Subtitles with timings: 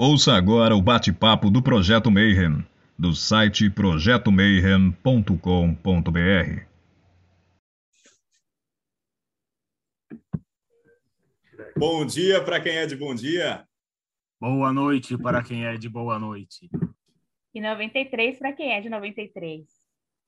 [0.00, 2.64] Ouça agora o bate-papo do Projeto Mayhem,
[2.96, 6.62] do site projetomayhem.com.br.
[11.76, 13.66] Bom dia para quem é de bom dia.
[14.40, 16.70] Boa noite para quem é de boa noite.
[17.52, 19.64] E 93 para quem é de 93.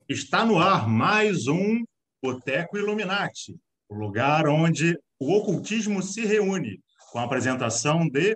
[0.09, 1.81] Está no ar mais um
[2.21, 3.57] Boteco Illuminati,
[3.87, 6.81] o lugar onde o ocultismo se reúne,
[7.13, 8.35] com a apresentação de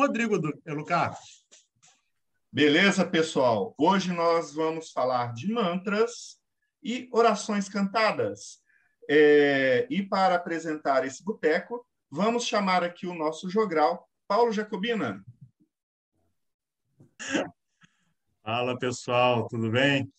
[0.00, 1.14] Rodrigo Elucar.
[2.50, 3.74] Beleza, pessoal?
[3.76, 6.40] Hoje nós vamos falar de mantras
[6.82, 8.62] e orações cantadas.
[9.10, 9.86] É...
[9.90, 15.22] e para apresentar esse boteco, vamos chamar aqui o nosso jogral, Paulo Jacobina.
[18.42, 20.10] Fala, pessoal, tudo bem?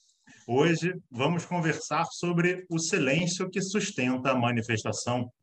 [0.48, 5.34] Hoje vamos conversar sobre o silêncio que sustenta a manifestação.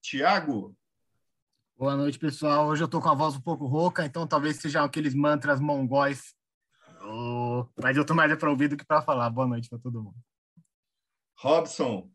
[0.00, 0.77] Tiago.
[1.78, 2.66] Boa noite, pessoal.
[2.66, 6.34] Hoje eu estou com a voz um pouco rouca, então talvez sejam aqueles mantras mongóis.
[7.04, 9.30] Oh, mas eu estou mais para ouvir do que para falar.
[9.30, 10.16] Boa noite para todo mundo.
[11.36, 12.10] Robson.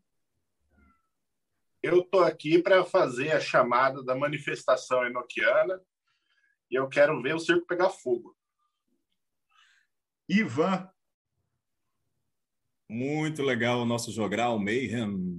[1.82, 5.80] Eu estou aqui para fazer a chamada da manifestação enoquiana
[6.70, 8.36] e eu quero ver o circo pegar fogo.
[10.28, 10.90] Ivan.
[12.86, 15.38] Muito legal o nosso jogral Mayhem.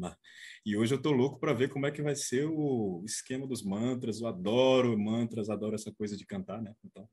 [0.66, 3.62] E hoje eu tô louco para ver como é que vai ser o esquema dos
[3.62, 4.20] mantras.
[4.20, 6.76] Eu adoro mantras, adoro essa coisa de cantar, né?
[6.84, 7.08] Então,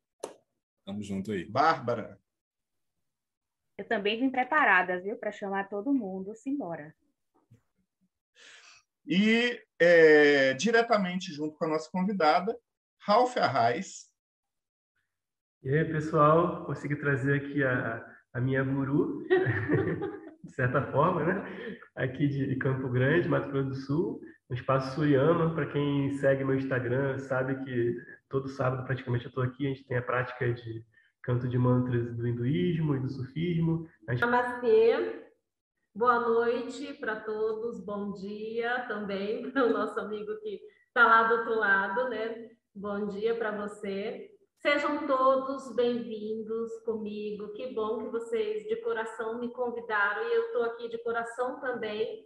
[0.86, 1.44] tamo junto aí.
[1.44, 2.18] Bárbara.
[3.76, 6.94] Eu também vim preparada, viu, para chamar todo mundo, simbora.
[9.06, 12.58] E é, diretamente junto com a nossa convidada,
[13.00, 14.10] Ralph Arraes.
[15.62, 19.26] E aí, pessoal, consegui trazer aqui a, a minha guru.
[20.42, 21.78] de certa forma, né?
[21.94, 25.54] Aqui de Campo Grande, Mato Grosso do Sul, no Espaço Suriano.
[25.54, 27.96] Para quem segue meu Instagram, sabe que
[28.28, 29.66] todo sábado praticamente eu estou aqui.
[29.66, 30.84] A gente tem a prática de
[31.22, 33.88] canto de mantras do hinduísmo e do sufismo.
[34.10, 34.20] Gente...
[34.20, 35.26] Namastê,
[35.94, 41.34] boa noite para todos, bom dia também para o nosso amigo que está lá do
[41.36, 42.50] outro lado, né?
[42.74, 44.31] Bom dia para você.
[44.62, 47.52] Sejam todos bem-vindos comigo.
[47.52, 52.24] Que bom que vocês de coração me convidaram e eu estou aqui de coração também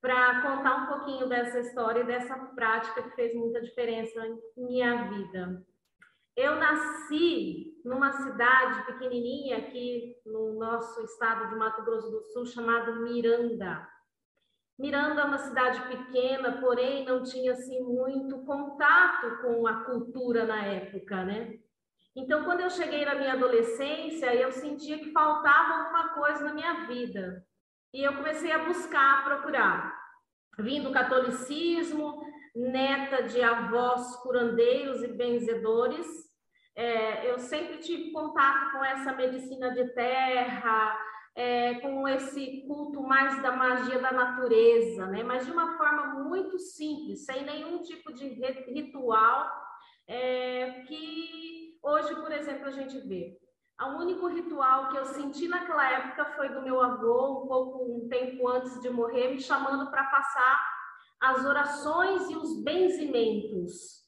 [0.00, 5.10] para contar um pouquinho dessa história e dessa prática que fez muita diferença em minha
[5.10, 5.62] vida.
[6.34, 13.02] Eu nasci numa cidade pequenininha aqui no nosso estado de Mato Grosso do Sul chamado
[13.02, 13.86] Miranda.
[14.78, 20.64] Miranda é uma cidade pequena, porém não tinha assim muito contato com a cultura na
[20.64, 21.58] época, né?
[22.16, 26.86] Então, quando eu cheguei na minha adolescência, eu sentia que faltava alguma coisa na minha
[26.86, 27.44] vida.
[27.92, 30.04] E eu comecei a buscar, a procurar.
[30.58, 32.22] Vim do catolicismo,
[32.54, 36.06] neta de avós curandeiros e benzedores.
[36.76, 40.96] É, eu sempre tive contato com essa medicina de terra,
[41.34, 45.24] é, com esse culto mais da magia da natureza, né?
[45.24, 48.28] mas de uma forma muito simples, sem nenhum tipo de
[48.72, 49.50] ritual
[50.06, 53.38] é, que Hoje, por exemplo, a gente vê.
[53.78, 58.08] O único ritual que eu senti naquela época foi do meu avô, um pouco um
[58.08, 60.74] tempo antes de morrer, me chamando para passar
[61.20, 64.02] as orações e os benzimentos.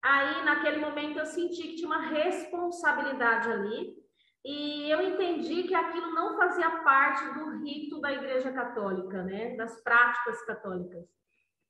[0.00, 3.96] Aí, naquele momento, eu senti que tinha uma responsabilidade ali,
[4.44, 9.56] e eu entendi que aquilo não fazia parte do rito da Igreja Católica, né?
[9.56, 11.04] das práticas católicas.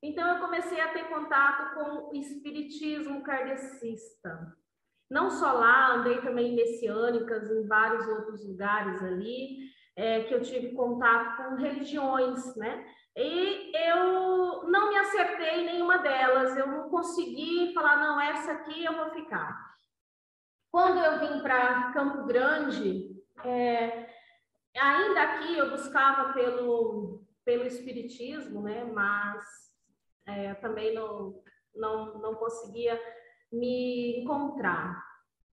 [0.03, 4.61] Então, eu comecei a ter contato com o espiritismo kardecista.
[5.12, 9.58] Não só lá, andei também em messiânicas, em vários outros lugares ali,
[9.94, 12.82] é, que eu tive contato com religiões, né?
[13.14, 18.82] E eu não me acertei em nenhuma delas, eu não consegui falar, não, essa aqui
[18.82, 19.54] eu vou ficar.
[20.70, 23.14] Quando eu vim para Campo Grande,
[23.44, 24.08] é,
[24.74, 28.82] ainda aqui eu buscava pelo, pelo espiritismo, né?
[28.84, 29.44] Mas
[30.24, 31.38] é, também não,
[31.74, 32.98] não, não conseguia
[33.52, 35.02] me encontrar.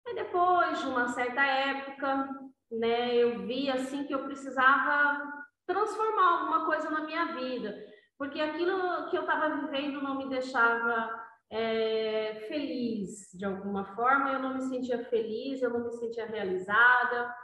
[0.06, 2.28] E depois de uma certa época,
[2.70, 5.20] né, eu vi assim que eu precisava
[5.66, 7.76] transformar alguma coisa na minha vida,
[8.16, 14.38] porque aquilo que eu estava vivendo não me deixava é, feliz de alguma forma, eu
[14.40, 17.34] não me sentia feliz, eu não me sentia realizada.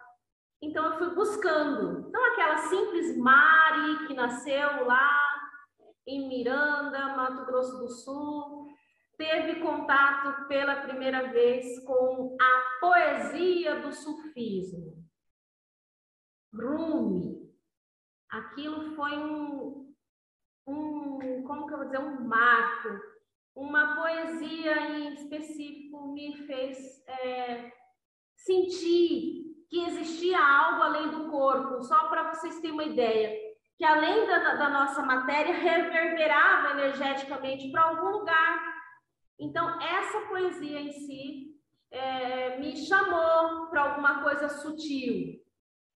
[0.61, 2.09] Então eu fui buscando.
[2.09, 5.21] Então aquela simples Mari que nasceu lá
[6.07, 8.64] em Miranda, Mato Grosso do Sul,
[9.17, 15.05] teve contato pela primeira vez com a poesia do sufismo.
[16.53, 17.53] Rumi.
[18.31, 19.95] Aquilo foi um,
[20.67, 23.15] um, como que eu vou dizer, um marco
[23.55, 27.73] uma poesia em específico me fez é,
[28.37, 33.33] sentir que existia algo além do corpo, só para vocês terem uma ideia,
[33.77, 38.74] que além da, da nossa matéria reverberava energeticamente para algum lugar.
[39.39, 41.57] Então, essa poesia em si
[41.91, 45.43] é, me chamou para alguma coisa sutil.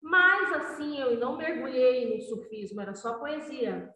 [0.00, 3.93] Mas, assim, eu não mergulhei no sufismo, era só poesia.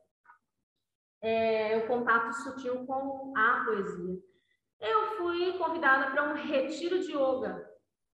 [1.22, 4.18] É, o contato sutil com a poesia.
[4.80, 7.70] Eu fui convidada para um retiro de yoga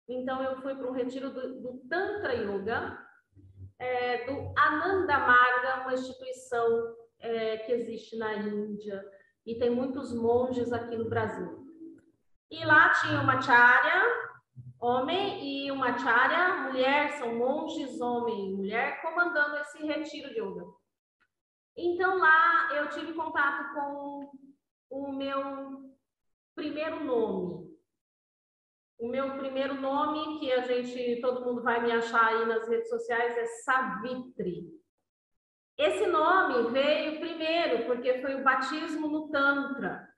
[0.09, 2.97] então, eu fui para um retiro do, do Tantra Yoga,
[3.79, 9.05] é, do Ananda Marga, uma instituição é, que existe na Índia,
[9.47, 11.65] e tem muitos monges aqui no Brasil.
[12.51, 14.03] E lá tinha uma acharya,
[14.81, 20.67] homem, e uma acharya, mulher, são monges, homem e mulher, comandando esse retiro de yoga.
[21.77, 24.31] Então, lá eu tive contato com
[24.91, 25.95] o meu
[26.55, 27.67] primeiro nome,
[28.99, 32.89] o meu primeiro nome, que a gente, todo mundo vai me achar aí nas redes
[32.89, 34.65] sociais, é Savitri.
[35.79, 40.09] Esse nome veio primeiro porque foi o batismo no Tantra.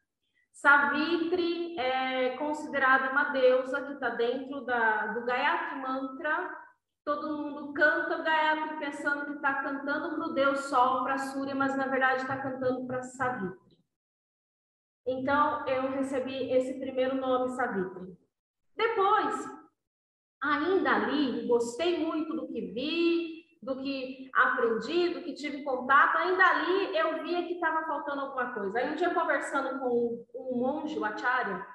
[0.53, 6.57] Savitri é considerada uma deusa que está dentro da, do Gayatri Mantra.
[7.05, 11.55] Todo mundo canta o Gayatri pensando que está cantando para o Deus Sol, para Surya,
[11.55, 13.79] mas na verdade está cantando para Savitri.
[15.07, 18.17] Então, eu recebi esse primeiro nome, Savitri.
[18.77, 19.35] Depois,
[20.43, 23.28] ainda ali, gostei muito do que vi,
[23.63, 28.53] do que aprendi, do que tive contato, ainda ali eu via que estava faltando alguma
[28.53, 28.79] coisa.
[28.79, 31.67] Aí um dia conversando com um monge, o Acharya,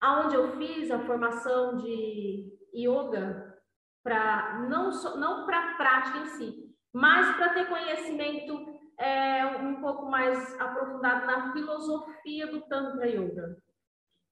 [0.00, 3.58] aonde eu fiz a formação de yoga
[4.02, 8.66] para não não para prática em si, mas para ter conhecimento
[8.98, 13.56] é, um pouco mais aprofundado na filosofia do Tantra Yoga.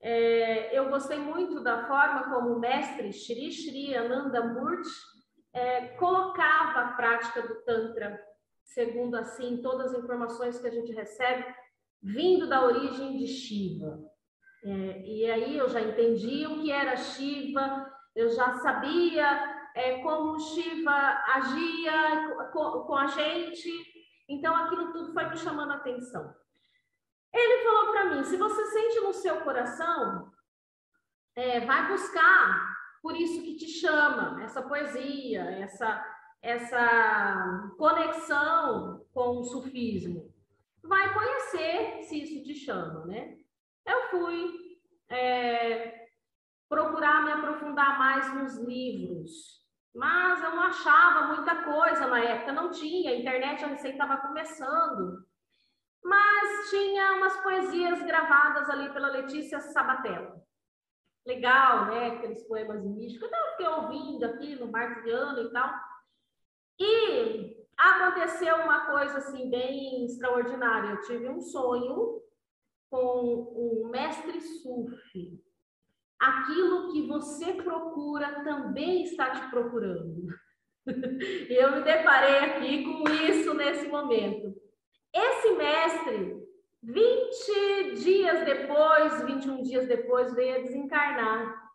[0.01, 4.89] É, eu gostei muito da forma como o mestre Shri Shri Ananda Murti
[5.53, 8.19] é, colocava a prática do Tantra,
[8.63, 11.45] segundo assim todas as informações que a gente recebe,
[12.01, 13.99] vindo da origem de Shiva.
[14.63, 19.25] É, e aí eu já entendi o que era Shiva, eu já sabia
[19.75, 23.71] é, como Shiva agia com, com a gente,
[24.27, 26.33] então aquilo tudo foi me chamando a atenção.
[27.33, 30.31] Ele falou para mim: se você sente no seu coração,
[31.35, 32.68] é, vai buscar
[33.01, 36.05] por isso que te chama, essa poesia, essa,
[36.41, 40.33] essa conexão com o sufismo.
[40.83, 43.37] Vai conhecer se isso te chama, né?
[43.85, 44.79] Eu fui
[45.09, 46.07] é,
[46.67, 49.63] procurar me aprofundar mais nos livros,
[49.93, 54.17] mas eu não achava muita coisa na época, não tinha, a internet a recém estava
[54.17, 55.27] começando
[56.03, 60.41] mas tinha umas poesias gravadas ali pela Letícia Sabatella.
[61.25, 62.07] Legal, né?
[62.07, 63.27] Aqueles poemas místicos.
[63.27, 65.73] Então, eu fiquei ouvindo aqui no Marciano e tal.
[66.79, 70.91] E aconteceu uma coisa assim bem extraordinária.
[70.91, 72.21] Eu tive um sonho
[72.89, 75.41] com um mestre sufi.
[76.19, 80.27] Aquilo que você procura também está te procurando.
[80.87, 84.53] e eu me deparei aqui com isso nesse momento.
[85.13, 86.38] Esse mestre,
[86.81, 91.69] 20 dias depois, 21 dias depois, veio a desencarnar.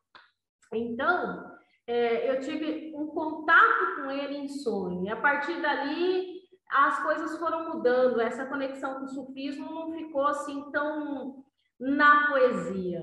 [0.72, 1.54] Então,
[1.86, 5.04] é, eu tive um contato com ele em sonho.
[5.04, 6.40] E a partir dali,
[6.70, 8.20] as coisas foram mudando.
[8.20, 11.44] Essa conexão com o sufismo não ficou assim tão
[11.78, 13.02] na poesia.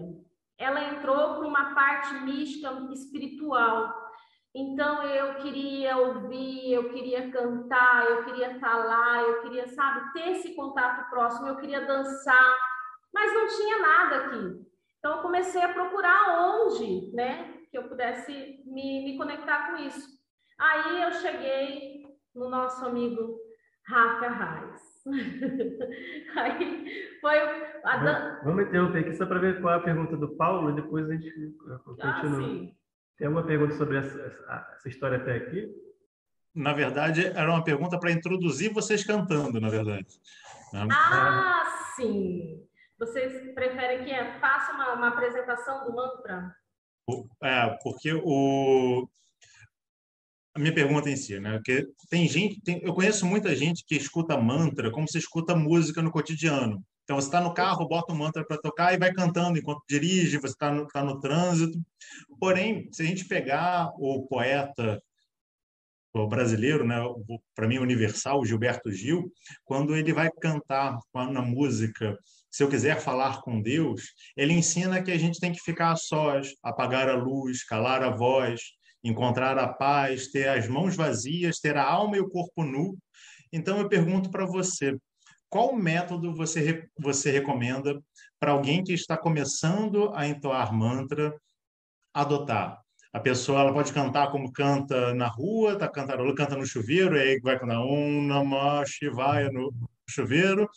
[0.58, 4.11] Ela entrou para uma parte mística, espiritual.
[4.54, 10.32] Então eu queria ouvir, eu queria cantar, eu queria estar lá, eu queria, sabe, ter
[10.32, 12.56] esse contato próximo, eu queria dançar,
[13.14, 14.72] mas não tinha nada aqui.
[15.00, 20.06] Então eu comecei a procurar onde, né, que eu pudesse me, me conectar com isso.
[20.60, 22.04] Aí eu cheguei
[22.36, 23.38] no nosso amigo
[23.88, 24.92] Rafa Reis.
[26.38, 27.40] Aí foi.
[27.84, 28.42] A...
[28.44, 31.14] Vamos interromper aqui só para ver qual é a pergunta do Paulo e depois a
[31.14, 32.12] gente ah, continua.
[32.12, 32.81] Ah, sim.
[33.18, 35.70] Tem alguma pergunta sobre essa, essa história até aqui?
[36.54, 40.20] Na verdade, era uma pergunta para introduzir vocês cantando, na verdade.
[40.74, 41.64] Ah,
[41.96, 42.68] sim!
[43.00, 46.56] Vocês preferem que eu faça uma, uma apresentação do mantra?
[47.42, 49.08] É, porque o,
[50.54, 51.54] a minha pergunta em si, né?
[51.54, 56.02] Porque tem gente, tem, eu conheço muita gente que escuta mantra como se escuta música
[56.02, 56.84] no cotidiano.
[57.04, 60.38] Então, você está no carro, bota um mantra para tocar e vai cantando enquanto dirige,
[60.38, 61.78] você está no, tá no trânsito.
[62.40, 65.02] Porém, se a gente pegar o poeta
[66.14, 66.98] o brasileiro, né,
[67.56, 69.32] para mim universal, Gilberto Gil,
[69.64, 72.18] quando ele vai cantar na música
[72.52, 75.96] se eu quiser falar com Deus, ele ensina que a gente tem que ficar a
[75.96, 78.62] sós, apagar a luz, calar a voz,
[79.02, 82.98] encontrar a paz, ter as mãos vazias, ter a alma e o corpo nu.
[83.54, 84.98] Então eu pergunto para você,
[85.52, 88.02] qual método você, você recomenda
[88.40, 91.38] para alguém que está começando a entoar mantra
[92.14, 92.82] adotar?
[93.12, 97.20] A pessoa ela pode cantar como canta na rua, tá cantarolando, canta no chuveiro, e
[97.20, 98.86] aí vai cantar um Namah
[99.52, 99.74] no
[100.08, 100.70] chuveiro,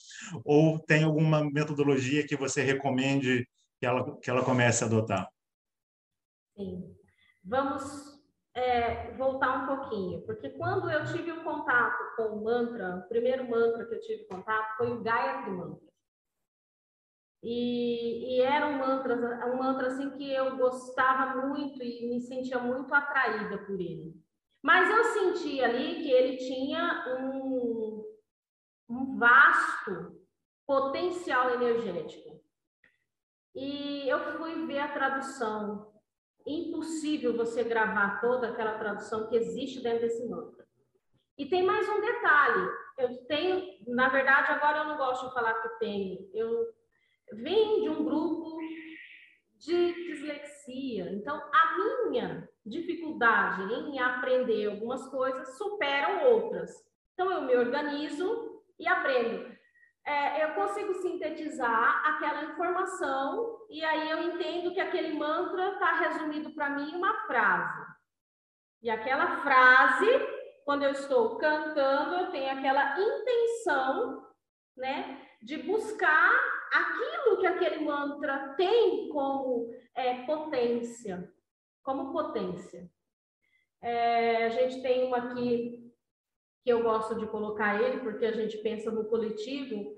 [0.44, 5.28] ou tem alguma metodologia que você recomende que ela, que ela comece a adotar?
[6.56, 6.92] Sim.
[7.44, 8.13] Vamos
[8.54, 13.48] é, voltar um pouquinho, porque quando eu tive um contato com o mantra, o primeiro
[13.48, 15.94] mantra que eu tive contato foi o Gayatri Mantra.
[17.42, 19.14] E, e, era um mantra,
[19.52, 24.14] um mantra assim que eu gostava muito e me sentia muito atraída por ele.
[24.62, 28.02] Mas eu senti ali que ele tinha um,
[28.88, 30.24] um vasto
[30.66, 32.42] potencial energético.
[33.54, 35.93] E eu fui ver a tradução.
[36.46, 40.66] Impossível você gravar toda aquela tradução que existe dentro desse mantra.
[41.38, 42.68] E tem mais um detalhe.
[42.98, 46.28] Eu tenho, na verdade, agora eu não gosto de falar que tenho.
[46.32, 46.66] Eu
[47.32, 48.58] vem de um grupo
[49.58, 51.10] de dislexia.
[51.12, 56.70] Então, a minha dificuldade em aprender algumas coisas superam outras.
[57.14, 59.53] Então, eu me organizo e aprendo.
[60.06, 66.50] É, eu consigo sintetizar aquela informação e aí eu entendo que aquele mantra está resumido
[66.54, 67.86] para mim em uma frase.
[68.82, 70.06] E aquela frase,
[70.64, 74.26] quando eu estou cantando, eu tenho aquela intenção,
[74.76, 76.30] né, de buscar
[76.70, 81.32] aquilo que aquele mantra tem como é, potência,
[81.82, 82.90] como potência.
[83.80, 85.83] É, a gente tem uma aqui
[86.64, 89.96] que eu gosto de colocar ele, porque a gente pensa no coletivo,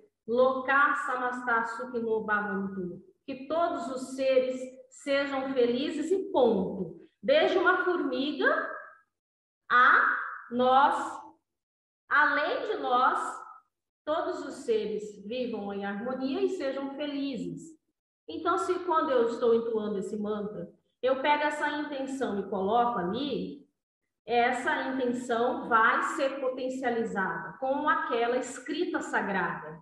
[3.24, 7.08] que todos os seres sejam felizes e ponto.
[7.22, 8.68] Desde uma formiga
[9.70, 10.16] a
[10.50, 11.22] nós,
[12.08, 13.40] além de nós,
[14.04, 17.76] todos os seres vivam em harmonia e sejam felizes.
[18.28, 23.65] Então, se quando eu estou entoando esse mantra, eu pego essa intenção e coloco ali,
[24.26, 29.80] essa intenção vai ser potencializada com aquela escrita sagrada.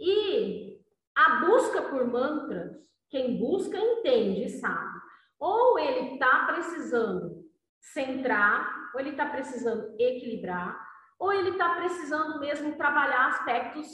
[0.00, 0.80] E
[1.14, 2.74] a busca por mantras,
[3.10, 4.98] quem busca entende sabe.
[5.38, 7.44] Ou ele está precisando
[7.80, 10.82] centrar, ou ele está precisando equilibrar,
[11.18, 13.86] ou ele está precisando mesmo trabalhar aspectos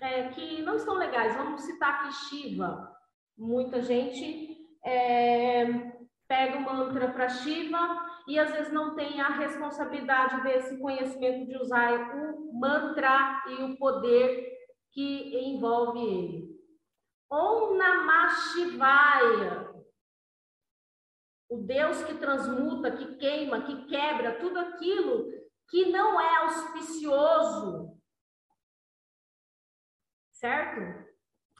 [0.00, 1.36] é, que não estão legais.
[1.36, 2.96] Vamos citar aqui Shiva.
[3.36, 5.66] Muita gente é,
[6.28, 11.56] pega o mantra para Shiva e às vezes não tem a responsabilidade desse conhecimento de
[11.56, 14.52] usar o mantra e o poder
[14.92, 16.58] que envolve ele.
[17.30, 19.74] Om Namah Shivaya,
[21.48, 25.32] o Deus que transmuta, que queima, que quebra tudo aquilo
[25.70, 27.98] que não é auspicioso,
[30.32, 31.07] certo?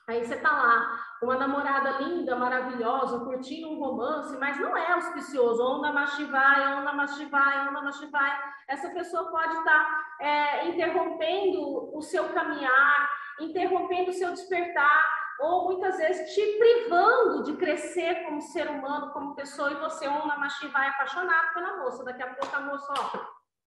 [0.08, 5.62] Aí você tá lá, uma namorada linda, maravilhosa, curtindo um romance, mas não é auspicioso.
[5.62, 8.40] Onda Mashivai, onda Mashivai, onda Mashivai.
[8.66, 15.04] Essa pessoa pode estar tá, é, interrompendo o seu caminhar, interrompendo o seu despertar,
[15.40, 20.38] ou muitas vezes te privando de crescer como ser humano, como pessoa, e você, onda
[20.38, 22.02] Mashivai, apaixonado pela moça.
[22.02, 23.26] Daqui a pouco a moça, ó,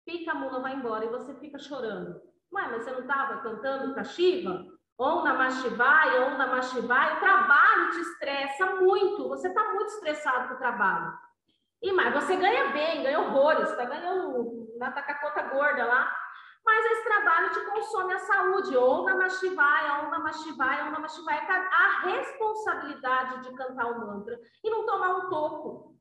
[0.05, 2.21] pica a mula, vai embora, e você fica chorando.
[2.51, 4.74] Ué, mas você não estava cantando para Shiva?
[4.97, 10.47] Ou na Mashivai, ou na Mashivai, o trabalho te estressa muito, você está muito estressado
[10.47, 11.13] com o trabalho.
[11.81, 16.15] E mais, você ganha bem, ganha horrores, está ganhando na tacacota gorda lá,
[16.65, 20.99] mas esse trabalho te consome a saúde, ou na Mashivai, ou na Mashivai, ou na
[20.99, 25.95] Mashivai, tá a responsabilidade de cantar o mantra e não tomar um toco.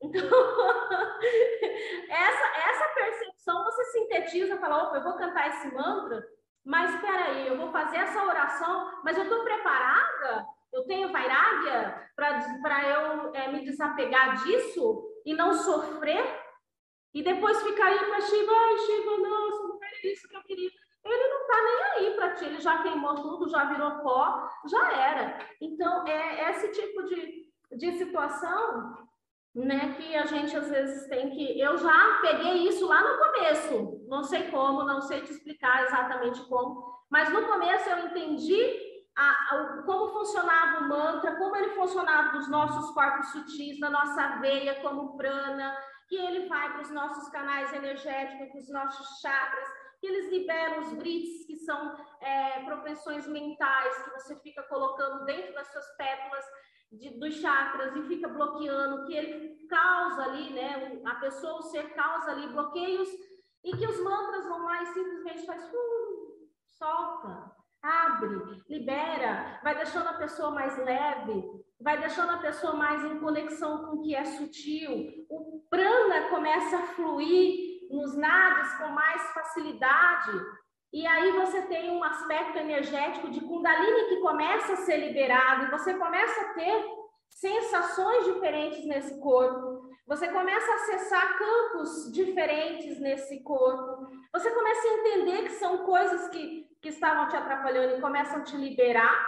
[0.00, 0.22] Então,
[2.08, 6.26] essa, essa percepção você sintetiza, fala, opa, eu vou cantar esse mantra,
[6.66, 10.44] mas espera aí, eu vou fazer essa oração, mas eu estou preparada?
[10.72, 16.44] Eu tenho vairagya para eu é, me desapegar disso e não sofrer?
[17.14, 20.70] E depois ficar aí para Shiva, ai Shiva, nossa, não era isso que eu queria.
[21.04, 24.92] Ele não está nem aí para ti, ele já queimou tudo, já virou pó, já
[24.92, 25.38] era.
[25.60, 29.06] Então, é esse tipo de, de situação
[29.56, 31.58] né, que a gente às vezes tem que.
[31.58, 36.42] Eu já peguei isso lá no começo, não sei como, não sei te explicar exatamente
[36.46, 38.60] como, mas no começo eu entendi
[39.16, 44.36] a, a, como funcionava o mantra, como ele funcionava nos nossos corpos sutis, na nossa
[44.40, 45.74] veia, como prana,
[46.06, 49.68] que ele vai para os nossos canais energéticos, para os nossos chakras,
[50.00, 55.54] que eles liberam os brits, que são é, propensões mentais que você fica colocando dentro
[55.54, 56.44] das suas pétalas
[56.92, 61.00] de, dos chakras e fica bloqueando, que ele causa ali, né?
[61.04, 63.08] A pessoa, o ser causa ali bloqueios
[63.64, 67.52] e que os mantras vão lá e simplesmente faz uh, solta,
[67.82, 71.44] abre, libera, vai deixando a pessoa mais leve,
[71.80, 75.26] vai deixando a pessoa mais em conexão com o que é sutil.
[75.28, 80.32] O prana começa a fluir nos nadis com mais facilidade.
[80.92, 85.70] E aí você tem um aspecto energético de Kundalini que começa a ser liberado, e
[85.70, 86.84] você começa a ter
[87.28, 89.90] sensações diferentes nesse corpo.
[90.06, 94.08] Você começa a acessar campos diferentes nesse corpo.
[94.32, 98.44] Você começa a entender que são coisas que, que estavam te atrapalhando e começam a
[98.44, 99.26] te liberar.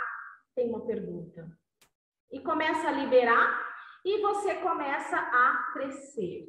[0.54, 1.48] Tem uma pergunta
[2.30, 3.66] e começa a liberar
[4.04, 6.46] e você começa a crescer.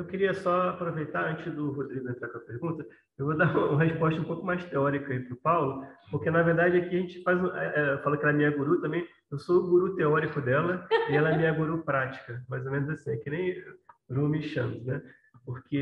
[0.00, 2.86] Eu queria só aproveitar, antes do Rodrigo entrar com a pergunta,
[3.18, 6.42] eu vou dar uma resposta um pouco mais teórica aí para o Paulo, porque na
[6.42, 9.38] verdade aqui a gente faz, é, é, fala que ela é minha guru também, eu
[9.38, 13.10] sou o guru teórico dela e ela é minha guru prática, mais ou menos assim,
[13.12, 13.62] é que nem
[14.10, 15.02] Rumi Shams, né?
[15.44, 15.76] Porque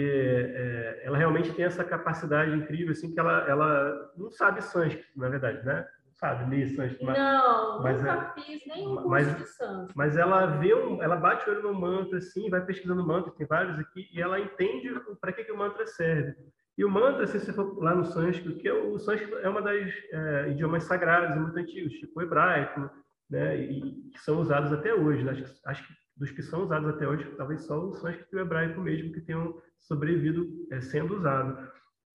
[0.53, 5.29] é, ela realmente tem essa capacidade incrível, assim, que ela, ela não sabe sânscrito, na
[5.29, 5.87] verdade, né?
[6.19, 7.05] Sabe, ler sânscrito.
[7.05, 9.95] Não, mas nunca é, fiz nenhum curso mas, de.
[9.95, 13.47] Mas ela vê, um, ela bate o olho no mantra, assim, vai pesquisando mantra, tem
[13.47, 16.35] vários aqui, e ela entende para que, que o mantra serve.
[16.77, 19.63] E o mantra, se você for lá no sânscrito, que é o sânscrito é uma
[19.63, 22.89] das é, idiomas sagrados e muito antigos, tipo o hebraico,
[23.29, 25.25] né, e que são usados até hoje.
[25.25, 25.33] Né?
[25.33, 28.37] Acho, que, acho que dos que são usados até hoje, talvez só o sânscrito e
[28.39, 31.69] o hebraico mesmo que tenham sobrevivido é, sendo usado.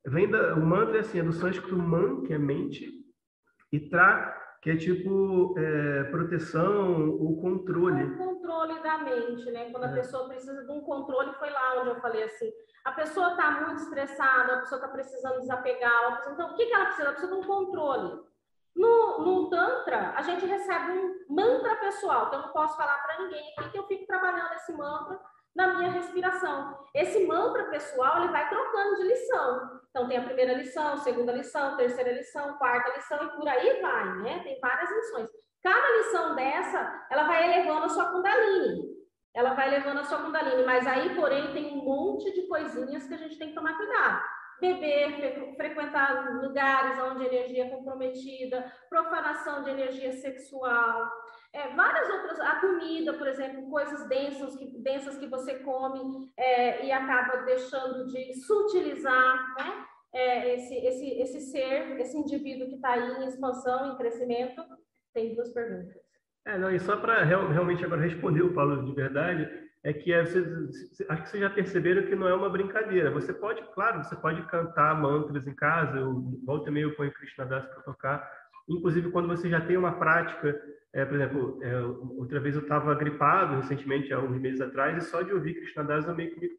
[0.07, 3.02] Vem da, o mantra é assim, é do sânscrito man, que é mente,
[3.74, 8.03] e tra, que é tipo é, proteção ou controle.
[8.03, 9.72] O controle da mente, né?
[9.72, 9.89] Quando é.
[9.89, 12.53] a pessoa precisa de um controle, foi lá onde eu falei assim.
[12.86, 16.18] A pessoa está muito estressada, a pessoa está precisando desapegar.
[16.18, 16.34] Pessoa...
[16.34, 17.08] Então, o que, que ela precisa?
[17.08, 18.22] Ela precisa de um controle.
[18.75, 23.24] No, no Tantra, a gente recebe um mantra pessoal, então eu não posso falar para
[23.24, 25.20] ninguém aqui que eu fico trabalhando esse mantra
[25.55, 26.77] na minha respiração.
[26.94, 29.81] Esse mantra pessoal, ele vai trocando de lição.
[29.89, 34.05] Então, tem a primeira lição, segunda lição, terceira lição, quarta lição, e por aí vai,
[34.20, 34.39] né?
[34.44, 35.29] Tem várias lições.
[35.61, 38.94] Cada lição dessa, ela vai elevando a sua Kundalini.
[39.33, 43.13] Ela vai elevando a sua Kundalini, mas aí, porém, tem um monte de coisinhas que
[43.13, 44.22] a gente tem que tomar cuidado
[44.63, 51.11] beber, frequentar lugares onde energia é comprometida, profanação de energia sexual,
[51.53, 56.83] é, várias outras, a comida, por exemplo, coisas densas que, densas que você come é,
[56.85, 59.85] e acaba deixando de sutilizar, né?
[60.16, 64.63] É, esse, esse, esse ser, esse indivíduo que está aí em expansão, em crescimento,
[65.13, 66.01] tem duas perguntas.
[66.46, 69.50] É, não, e só para real, realmente agora responder o Paulo de verdade,
[69.83, 70.39] é que é, você,
[71.09, 73.11] acho que vocês já perceberam que não é uma brincadeira.
[73.11, 76.13] Você pode, claro, você pode cantar mantras em casa, eu
[76.46, 78.31] volta e eu ponho Krishna Das para tocar.
[78.68, 80.59] Inclusive, quando você já tem uma prática,
[80.94, 85.10] é, por exemplo, é, outra vez eu estava gripado recentemente, há uns meses atrás, e
[85.10, 86.50] só de ouvir Krishna meio que me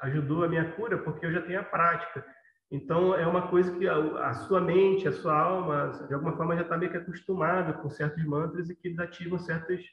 [0.00, 2.24] ajudou a minha cura, porque eu já tenho a prática.
[2.70, 3.96] Então, é uma coisa que a,
[4.28, 7.90] a sua mente, a sua alma, de alguma forma já está meio que acostumada com
[7.90, 9.84] certos mantras e que desativam certas,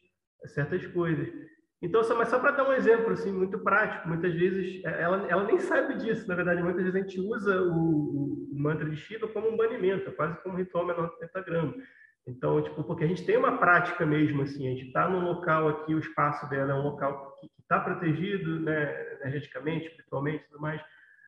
[0.46, 1.28] certas coisas.
[1.82, 5.28] Então, só, mas só para dar um exemplo assim muito prático, muitas vezes é, ela,
[5.28, 8.96] ela nem sabe disso, na verdade, muitas vezes a gente usa o, o mantra de
[8.96, 11.74] Shiva como um banimento, quase como um ritual menor do pentagrama.
[12.28, 15.68] Então, tipo, porque a gente tem uma prática mesmo, assim, a gente está num local
[15.68, 20.82] aqui, o espaço dela é um local que está protegido, né, energeticamente, espiritualmente, tudo mais.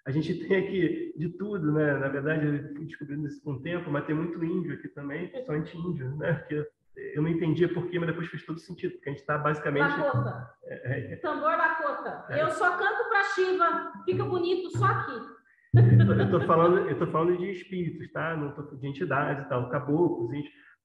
[0.06, 1.93] A gente tem aqui de tudo, né?
[1.97, 5.27] Na verdade, eu fui descobrindo isso com o tempo, mas tem muito índio aqui também,
[5.27, 6.34] principalmente índio, né?
[6.34, 9.38] Porque eu não entendia por quê, mas depois fez todo sentido, porque a gente está
[9.38, 9.97] basicamente.
[9.97, 10.49] Lakota.
[10.65, 12.25] É, é, Tambor Lakota.
[12.30, 12.41] É.
[12.41, 15.41] Eu só canto para Shiva, fica bonito só aqui.
[15.73, 18.36] Eu estou falando, eu tô falando de espíritos, tá?
[18.36, 20.30] Não tô de entidades e tal, caboclos,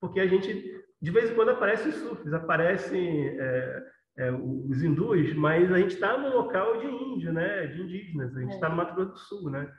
[0.00, 3.82] porque a gente, de vez em quando, aparece os sufis, aparecem é,
[4.18, 7.66] é, os hindus, mas a gente está no local de índio, né?
[7.66, 9.70] De indígenas, a gente está no Mato Grosso do Sul, né?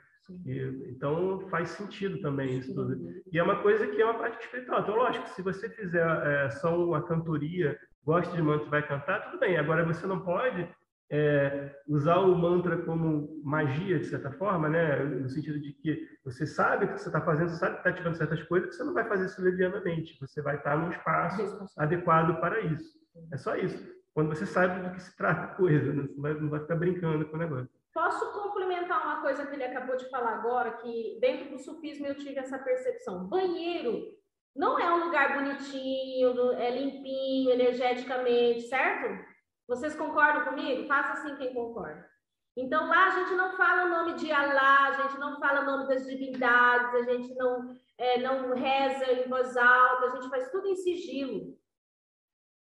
[0.44, 2.96] E, então faz sentido também isso tudo.
[3.32, 4.80] E é uma coisa que é uma prática espiritual.
[4.80, 9.24] Então, lógico, se você fizer é, só uma cantoria, gosta de mantra e vai cantar,
[9.24, 9.56] tudo bem.
[9.56, 10.68] Agora você não pode
[11.10, 15.02] é, usar o mantra como magia, de certa forma, né?
[15.04, 17.90] no sentido de que você sabe o que você está fazendo, você sabe que está
[17.90, 20.18] ativando certas coisas, que você não vai fazer isso levianamente.
[20.20, 22.98] Você vai estar num espaço adequado para isso.
[23.32, 23.96] É só isso.
[24.12, 26.08] Quando você sabe do que se trata a coisa, né?
[26.16, 27.70] você não vai ficar brincando com o negócio.
[27.94, 32.16] Posso complementar uma coisa que ele acabou de falar agora, que dentro do sufismo eu
[32.16, 33.26] tive essa percepção.
[33.26, 34.18] Banheiro
[34.54, 39.24] não é um lugar bonitinho, é limpinho, energeticamente, certo?
[39.68, 40.88] Vocês concordam comigo?
[40.88, 42.08] Faça assim quem concorda.
[42.56, 45.64] Então, lá a gente não fala o nome de Alá, a gente não fala o
[45.64, 50.50] nome das divindades, a gente não, é, não reza em voz alta, a gente faz
[50.50, 51.56] tudo em sigilo.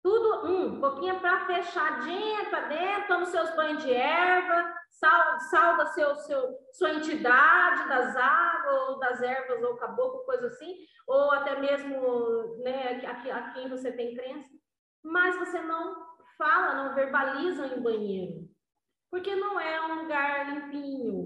[0.03, 6.15] Tudo, um, pouquinho para fechadinha para dentro, toma seus banhos de erva, salva, salva seu,
[6.17, 10.75] seu, sua entidade das águas, ou das ervas, ou caboclo, coisa assim,
[11.07, 13.01] ou até mesmo né,
[13.53, 14.49] quem você tem crença,
[15.03, 16.08] mas você não
[16.39, 18.49] fala, não verbaliza em banheiro
[19.11, 21.23] porque não é um lugar limpinho.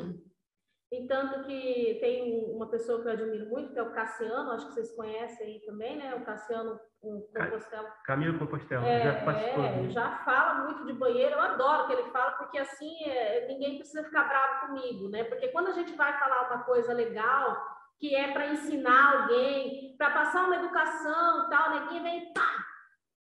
[0.91, 4.67] E tanto que tem uma pessoa que eu admiro muito, que é o Cassiano, acho
[4.67, 6.13] que vocês conhecem aí também, né?
[6.13, 7.91] O Cassiano Compostela.
[8.05, 9.63] Camilo Compostela, é, já participou.
[9.63, 13.79] É, já fala muito de banheiro, eu adoro que ele fala, porque assim é, ninguém
[13.79, 15.23] precisa ficar bravo comigo, né?
[15.23, 17.57] Porque quando a gente vai falar uma coisa legal,
[17.99, 22.62] que é para ensinar alguém, para passar uma educação e tal, ninguém vem, pá,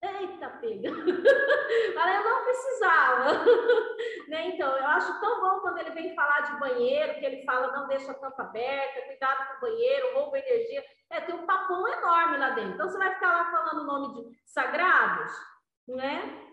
[0.03, 0.89] Eita, pega!
[1.95, 3.45] Mas eu não precisava.
[4.27, 4.47] né?
[4.47, 7.87] Então, eu acho tão bom quando ele vem falar de banheiro, que ele fala, não
[7.87, 10.83] deixa a tampa aberta, cuidado com o banheiro, rouba energia.
[11.11, 12.73] É, tem um papão enorme lá dentro.
[12.73, 15.31] Então, você vai ficar lá falando o nome de sagrados,
[15.87, 16.47] né?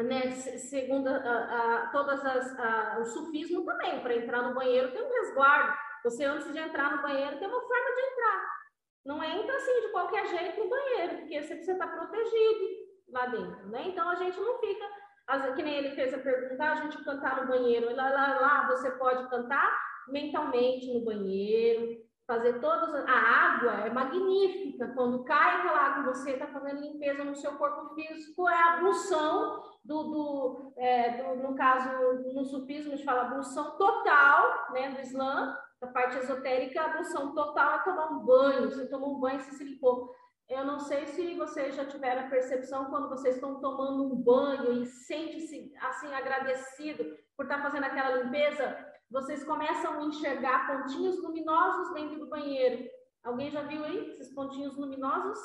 [0.00, 0.30] né?
[0.30, 5.12] Segundo a, a, todas as, a, o sufismo também, para entrar no banheiro tem um
[5.12, 5.76] resguardo.
[6.04, 8.56] Você, antes de entrar no banheiro, tem uma forma de entrar.
[9.04, 12.75] Não entra assim de qualquer jeito no banheiro, porque você precisa estar protegido
[13.16, 13.88] lá dentro, né?
[13.88, 17.48] Então a gente não fica, que nem ele fez a pergunta, a gente cantar no
[17.48, 19.76] banheiro, lá, lá, lá você pode cantar
[20.08, 22.94] mentalmente no banheiro, fazer todas.
[22.94, 27.94] A água é magnífica, quando cai aquela água, você está fazendo limpeza no seu corpo
[27.94, 31.88] físico, é a ablução do, do, é, do, no caso,
[32.34, 37.34] no sufismo, a gente fala ablução total, né, do Islã, da parte esotérica, a ablução
[37.34, 40.14] total é tomar um banho, você toma um banho, você se limpou.
[40.48, 44.80] Eu não sei se vocês já tiveram a percepção quando vocês estão tomando um banho
[44.80, 48.78] e sente-se assim agradecido por estar fazendo aquela limpeza,
[49.10, 52.88] vocês começam a enxergar pontinhos luminosos dentro do banheiro.
[53.24, 55.38] Alguém já viu aí esses pontinhos luminosos?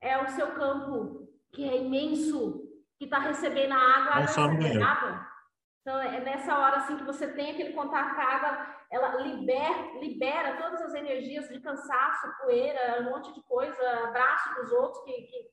[0.00, 2.66] É o seu campo que é imenso,
[2.98, 5.33] que está recebendo a água, é no água.
[5.84, 9.98] Então é nessa hora assim que você tem aquele contato com a água ela libera,
[10.00, 15.12] libera todas as energias de cansaço, poeira, um monte de coisa, abraço dos outros que,
[15.12, 15.50] que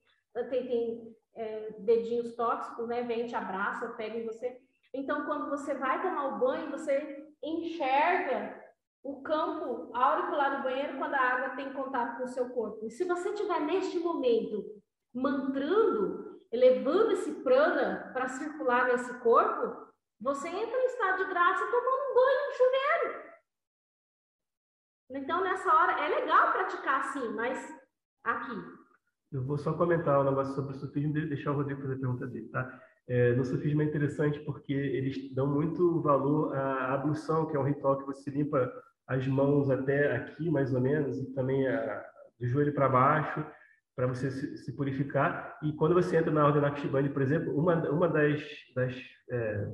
[0.50, 3.04] tem, tem é, dedinhos tóxicos, né?
[3.04, 4.58] Vem, te abraça, pega em você.
[4.94, 8.62] Então, quando você vai tomar o banho, você enxerga
[9.04, 12.86] o campo áurico lá no banheiro quando a água tem contato com o seu corpo.
[12.86, 14.63] E se você estiver neste momento
[15.13, 19.90] mantrando, elevando esse prana para circular nesse corpo,
[20.21, 23.31] você entra em estado de graça tomando um banho no chuveiro.
[25.10, 27.57] Então, nessa hora, é legal praticar assim, mas
[28.23, 28.55] aqui.
[29.31, 31.99] Eu vou só comentar um negócio sobre o sufismo e deixar o Rodrigo fazer a
[31.99, 32.81] pergunta dele, tá?
[33.07, 37.65] É, no sufismo é interessante porque eles dão muito valor à ablução, que é um
[37.65, 38.71] ritual que você limpa
[39.07, 42.05] as mãos até aqui, mais ou menos, e também a,
[42.39, 43.45] do joelho para baixo,
[43.95, 45.57] para você se, se, purificar.
[45.63, 48.41] E quando você entra na ordem Naqshbandi, por exemplo, uma, uma das,
[48.75, 48.95] das
[49.29, 49.67] é,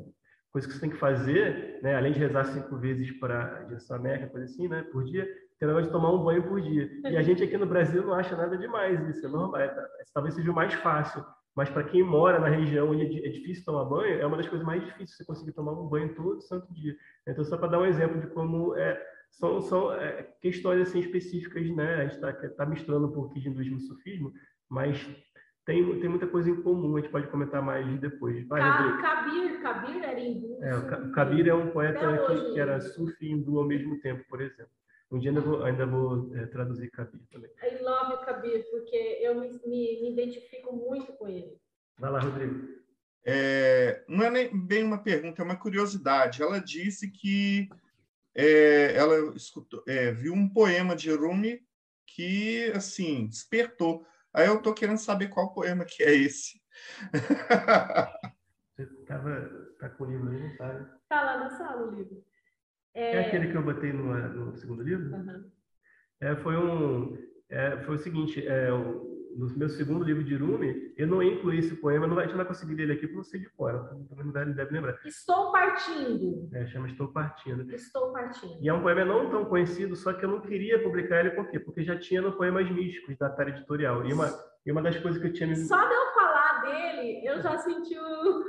[0.52, 4.28] coisa que você tem que fazer, né, além de rezar cinco vezes para a Meca,
[4.28, 5.28] coisa assim, né, por dia,
[5.60, 6.90] tem negócio de tomar um banho por dia.
[7.10, 9.74] E a gente aqui no Brasil não acha nada demais isso, é normal, é,
[10.14, 11.24] talvez seja o mais fácil.
[11.56, 14.48] Mas para quem mora na região onde é, é difícil tomar banho, é uma das
[14.48, 16.96] coisas mais difíceis você conseguir tomar um banho todo santo dia.
[17.28, 21.68] Então, só para dar um exemplo de como é, são, são é, questões assim específicas,
[21.72, 21.96] né?
[21.96, 24.32] A gente está tá misturando um pouquinho de hinduísmo e sufismo,
[24.70, 25.04] mas
[25.68, 28.48] tem, tem muita coisa em comum, a gente pode comentar mais depois.
[28.48, 30.64] Vai, Ka Kabir, Kabir era hindu.
[30.64, 34.24] É, o Kabir é um poeta que, que, era sufi e hindu ao mesmo tempo,
[34.30, 34.72] por exemplo.
[35.12, 37.52] Um dia ainda vou, ainda vou é, traduzir Kabir também.
[37.62, 41.58] I love o Kabir, porque eu me, me, me, identifico muito com ele.
[42.00, 42.66] Vai lá, Rodrigo.
[43.26, 46.42] É, não é nem bem uma pergunta, é uma curiosidade.
[46.42, 47.68] Ela disse que
[48.34, 51.62] é, ela escutou, é, viu um poema de Rumi
[52.06, 54.06] que, assim, despertou
[54.38, 56.62] Aí eu tô querendo saber qual poema que é esse.
[58.78, 61.00] Você tava, tá com o livro aí, não tá?
[61.10, 62.24] Tá lá na sala o livro.
[62.94, 65.12] É, é aquele que eu botei no, no segundo livro?
[65.12, 65.52] Uhum.
[66.22, 67.18] É, foi um...
[67.50, 68.72] É, foi o seguinte, é,
[69.38, 72.36] no meu segundo livro de Rumi, eu não incluí esse poema, não vai, a gente
[72.36, 73.78] não vai conseguir ler ele aqui porque você de fora,
[74.10, 75.00] também não deve, deve lembrar.
[75.06, 76.50] Estou partindo.
[76.54, 77.72] É, chama Estou Partindo.
[77.72, 78.58] Estou partindo.
[78.60, 81.48] E é um poema não tão conhecido, só que eu não queria publicar ele por
[81.50, 81.60] quê?
[81.60, 84.04] Porque já tinha no Poemas Místicos da Tara Editorial.
[84.06, 84.28] E uma,
[84.66, 85.56] e uma das coisas que eu tinha...
[85.56, 88.44] Só de eu falar dele, eu já senti o...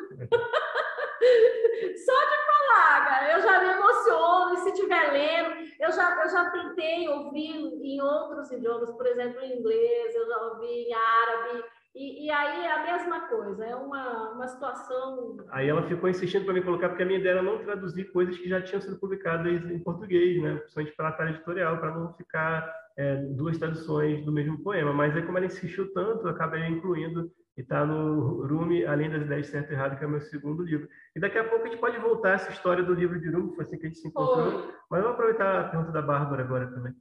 [1.98, 6.31] Só de falar, cara, eu já me emociono, e se estiver lendo, eu já, eu
[6.31, 11.64] já tentei ouvir em outros idiomas, por exemplo, em inglês, eu já ouvi em árabe,
[11.94, 15.38] e, E, aí é a mesma coisa, é uma, uma situação.
[15.51, 18.38] Aí ela ficou insistindo para me colocar, porque a minha ideia era não traduzir coisas
[18.38, 20.57] que já tinham sido publicadas em português, né?
[20.59, 24.92] Principalmente para a área editorial, para não ficar é, duas traduções do mesmo poema.
[24.92, 29.23] Mas aí, como ela insistiu tanto, eu acabei incluindo e está no Rumi, Além das
[29.23, 30.88] Ideias Certo e Errado, que é o meu segundo livro.
[31.14, 33.51] E daqui a pouco a gente pode voltar a essa história do livro de Rumi,
[33.51, 34.73] que foi assim que a gente se encontrou.
[34.88, 36.94] Mas vamos aproveitar a pergunta da Bárbara agora também.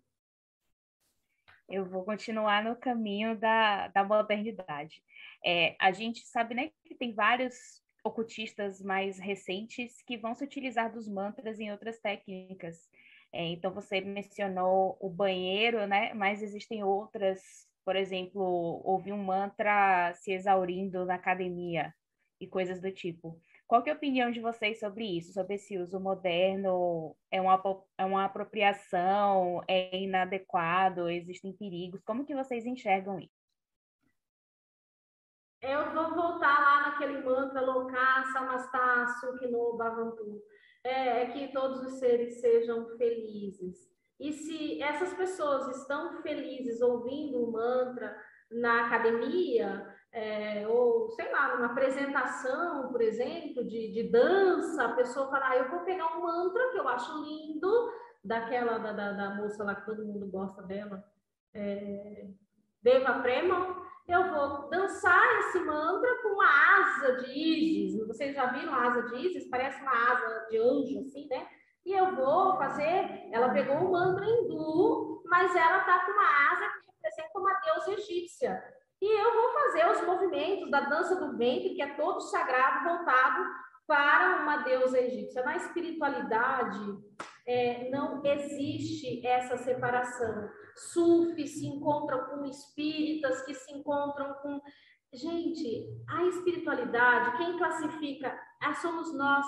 [1.70, 5.04] Eu vou continuar no caminho da, da modernidade.
[5.46, 10.91] É, a gente sabe né, que tem vários ocultistas mais recentes que vão se utilizar
[10.91, 12.89] dos mantras em outras técnicas.
[13.32, 16.15] É, então, você mencionou o banheiro, né?
[16.15, 21.93] mas existem outras por exemplo, ouvir um mantra se exaurindo na academia
[22.38, 23.39] e coisas do tipo.
[23.65, 27.15] Qual é a opinião de vocês sobre isso, sobre esse uso moderno?
[27.32, 27.63] É uma,
[27.97, 29.63] é uma apropriação?
[29.69, 31.10] É inadequado?
[31.10, 32.04] Existem perigos?
[32.04, 33.39] Como que vocês enxergam isso?
[35.62, 40.41] Eu vou voltar lá naquele mantra Loka Samasta Sukhino Bhavantu.
[40.84, 43.96] É, é que todos os seres sejam felizes.
[44.19, 48.15] E se essas pessoas estão felizes ouvindo o mantra
[48.51, 55.30] na academia, é, ou sei lá, numa apresentação, por exemplo, de, de dança, a pessoa
[55.30, 57.91] fala, ah, eu vou pegar um mantra que eu acho lindo,
[58.23, 61.03] daquela da, da, da moça lá que todo mundo gosta dela,
[61.53, 62.27] é,
[62.82, 68.08] Deva Prema, eu vou dançar esse mantra com uma asa de Isis.
[68.08, 69.49] Vocês já viram a asa de Isis?
[69.49, 71.47] Parece uma asa de anjo, assim, né?
[71.88, 73.30] E eu vou fazer.
[73.32, 77.93] Ela pegou o mantra hindu, mas ela está com uma asa que representa uma deusa
[77.93, 78.62] egípcia.
[79.02, 83.41] E eu vou fazer os movimentos da dança do ventre, que é todo sagrado, voltado
[83.88, 85.45] para uma deusa egípcia.
[85.45, 86.78] Na espiritualidade,
[87.47, 90.50] é, não existe essa separação.
[90.76, 94.60] Sufis se encontram com espíritas que se encontram com.
[95.13, 99.45] Gente, a espiritualidade, quem classifica, ah, somos nós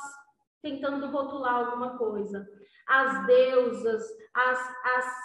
[0.62, 2.48] tentando rotular alguma coisa.
[2.88, 5.16] As deusas, as, as,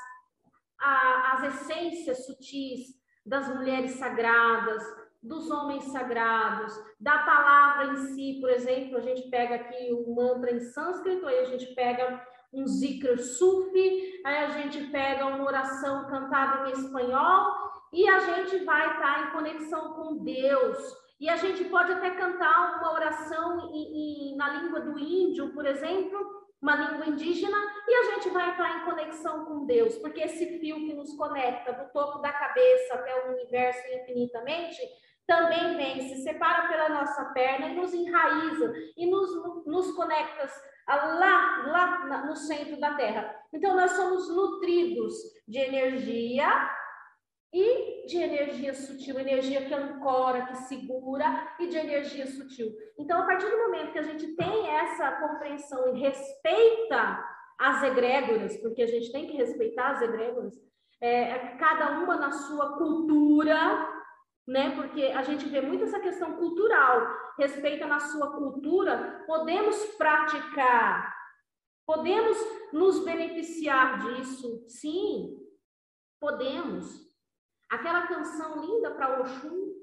[0.81, 4.83] a, as essências sutis das mulheres sagradas,
[5.23, 10.53] dos homens sagrados, da palavra em si, por exemplo, a gente pega aqui o mantra
[10.53, 16.07] em sânscrito, aí a gente pega um zikr sufi, aí a gente pega uma oração
[16.07, 20.79] cantada em espanhol e a gente vai estar em conexão com Deus,
[21.25, 25.65] e a gente pode até cantar uma oração em, em, na língua do índio, por
[25.65, 26.19] exemplo,
[26.61, 27.57] uma língua indígena,
[27.89, 31.73] e a gente vai entrar em conexão com Deus, porque esse fio que nos conecta
[31.73, 34.83] do topo da cabeça até o universo infinitamente
[35.27, 40.47] também vem, se separa pela nossa perna e nos enraiza e nos, nos conecta
[40.87, 43.35] lá, lá no centro da Terra.
[43.51, 45.15] Então, nós somos nutridos
[45.49, 46.51] de energia
[47.55, 52.67] e de energia sutil, energia que ancora, que segura e de energia sutil.
[52.99, 57.25] Então, a partir do momento que a gente tem essa compreensão e respeita
[57.57, 60.53] as egrégoras, porque a gente tem que respeitar as egrégoras,
[61.01, 63.89] é, cada uma na sua cultura,
[64.49, 64.75] né?
[64.75, 67.07] Porque a gente vê muito essa questão cultural,
[67.39, 71.15] respeita na sua cultura, podemos praticar,
[71.87, 72.37] podemos
[72.73, 75.39] nos beneficiar disso, sim,
[76.21, 77.04] podemos.
[77.71, 79.75] Aquela canção linda para Oxum,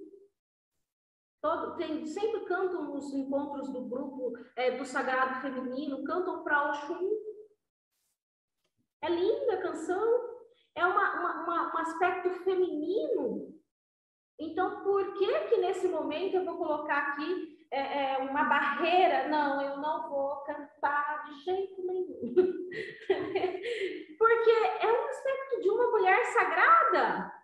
[1.41, 7.09] todo, tem, sempre cantam nos encontros do grupo é, do Sagrado Feminino, cantam para Oxum.
[9.01, 10.31] É linda a canção,
[10.75, 13.59] é uma, uma, uma, um aspecto feminino.
[14.39, 19.27] Então, por que que nesse momento eu vou colocar aqui é, é, uma barreira?
[19.27, 22.33] Não, eu não vou cantar de jeito nenhum.
[24.17, 27.40] Porque é um aspecto de uma mulher sagrada.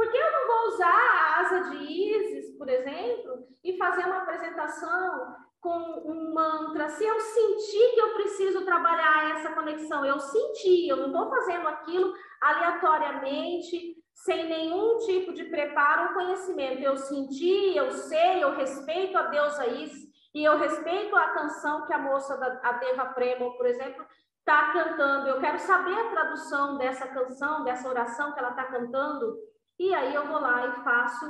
[0.00, 4.22] Por que eu não vou usar a asa de Isis, por exemplo, e fazer uma
[4.22, 6.88] apresentação com um mantra?
[6.88, 11.68] Se eu sentir que eu preciso trabalhar essa conexão, eu senti, eu não estou fazendo
[11.68, 16.80] aquilo aleatoriamente, sem nenhum tipo de preparo ou conhecimento.
[16.80, 21.92] Eu senti, eu sei, eu respeito a deusa Isis e eu respeito a canção que
[21.92, 24.02] a moça da a Deva Premo, por exemplo,
[24.38, 25.28] está cantando.
[25.28, 29.50] Eu quero saber a tradução dessa canção, dessa oração que ela está cantando.
[29.80, 31.24] E aí eu vou lá e faço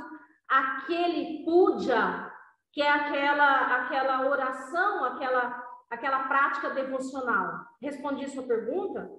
[0.45, 2.29] aquele puja,
[2.73, 7.65] que é aquela, aquela oração, aquela, aquela prática devocional.
[7.81, 9.09] Respondi sua pergunta?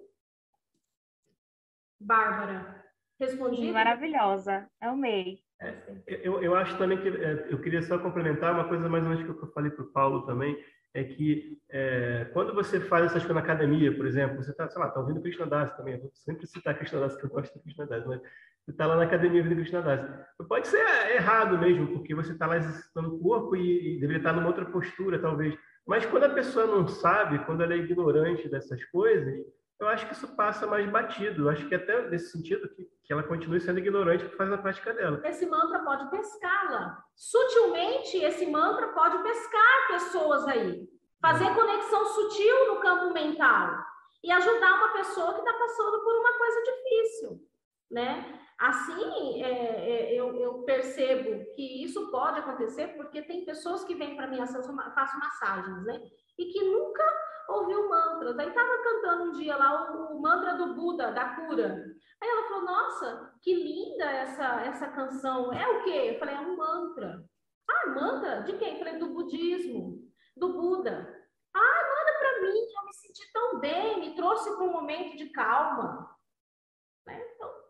[1.99, 2.85] Bárbara,
[3.19, 3.73] respondi?
[3.73, 5.43] Maravilhosa, amei.
[5.59, 9.09] É, eu, eu acho também que é, eu queria só complementar uma coisa mais ou
[9.09, 13.23] menos que eu falei para o Paulo também, é que é, quando você faz essas
[13.23, 16.01] coisas na academia, por exemplo, você está, sei lá, está ouvindo Krishna Das também, eu
[16.03, 18.21] vou sempre citar Krishna Das, que eu gosto de Krishna Das, mas
[18.65, 20.09] você está lá na Academia Vida Cristina Das.
[20.49, 20.79] Pode ser
[21.15, 24.65] errado mesmo, porque você está lá exercitando o corpo e, e deveria estar numa outra
[24.65, 25.57] postura, talvez.
[25.87, 29.45] Mas quando a pessoa não sabe, quando ela é ignorante dessas coisas,
[29.81, 31.43] eu acho que isso passa mais batido.
[31.43, 34.59] Eu acho que até nesse sentido que, que ela continue sendo ignorante que faz a
[34.59, 35.21] prática dela.
[35.25, 37.03] Esse mantra pode pescá-la.
[37.17, 40.89] Sutilmente, esse mantra pode pescar pessoas aí.
[41.21, 41.55] Fazer é.
[41.55, 43.77] conexão sutil no campo mental.
[44.23, 47.41] E ajudar uma pessoa que está passando por uma coisa difícil,
[47.93, 48.41] né?
[48.59, 54.17] Assim, é, é, eu, eu, percebo que isso pode acontecer porque tem pessoas que vêm
[54.17, 56.01] para mim, faço massagens, né?
[56.39, 57.03] E que nunca
[57.49, 58.39] ouviu mantras.
[58.39, 61.85] Aí estava cantando um dia lá o, o, mantra do Buda, da cura.
[62.23, 65.53] Aí ela falou, nossa, que linda essa, essa canção.
[65.53, 66.13] É o quê?
[66.15, 67.25] Eu falei, é um mantra.
[67.69, 68.43] Ah, mantra?
[68.43, 68.75] De quem?
[68.75, 69.99] Eu falei, do budismo,
[70.37, 71.21] do Buda.
[71.53, 75.31] Ah, manda para mim, eu me senti tão bem, me trouxe para um momento de
[75.31, 76.17] calma.
[77.07, 77.21] Né?
[77.35, 77.62] Então,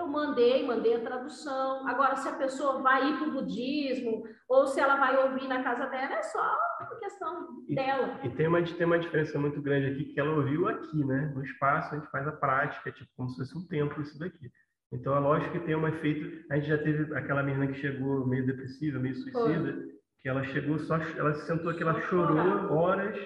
[0.00, 1.86] eu mandei, mandei a tradução.
[1.86, 5.62] Agora, se a pessoa vai ir para o budismo ou se ela vai ouvir na
[5.62, 8.18] casa dela, é só uma questão e, dela.
[8.24, 11.32] E tem uma, tem uma diferença muito grande aqui, que ela ouviu aqui, né?
[11.34, 14.50] No espaço, a gente faz a prática, tipo, como se fosse um templo isso daqui.
[14.92, 16.44] Então, é lógico que tem um efeito...
[16.50, 19.86] A gente já teve aquela menina que chegou meio depressiva, meio suicida, Foi.
[20.20, 20.96] que ela chegou só...
[20.96, 23.16] Ela se sentou aqui, ela chorou horas...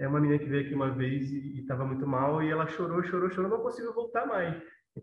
[0.00, 3.02] É uma menina que veio aqui uma vez e estava muito mal, e ela chorou,
[3.02, 4.54] chorou, chorou, não conseguiu voltar mais.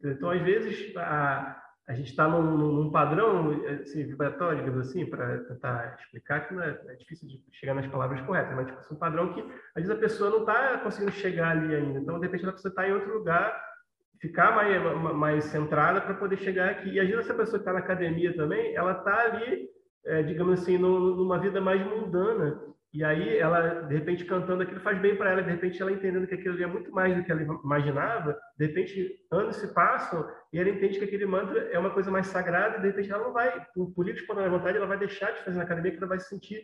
[0.03, 5.39] Então, às vezes, a, a gente está num, num, padrão assim, vibratório, digamos assim, para
[5.39, 8.97] tentar explicar que é, é, difícil de chegar nas palavras corretas, mas tipo, assim, um
[8.97, 11.99] padrão que, às vezes, a pessoa não está conseguindo chegar ali ainda.
[11.99, 13.63] Então, de repente, ela precisa estar tá em outro lugar,
[14.19, 16.89] ficar mais, mais centrada para poder chegar aqui.
[16.89, 19.69] E, às vezes, essa pessoa que está na academia também, ela está ali,
[20.05, 22.60] é, digamos assim, numa vida mais mundana.
[22.95, 26.25] E aí ela, de repente, cantando aquilo faz bem para ela, de repente ela entendendo
[26.25, 30.58] que aquilo é muito mais do que ela imaginava, de repente anos se passam e
[30.58, 33.34] ela entende que aquele mantra é uma coisa mais sagrada, e de repente ela não
[33.34, 36.21] vai, por política espontânea vontade, ela vai deixar de fazer na academia, que ela vai
[36.21, 36.62] sentir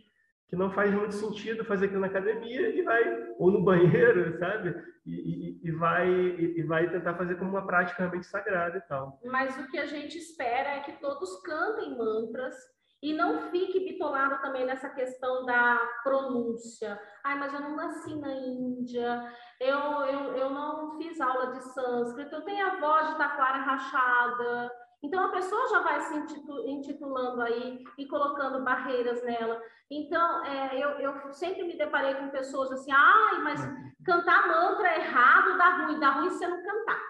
[0.48, 4.76] que não faz muito sentido fazer aquilo na academia e vai, ou no banheiro, sabe?
[5.06, 8.82] E, e, e vai, e, e, vai tentar fazer como uma prática realmente sagrada e
[8.82, 9.18] tal.
[9.24, 12.56] Mas o que a gente espera é que todos cantem mantras
[13.02, 17.02] e não fique bitolado também nessa questão da pronúncia.
[17.24, 22.36] Ai, mas eu não nasci na Índia, eu, eu, eu não fiz aula de sânscrito,
[22.36, 24.72] eu tenho a voz de taquara rachada.
[25.04, 26.16] Então, a pessoa já vai se
[26.68, 29.60] intitulando aí e colocando barreiras nela.
[29.90, 33.62] Então, é, eu, eu sempre me deparei com pessoas assim, ai, mas
[34.06, 37.02] cantar mantra é errado dá ruim, dá ruim se você não cantar.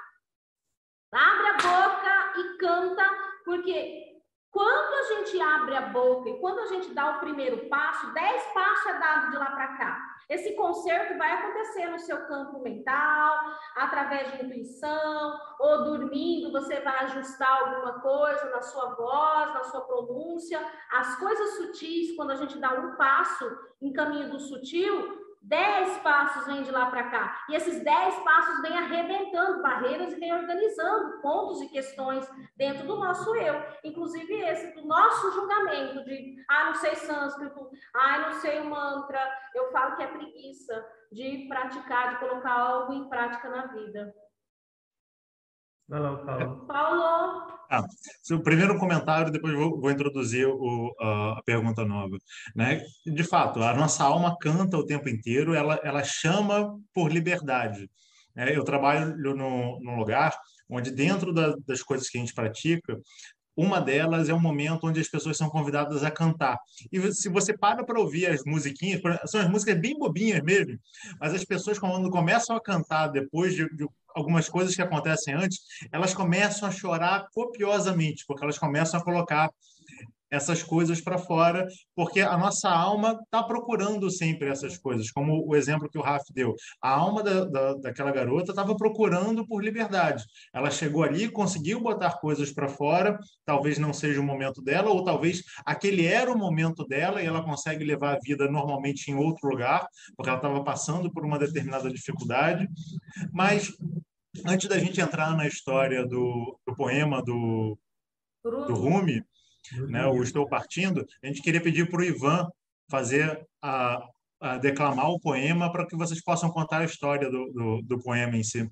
[1.13, 3.04] Abre a boca e canta,
[3.43, 4.11] porque
[4.51, 8.43] quando a gente abre a boca e quando a gente dá o primeiro passo, dez
[8.53, 10.11] passos é dado de lá para cá.
[10.29, 13.39] Esse conserto vai acontecer no seu campo mental,
[13.75, 19.81] através de intuição, ou dormindo, você vai ajustar alguma coisa na sua voz, na sua
[19.81, 20.59] pronúncia.
[20.91, 23.49] As coisas sutis, quando a gente dá um passo
[23.81, 27.45] em caminho do sutil, Dez passos vêm de lá para cá.
[27.49, 32.97] E esses dez passos vêm arrebentando barreiras e vêm organizando pontos e questões dentro do
[32.97, 33.56] nosso eu.
[33.84, 39.19] Inclusive esse, do nosso julgamento de, ah, não sei sânscrito, ah, não sei o mantra.
[39.56, 44.13] Eu falo que é preguiça de praticar, de colocar algo em prática na vida.
[45.91, 46.65] Vai lá, Paulo.
[46.67, 47.51] Paulo.
[47.69, 47.84] Ah,
[48.32, 52.17] o primeiro comentário, depois vou, vou introduzir o, a pergunta nova.
[52.56, 52.82] Né?
[53.06, 57.91] De fato, a nossa alma canta o tempo inteiro, ela, ela chama por liberdade.
[58.38, 60.34] É, eu trabalho no, num lugar
[60.69, 62.97] onde, dentro da, das coisas que a gente pratica,
[63.56, 66.58] uma delas é um momento onde as pessoas são convidadas a cantar.
[66.91, 70.80] E se você para para ouvir as musiquinhas, são as músicas bem bobinhas mesmo,
[71.19, 75.60] mas as pessoas, quando começam a cantar depois de, de algumas coisas que acontecem antes,
[75.91, 79.50] elas começam a chorar copiosamente, porque elas começam a colocar
[80.32, 85.56] essas coisas para fora, porque a nossa alma está procurando sempre essas coisas, como o
[85.56, 86.56] exemplo que o Raf deu.
[86.82, 90.24] A alma da, da, daquela garota estava procurando por liberdade.
[90.54, 95.04] Ela chegou ali, conseguiu botar coisas para fora, talvez não seja o momento dela, ou
[95.04, 99.50] talvez aquele era o momento dela e ela consegue levar a vida normalmente em outro
[99.50, 102.69] lugar, porque ela estava passando por uma determinada dificuldade.
[103.34, 103.73] Mas
[104.46, 107.77] antes da gente entrar na história do, do poema do,
[108.44, 109.23] do Rumi,
[109.90, 112.50] né, o Estou Partindo, a gente queria pedir para o Ivan
[112.90, 114.08] fazer a,
[114.40, 118.36] a, declamar o poema para que vocês possam contar a história do, do, do poema
[118.36, 118.69] em si.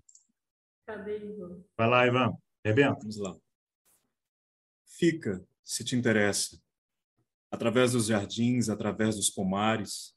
[0.85, 1.63] Cadê, Ivan?
[1.77, 2.33] Vai lá, Ivan.
[2.65, 2.99] Rebenta.
[2.99, 3.37] Vamos lá.
[4.85, 6.59] Fica, se te interessa.
[7.51, 10.13] Através dos jardins, através dos pomares,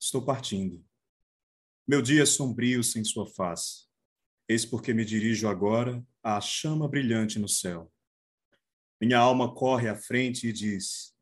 [0.00, 0.84] estou partindo.
[1.86, 3.86] Meu dia é sombrio sem sua face.
[4.46, 7.90] Eis porque me dirijo agora à chama brilhante no céu
[9.00, 11.14] Minha alma corre à frente e diz: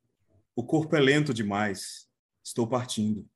[0.56, 2.08] O corpo é lento demais,
[2.44, 3.28] estou partindo.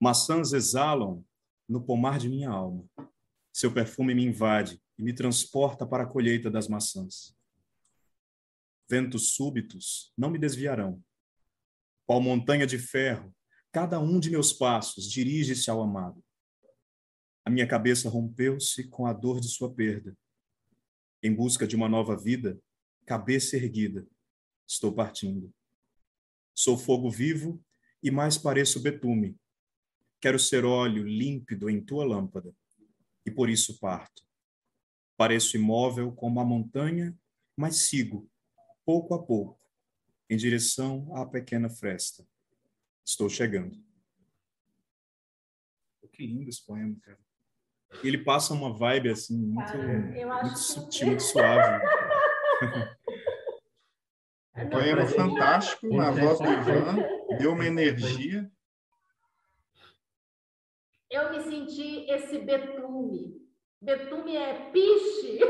[0.00, 1.24] Maçãs exalam
[1.68, 2.84] no pomar de minha alma.
[3.52, 7.36] Seu perfume me invade e me transporta para a colheita das maçãs.
[8.88, 11.02] Ventos súbitos não me desviarão.
[12.06, 13.34] Qual montanha de ferro,
[13.72, 16.22] cada um de meus passos dirige-se ao amado.
[17.44, 20.16] A minha cabeça rompeu-se com a dor de sua perda.
[21.22, 22.58] Em busca de uma nova vida,
[23.04, 24.06] cabeça erguida,
[24.66, 25.52] estou partindo.
[26.54, 27.62] Sou fogo vivo
[28.02, 29.36] e mais pareço betume.
[30.20, 32.54] Quero ser óleo límpido em tua lâmpada,
[33.26, 34.26] e por isso parto.
[35.16, 37.16] Pareço imóvel como a montanha,
[37.54, 38.30] mas sigo,
[38.86, 39.60] pouco a pouco,
[40.30, 42.26] em direção à pequena fresta.
[43.04, 43.82] Estou chegando.
[46.10, 47.23] Que lindo esse poema, cara.
[48.02, 51.82] Ele passa uma vibe assim muito, muito sutil, muito suave.
[54.56, 57.04] Um poema fantástico na voz do Ivan,
[57.38, 58.48] deu uma energia.
[61.10, 63.34] Eu me senti esse betume.
[63.82, 65.40] Betume é piche.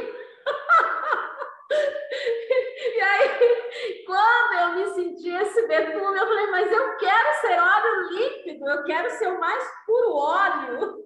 [2.97, 8.09] e aí, quando eu me senti esse betume, eu falei, mas eu quero ser óleo
[8.11, 11.04] líquido, eu quero ser o mais puro óleo.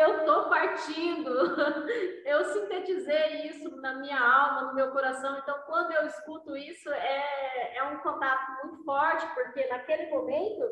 [0.00, 1.30] Eu estou partindo.
[2.24, 5.38] Eu sintetizei isso na minha alma, no meu coração.
[5.38, 10.62] Então, quando eu escuto isso, é, é um contato muito forte, porque naquele momento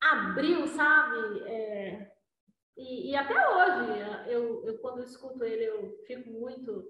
[0.00, 1.42] abriu, sabe?
[1.46, 2.10] É,
[2.76, 6.84] e, e, até hoje, eu, eu, quando eu escuto ele, eu fico muito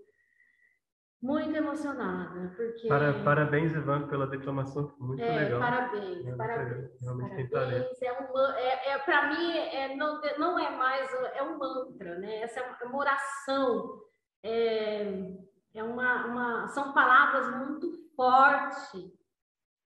[1.20, 2.86] muito emocionada, porque...
[2.86, 5.60] Para, parabéns, Ivan, pela declamação, muito é, legal.
[5.60, 7.00] Parabéns, é, parabéns.
[7.00, 8.02] Realmente parabéns.
[8.02, 12.42] É, um, é, é para mim, é, não, não é mais, é um mantra, né?
[12.42, 14.00] Essa é uma oração,
[14.44, 15.32] é,
[15.74, 19.12] é uma, uma, são palavras muito fortes,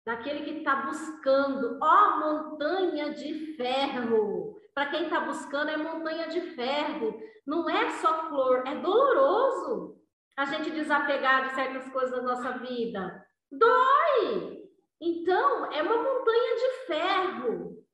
[0.06, 4.56] daquele que está buscando, ó montanha de ferro.
[4.72, 7.20] Para quem está buscando, é montanha de ferro.
[7.44, 9.97] Não é só flor, é doloroso
[10.38, 13.26] a gente desapegar de certas coisas da nossa vida?
[13.50, 14.62] Dói!
[15.00, 17.84] Então, é uma montanha de ferro.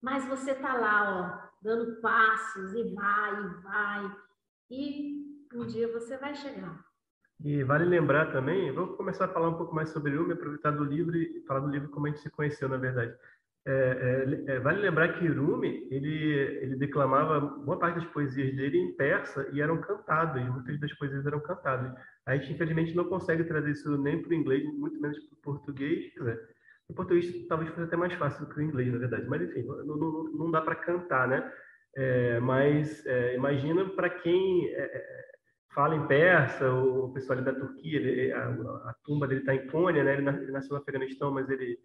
[0.00, 4.16] Mas você tá lá, ó, dando passos e vai, e vai.
[4.70, 6.82] E um dia você vai chegar.
[7.44, 10.84] E vale lembrar também, vou começar a falar um pouco mais sobre me aproveitar do
[10.84, 13.14] livro e falar do livro como a gente se conheceu, na verdade.
[13.66, 13.72] É,
[14.48, 16.32] é, é, vale lembrar que Rumi ele,
[16.62, 21.26] ele declamava boa parte das poesias dele em persa e eram cantadas, muitas das poesias
[21.26, 21.92] eram cantadas.
[22.24, 25.42] A gente, infelizmente, não consegue trazer isso nem para o inglês, muito menos para o
[25.42, 26.10] português.
[26.14, 26.40] Dizer,
[26.88, 29.96] o português talvez fosse até mais fácil que o inglês, na verdade, mas enfim, não,
[29.96, 31.52] não, não dá para cantar, né?
[31.96, 35.30] É, mas é, imagina para quem é,
[35.74, 39.66] fala em persa, o pessoal ali da Turquia, ele, a, a, tumba dele está em
[39.66, 40.14] Cônia, né?
[40.14, 41.78] Ele nasceu no Afeganistão, mas ele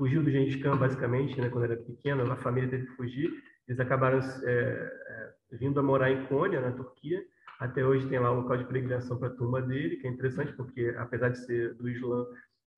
[0.00, 3.30] fugiu do Gengis Khan, basicamente, né, quando era pequeno, a família teve que fugir.
[3.68, 7.22] Eles acabaram é, é, vindo a morar em Konya, na Turquia.
[7.60, 10.54] Até hoje tem lá o local de peregrinação para a tumba dele, que é interessante
[10.54, 12.24] porque, apesar de ser do Islã,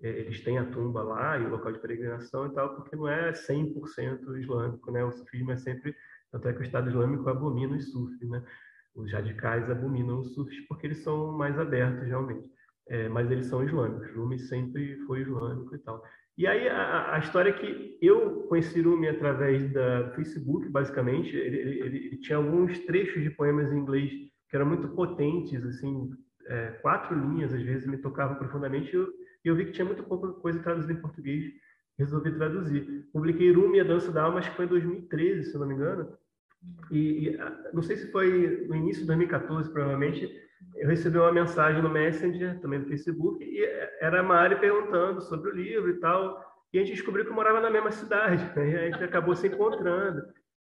[0.03, 3.07] é, eles têm a tumba lá e o local de peregrinação e tal, porque não
[3.07, 5.05] é 100% islâmico, né?
[5.05, 5.95] O sufismo é sempre...
[6.33, 8.43] Tanto é que o Estado Islâmico abomina os sufis, né?
[8.97, 12.51] Os radicais abominam os sufis porque eles são mais abertos, realmente.
[12.89, 14.13] É, mas eles são islâmicos.
[14.17, 16.03] Rumi sempre foi islâmico e tal.
[16.37, 21.37] E aí a, a, história é que eu conheci Rumi através da Facebook, basicamente.
[21.37, 24.11] Ele, ele, ele, tinha alguns trechos de poemas em inglês
[24.49, 26.11] que eram muito potentes, assim,
[26.47, 28.91] é, quatro linhas às vezes me tocavam profundamente.
[28.93, 29.09] E eu,
[29.45, 31.45] eu, vi que tinha muito pouca coisa traduzida em português.
[31.99, 33.09] Resolvi traduzir.
[33.13, 36.17] Publiquei Rumi, a Dança da Alma, acho que foi em 2013, se não me engano.
[36.91, 37.39] E, e
[37.75, 40.31] não sei se foi no início de 2014, provavelmente
[40.77, 43.65] eu recebi uma mensagem no Messenger, também no Facebook, e
[44.01, 46.43] era a Mari perguntando sobre o livro e tal.
[46.73, 48.69] E a gente descobriu que morava na mesma cidade, né?
[48.71, 50.23] e a gente acabou se encontrando.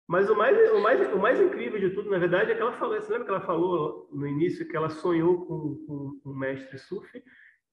[0.09, 2.73] Mas o mais, o, mais, o mais incrível de tudo, na verdade, é que ela
[2.73, 6.79] falou, você lembra que ela falou no início que ela sonhou com, com, um mestre
[6.79, 7.23] sufi,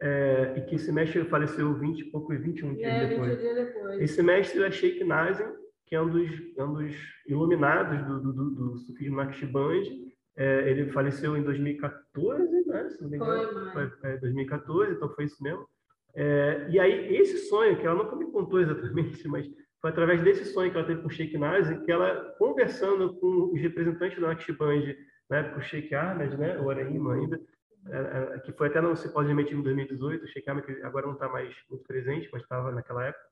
[0.02, 3.40] é, e que esse mestre faleceu 20 e pouco, 21 dias é, depois.
[3.40, 4.02] dias depois.
[4.02, 5.46] Esse mestre é Sheikh Nazim,
[5.86, 6.96] que é um dos, é um dos
[7.28, 9.84] iluminados do, do, do, do sufismo Naqshband,
[10.36, 12.90] é, ele faleceu em 2014, né?
[12.90, 13.72] Se não me engano.
[13.72, 15.68] Foi, foi é, 2014, então foi isso mesmo.
[16.16, 19.48] É, e aí, esse sonho, que ela nunca me contou exatamente, mas
[19.82, 23.52] foi através desse sonho que ela teve com o Sheikh Nazi, que ela, conversando com
[23.54, 24.96] os representantes do Naqshband,
[25.30, 27.40] na época o Sheikh Ahmed, né, o Araima ainda,
[27.90, 27.98] é,
[28.36, 31.28] é, que foi até no simpósio em 2018, o Sheikh Ahmed, que agora não está
[31.28, 33.24] mais muito presente, mas estava naquela época,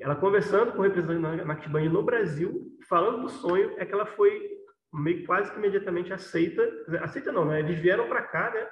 [0.00, 4.06] ela conversando com o representante do Naqshband no Brasil, falando do sonho, é que ela
[4.06, 4.63] foi
[4.94, 6.62] meio quase que imediatamente aceita,
[7.02, 7.60] aceita não, né?
[7.60, 8.66] Eles vieram para cá, né?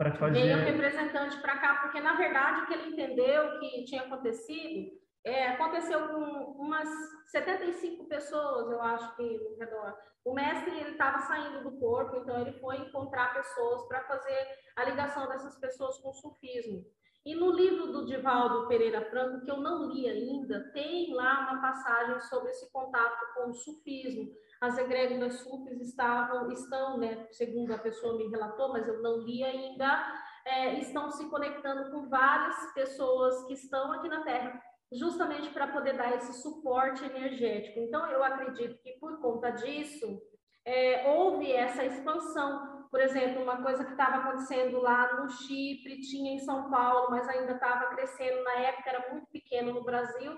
[0.00, 0.40] para fazer.
[0.40, 4.90] Veio um representante para cá, porque na verdade o que ele entendeu que tinha acontecido
[5.22, 6.22] é, aconteceu com
[6.58, 6.88] umas
[7.26, 9.94] 75 pessoas, eu acho que no redor.
[10.24, 14.84] O mestre ele estava saindo do corpo, então ele foi encontrar pessoas para fazer a
[14.84, 16.82] ligação dessas pessoas com o sufismo.
[17.26, 21.60] E no livro do Divaldo Pereira Franco, que eu não li ainda, tem lá uma
[21.60, 24.32] passagem sobre esse contato com o sufismo.
[24.60, 29.42] As egrégoras sufis estavam, estão, né, segundo a pessoa me relatou, mas eu não li
[29.42, 30.04] ainda,
[30.44, 35.96] é, estão se conectando com várias pessoas que estão aqui na Terra, justamente para poder
[35.96, 37.80] dar esse suporte energético.
[37.80, 40.20] Então, eu acredito que por conta disso,
[40.64, 46.34] é, houve essa expansão por exemplo, uma coisa que estava acontecendo lá no Chipre, tinha
[46.34, 50.36] em São Paulo, mas ainda estava crescendo, na época era muito pequeno no Brasil,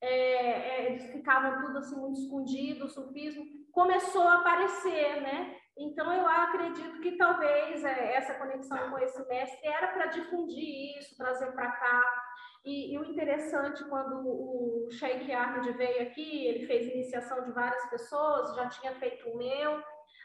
[0.00, 5.56] é, é, eles ficavam tudo assim muito escondido, o sufismo começou a aparecer, né?
[5.78, 11.16] Então eu acredito que talvez é, essa conexão com esse mestre era para difundir isso,
[11.16, 12.24] trazer para cá.
[12.64, 17.88] E, e, o interessante, quando o Sheikh Ahmed veio aqui, ele fez iniciação de várias
[17.90, 19.80] pessoas, já tinha feito o meu,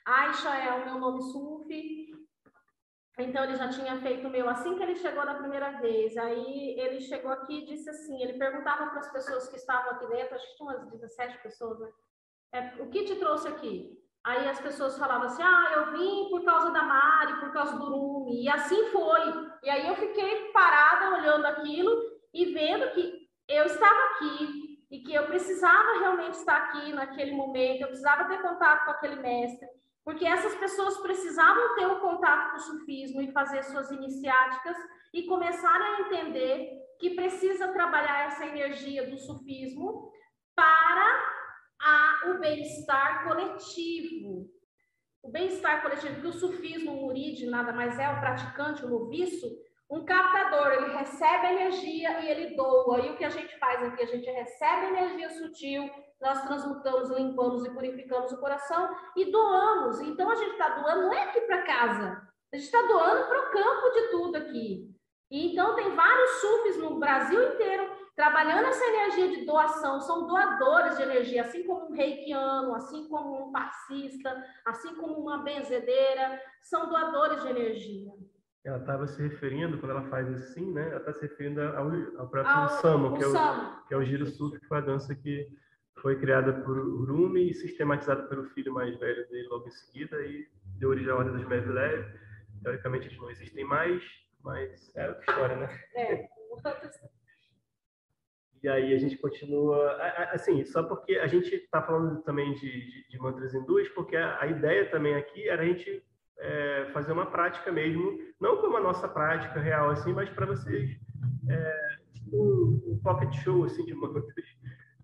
[0.05, 2.10] Aisha é o meu nome sufi.
[3.17, 6.15] Então ele já tinha feito o meu assim que ele chegou da primeira vez.
[6.17, 10.07] Aí ele chegou aqui e disse assim, ele perguntava para as pessoas que estavam aqui
[10.07, 11.89] dentro, acho que tinha umas 17 pessoas, né?
[12.53, 13.97] É, o que te trouxe aqui?
[14.23, 17.85] Aí as pessoas falavam assim: ah, eu vim por causa da Mari, por causa do
[17.85, 18.43] Rumi.
[18.43, 19.51] E assim foi.
[19.63, 21.91] E aí eu fiquei parada olhando aquilo
[22.33, 27.81] e vendo que eu estava aqui e que eu precisava realmente estar aqui naquele momento,
[27.81, 29.67] eu precisava ter contato com aquele mestre
[30.03, 34.77] porque essas pessoas precisavam ter o um contato com o sufismo e fazer suas iniciáticas
[35.13, 40.11] e começarem a entender que precisa trabalhar essa energia do sufismo
[40.55, 41.41] para
[41.81, 44.49] a, o bem-estar coletivo.
[45.23, 49.47] O bem-estar coletivo, que o sufismo, o murid, nada mais é, o praticante, o noviço,
[49.89, 52.99] um captador, ele recebe energia e ele doa.
[53.01, 54.01] E o que a gente faz aqui?
[54.01, 55.89] A gente recebe energia sutil,
[56.21, 59.99] nós transmutamos, limpamos e purificamos o coração e doamos.
[60.01, 62.21] Então a gente está doando não é aqui para casa,
[62.53, 64.91] a gente está doando para o campo de tudo aqui.
[65.31, 70.97] E então tem vários sufis no Brasil inteiro trabalhando essa energia de doação, são doadores
[70.97, 76.89] de energia, assim como um reikiano, assim como um passista, assim como uma benzedeira, são
[76.89, 78.11] doadores de energia.
[78.63, 80.89] Ela estava se referindo, quando ela faz assim, né?
[80.89, 81.87] Ela está se referindo ao,
[82.19, 83.33] ao próprio ao, Samo, que, é o,
[83.87, 85.47] que é o giro sufi, que foi a dança que
[86.01, 90.47] foi criada por Urumi e sistematizada pelo filho mais velho dele logo em seguida e
[90.79, 92.05] deu origem à Ordem dos Mevlev.
[92.63, 94.03] Teoricamente eles não existem mais,
[94.43, 95.79] mas é outra história, né?
[95.95, 96.27] É.
[98.63, 99.97] e aí a gente continua,
[100.31, 104.41] assim, só porque a gente está falando também de, de, de, mantras hindus, porque a,
[104.41, 106.03] a, ideia também aqui era a gente
[106.39, 110.99] é, fazer uma prática mesmo, não como a nossa prática real, assim, mas para vocês,
[111.49, 114.25] é, tipo um, pocket show, assim, de mantras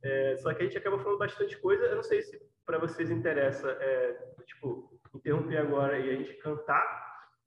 [0.04, 1.84] é, só que a gente acaba falando bastante coisa.
[1.84, 6.86] Eu não sei se para vocês interessa, é, tipo, interromper agora e a gente cantar,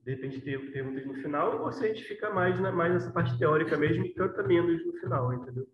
[0.03, 3.11] de repente ter perguntas no final, ou se a gente fica mais, na, mais nessa
[3.11, 5.69] parte teórica mesmo e canta menos no final, entendeu?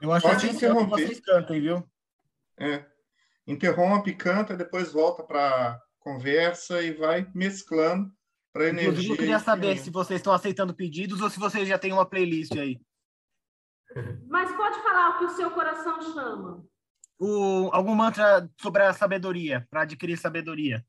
[0.00, 0.90] Eu acho Pode que interromper.
[0.90, 1.84] vocês cantem, viu?
[2.60, 2.84] É.
[3.46, 8.10] Interrompe, canta, depois volta para conversa e vai mesclando
[8.52, 8.90] para energia.
[8.90, 12.04] Inclusive, eu queria saber se vocês estão aceitando pedidos ou se vocês já têm uma
[12.04, 12.78] playlist aí.
[14.28, 16.64] Mas pode falar o que o seu coração chama.
[17.18, 20.84] O, algum mantra sobre a sabedoria, para adquirir sabedoria.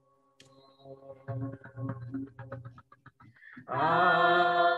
[3.69, 4.70] Ai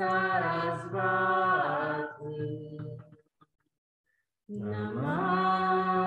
[0.00, 1.20] Sarasvati
[4.48, 6.00] Namah.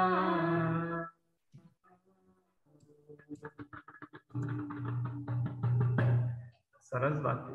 [6.81, 7.53] Sarasvati.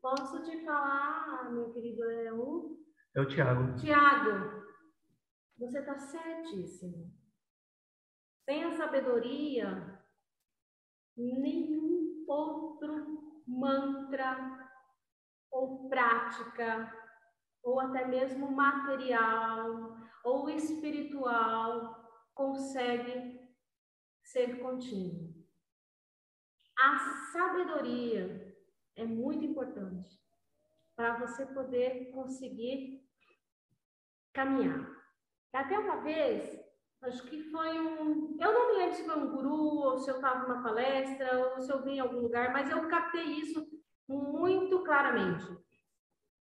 [0.00, 2.78] Posso te falar, meu querido Leão?
[3.16, 3.74] É o Tiago.
[3.74, 4.62] Tiago,
[5.58, 7.12] você está certíssimo.
[8.44, 9.98] Sem a sabedoria,
[11.16, 14.67] nenhum outro mantra
[15.50, 16.92] ou prática,
[17.62, 21.96] ou até mesmo material ou espiritual,
[22.34, 23.40] consegue
[24.22, 25.34] ser contínuo.
[26.78, 26.98] A
[27.32, 28.56] sabedoria
[28.94, 30.20] é muito importante
[30.94, 33.04] para você poder conseguir
[34.32, 34.88] caminhar.
[35.52, 36.60] Até uma vez,
[37.02, 38.36] acho que foi um.
[38.40, 41.60] Eu não me lembro se foi um guru, ou se eu estava numa palestra, ou
[41.60, 43.66] se eu vim em algum lugar, mas eu captei isso
[44.08, 45.46] muito claramente.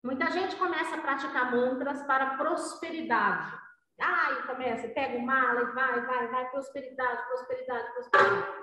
[0.02, 3.60] Muita gente começa a praticar mantras para prosperidade.
[4.00, 8.60] E começa, pega o mala e vai, vai, vai, prosperidade, prosperidade, prosperidade.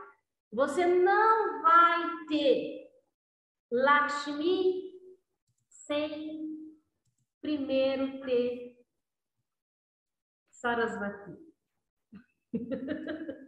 [0.52, 2.90] Você não vai ter
[3.72, 4.94] Lakshmi
[5.68, 6.76] sem
[7.40, 8.78] primeiro ter
[10.50, 11.38] Sarasvati.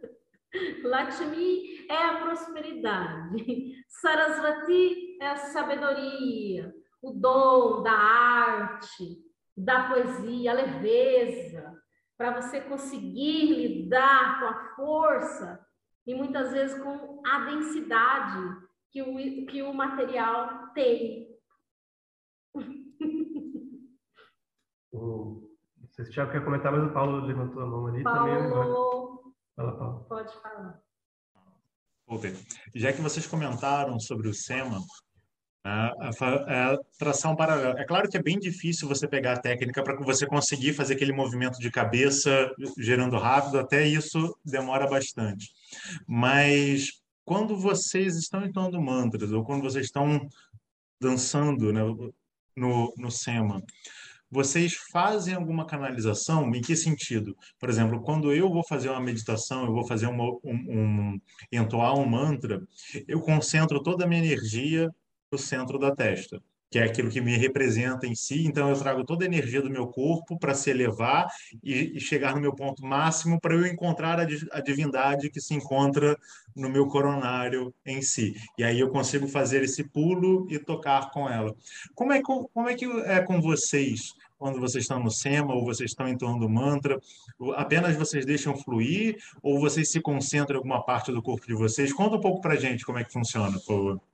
[0.82, 9.18] Lakshmi é a prosperidade, Sarasvati é a sabedoria, o dom da arte,
[9.56, 11.74] da poesia, a leveza,
[12.16, 15.66] para você conseguir lidar com a força
[16.06, 21.28] e muitas vezes com a densidade que o, que o material tem.
[24.92, 28.18] Não sei se o Thiago quer comentar, mas o Paulo levantou a mão ali Paulo,
[28.18, 29.19] também.
[29.60, 30.06] Fala, Paulo.
[30.08, 30.80] Pode falar.
[32.74, 34.82] Já que vocês comentaram sobre o SEMA,
[35.66, 35.70] é,
[36.48, 37.78] é, tração paralela.
[37.78, 41.12] É claro que é bem difícil você pegar a técnica para você conseguir fazer aquele
[41.12, 45.52] movimento de cabeça gerando rápido, até isso demora bastante.
[46.06, 50.26] Mas quando vocês estão entoando mantras ou quando vocês estão
[50.98, 51.82] dançando né,
[52.56, 53.62] no, no SEMA,
[54.30, 56.54] vocês fazem alguma canalização?
[56.54, 57.36] Em que sentido?
[57.58, 61.20] Por exemplo, quando eu vou fazer uma meditação, eu vou fazer uma, um, um,
[61.50, 62.62] entoar um mantra,
[63.08, 64.90] eu concentro toda a minha energia
[65.32, 68.46] o centro da testa, que é aquilo que me representa em si.
[68.46, 71.26] Então, eu trago toda a energia do meu corpo para se elevar
[71.62, 75.52] e, e, chegar no meu ponto máximo para eu encontrar a, a, divindade que se
[75.52, 76.16] encontra
[76.54, 78.34] no meu coronário em si.
[78.56, 81.54] E aí eu consigo fazer esse pulo e tocar com ela.
[81.94, 84.14] Como é, como é que é com vocês?
[84.38, 86.98] Quando vocês estão no SEMA ou vocês estão em torno do mantra,
[87.56, 91.92] apenas vocês deixam fluir ou vocês se concentram em alguma parte do corpo de vocês?
[91.92, 94.09] Conta um pouco para gente como é que funciona, por favor.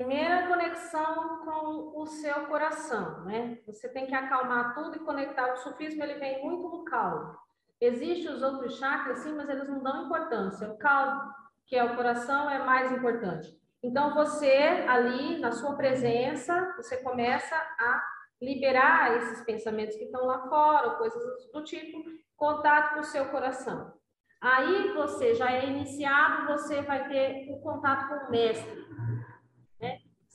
[0.00, 3.58] Primeira conexão com o seu coração, né?
[3.66, 5.52] Você tem que acalmar tudo e conectar.
[5.52, 7.36] O sufismo ele vem muito no calmo.
[7.78, 10.70] Existem os outros chakras, sim, mas eles não dão importância.
[10.70, 11.30] O calmo,
[11.66, 13.46] que é o coração, é mais importante.
[13.82, 18.02] Então você ali na sua presença, você começa a
[18.40, 21.22] liberar esses pensamentos que estão lá fora, coisas
[21.52, 22.02] do tipo,
[22.38, 23.92] contato com o seu coração.
[24.40, 28.80] Aí você já é iniciado, você vai ter o contato com o mestre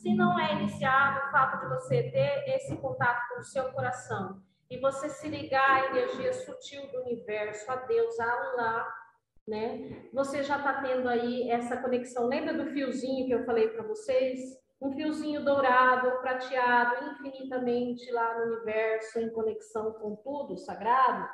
[0.06, 4.40] se não é iniciado o fato de você ter esse contato com o seu coração
[4.70, 8.88] e você se ligar à energia sutil do universo, a Deus, a Allah,
[9.48, 10.08] né?
[10.14, 12.28] Você já está tendo aí essa conexão.
[12.28, 14.42] Lembra do fiozinho que eu falei para vocês?
[14.80, 21.28] Um fiozinho dourado, prateado, infinitamente lá no universo, em conexão com tudo sagrado.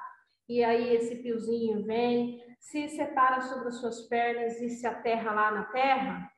[0.48, 5.52] E aí esse fiozinho vem, se separa sobre as suas pernas e se aterra lá
[5.52, 6.32] na terra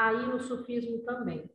[0.00, 1.50] aí no sufismo também.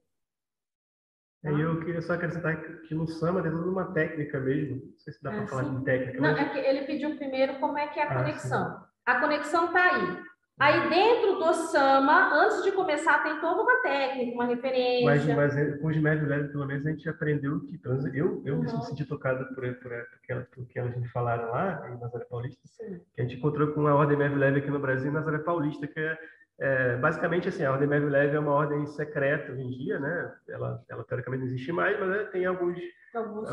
[1.43, 4.77] Aí eu queria só acrescentar que no samba tem toda uma técnica mesmo.
[4.77, 6.21] Não sei se dá para ah, falar de técnica.
[6.21, 6.39] Não, mas...
[6.39, 8.71] é que ele pediu primeiro como é que é a ah, conexão.
[8.71, 8.85] Sim.
[9.05, 10.23] A conexão está aí.
[10.57, 15.05] Aí dentro do Sama, antes de começar, tem toda uma técnica, uma referência.
[15.05, 17.79] Mas, mas é, com os médios leves, pelo menos, a gente aprendeu que.
[18.13, 18.61] Eu, eu uhum.
[18.61, 19.91] me senti tocado por, por,
[20.27, 23.01] por, por que a gente falaram lá, em Nazaré Paulista, Sim.
[23.13, 25.85] que a gente encontrou com uma ordem médio leve aqui no Brasil, em Nazaré Paulista,
[25.87, 26.17] que é
[26.59, 30.33] é, basicamente, assim, a Ordem Leve é uma ordem secreta hoje em dia, né?
[30.47, 32.79] Ela, ela teoricamente não existe mais, mas né, tem alguns...
[33.13, 33.49] alguns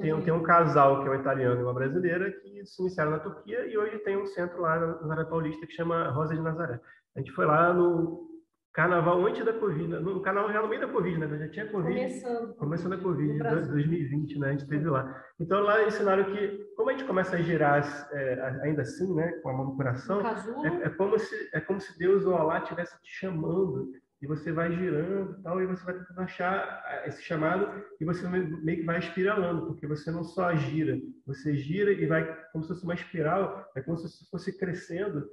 [0.00, 3.18] tem, tem um casal que é um italiano e uma brasileira que se iniciaram na
[3.18, 6.80] Turquia e hoje tem um centro lá na Nazaré Paulista que chama Rosa de Nazaré.
[7.14, 8.26] A gente foi lá no
[8.72, 11.38] carnaval antes da Covid, no carnaval já no meio da Covid, né?
[11.38, 11.94] Já tinha Covid.
[11.94, 12.54] Começando.
[12.56, 14.48] Começando a Covid, 2020, né?
[14.48, 15.24] A gente teve lá.
[15.38, 17.82] Então lá ensinaram que, como a gente começa a girar
[18.12, 19.32] é, ainda assim, né?
[19.42, 20.22] Com a mão no coração,
[20.64, 24.50] é, é, como se, é como se Deus ou Allah estivesse te chamando e você
[24.50, 28.98] vai girando tal, e você vai tentando achar esse chamado e você meio que vai
[28.98, 33.70] espiralando, porque você não só gira, você gira e vai como se fosse uma espiral,
[33.76, 35.28] é como se fosse crescendo,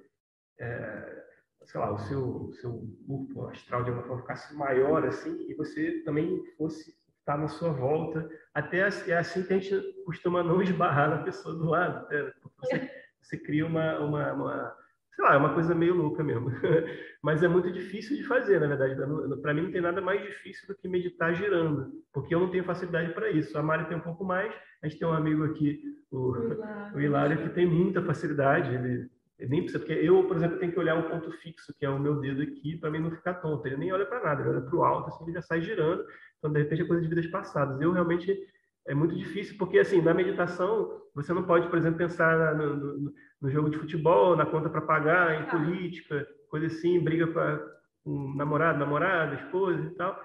[0.60, 1.24] é,
[1.64, 5.56] sei lá, o seu, o seu grupo astral de alguma forma ficasse maior assim, e
[5.56, 6.93] você também fosse
[7.24, 11.55] estar na sua volta, até é assim que a gente costuma não esbarrar na pessoa
[11.55, 12.32] do lado, né?
[12.57, 14.76] você, você cria uma, uma, uma
[15.15, 16.51] sei lá, é uma coisa meio louca mesmo.
[17.24, 18.95] Mas é muito difícil de fazer, na verdade.
[19.41, 22.63] Para mim não tem nada mais difícil do que meditar girando, porque eu não tenho
[22.63, 23.57] facilidade para isso.
[23.57, 24.53] A Mari tem um pouco mais.
[24.82, 26.34] A gente tem um amigo aqui, o,
[26.93, 28.74] o Hilário, que tem muita facilidade.
[28.74, 29.09] Ele,
[29.39, 31.89] ele nem precisa, porque eu, por exemplo, tenho que olhar um ponto fixo, que é
[31.89, 33.65] o meu dedo aqui, para mim não ficar tonto.
[33.65, 36.03] Ele nem olha para nada, ele olha para o alto, assim, ele já sai girando.
[36.44, 37.80] Então, de repente, é coisa de vidas passadas.
[37.80, 38.38] Eu realmente
[38.86, 43.14] é muito difícil, porque assim, na meditação, você não pode, por exemplo, pensar no, no,
[43.41, 47.28] no jogo de futebol, na conta para pagar, em política, coisa assim, briga
[48.04, 50.22] com um namorado, namorada, esposa e tal.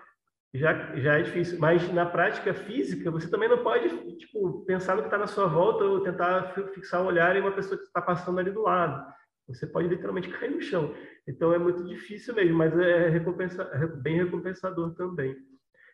[0.52, 1.60] Já, já é difícil.
[1.60, 5.46] Mas na prática física, você também não pode tipo, pensar no que está na sua
[5.46, 9.06] volta ou tentar fixar o olhar em uma pessoa que está passando ali do lado.
[9.46, 10.92] Você pode literalmente cair no chão.
[11.28, 15.36] Então é muito difícil mesmo, mas é recompensa, é bem recompensador também.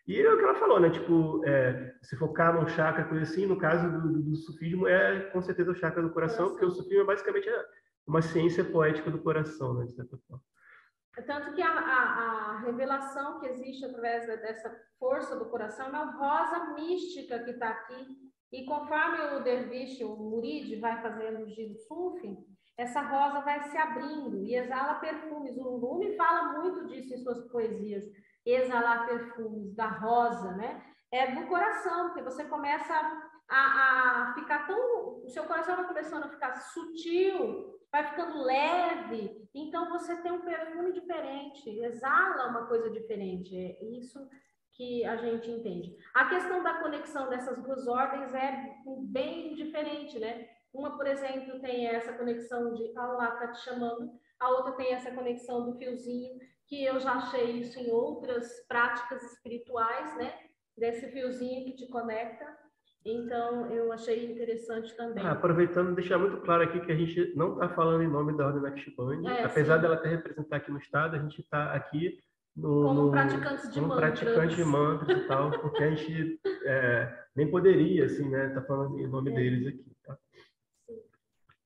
[0.07, 0.91] E é o que ela falou, né?
[0.91, 5.31] Tipo, é, se focar num chakra, coisa assim, no caso do, do, do, sufismo, é
[5.31, 7.49] com certeza o chakra do coração, porque o sufismo é basicamente
[8.07, 9.87] uma ciência poética do coração, né?
[9.87, 10.43] De certa forma.
[11.27, 12.03] Tanto que a, a,
[12.51, 17.69] a, revelação que existe através dessa força do coração é uma rosa mística que está
[17.69, 18.07] aqui.
[18.53, 22.37] E conforme o derviche, o murid, vai fazendo o giro sufi,
[22.77, 25.57] essa rosa vai se abrindo e exala perfumes.
[25.57, 28.05] O Rumi fala muito disso em suas poesias
[28.53, 30.83] exalar perfumes da rosa, né?
[31.11, 32.93] É do coração, porque você começa
[33.49, 35.23] a, a ficar tão.
[35.25, 40.45] O seu coração vai começando a ficar sutil, vai ficando leve, então você tem um
[40.45, 43.57] perfume diferente, exala uma coisa diferente.
[43.57, 44.19] É isso
[44.73, 45.97] que a gente entende.
[46.13, 48.75] A questão da conexão dessas duas ordens é
[49.07, 50.49] bem diferente, né?
[50.73, 55.13] Uma, por exemplo, tem essa conexão de Allah está te chamando, a outra tem essa
[55.13, 56.37] conexão do fiozinho
[56.67, 60.35] que eu já achei isso em outras práticas espirituais, né?
[60.77, 62.45] Desse fiozinho que te conecta.
[63.05, 65.23] Então, eu achei interessante também.
[65.23, 68.47] Ah, aproveitando, deixar muito claro aqui que a gente não está falando em nome da
[68.47, 69.29] Ordem Naqshbandi.
[69.29, 69.83] É, Apesar sim.
[69.83, 72.19] dela ter representar aqui no Estado, a gente está aqui
[72.57, 74.21] no, como praticantes de como mantras.
[74.21, 78.99] praticante de mantras e tal, porque a gente é, nem poderia, assim, né, tá falando
[78.99, 79.35] em nome é.
[79.35, 80.17] deles aqui, tá?
[80.87, 81.03] Sim.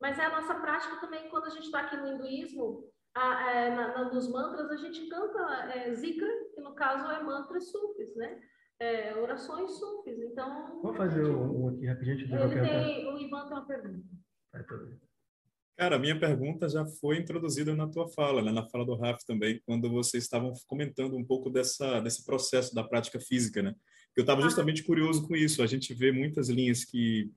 [0.01, 2.85] Mas é a nossa prática também, quando a gente está aqui no hinduísmo,
[3.19, 5.39] a, é, na, na, nos mantras a gente canta
[5.75, 8.41] é, zikra, que no caso é mantras sufis, né?
[8.81, 10.19] É, orações sufis.
[10.21, 10.81] Então.
[10.83, 12.19] Vamos fazer gente, um aqui rapidinho.
[12.21, 14.09] Ele tem, o Ivan tem uma pergunta.
[15.77, 18.51] Cara, a minha pergunta já foi introduzida na tua fala, né?
[18.51, 22.83] na fala do Raf também, quando vocês estavam comentando um pouco dessa, desse processo da
[22.83, 23.75] prática física, né?
[24.16, 24.45] Eu estava ah.
[24.45, 25.62] justamente curioso com isso.
[25.62, 27.31] A gente vê muitas linhas que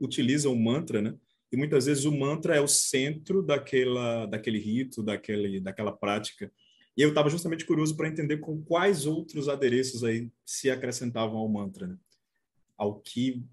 [0.00, 1.14] utilizam o mantra, né?
[1.50, 6.52] E muitas vezes o mantra é o centro daquela, daquele rito, daquele, daquela prática.
[6.96, 11.48] E eu estava justamente curioso para entender com quais outros adereços aí se acrescentavam ao
[11.48, 11.96] mantra, né?
[12.76, 13.44] ao que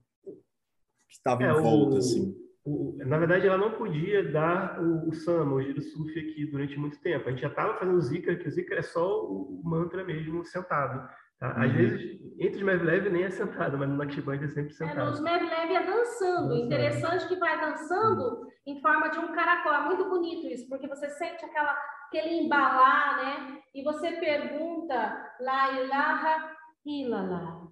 [1.09, 2.35] estava é, em volta, o, assim.
[2.63, 6.77] O, na verdade, ela não podia dar o, o sama, o giro sufi aqui durante
[6.77, 7.27] muito tempo.
[7.27, 11.07] A gente já estava fazendo zikra, que o zikra é só o mantra mesmo sentado.
[11.39, 11.51] Tá?
[11.51, 11.77] Às uhum.
[11.77, 14.99] vezes, entre os Mevlev nem é sentado, mas no Naqshband é sempre sentado.
[14.99, 16.05] É, nos Mevlev é dançando.
[16.05, 16.55] dançando.
[16.55, 18.47] Interessante que vai dançando uhum.
[18.67, 19.73] em forma de um caracol.
[19.73, 21.77] É muito bonito isso, porque você sente aquela,
[22.07, 23.59] aquele embalar, né?
[23.73, 26.55] E você pergunta, La ilaha
[26.85, 27.67] illallah.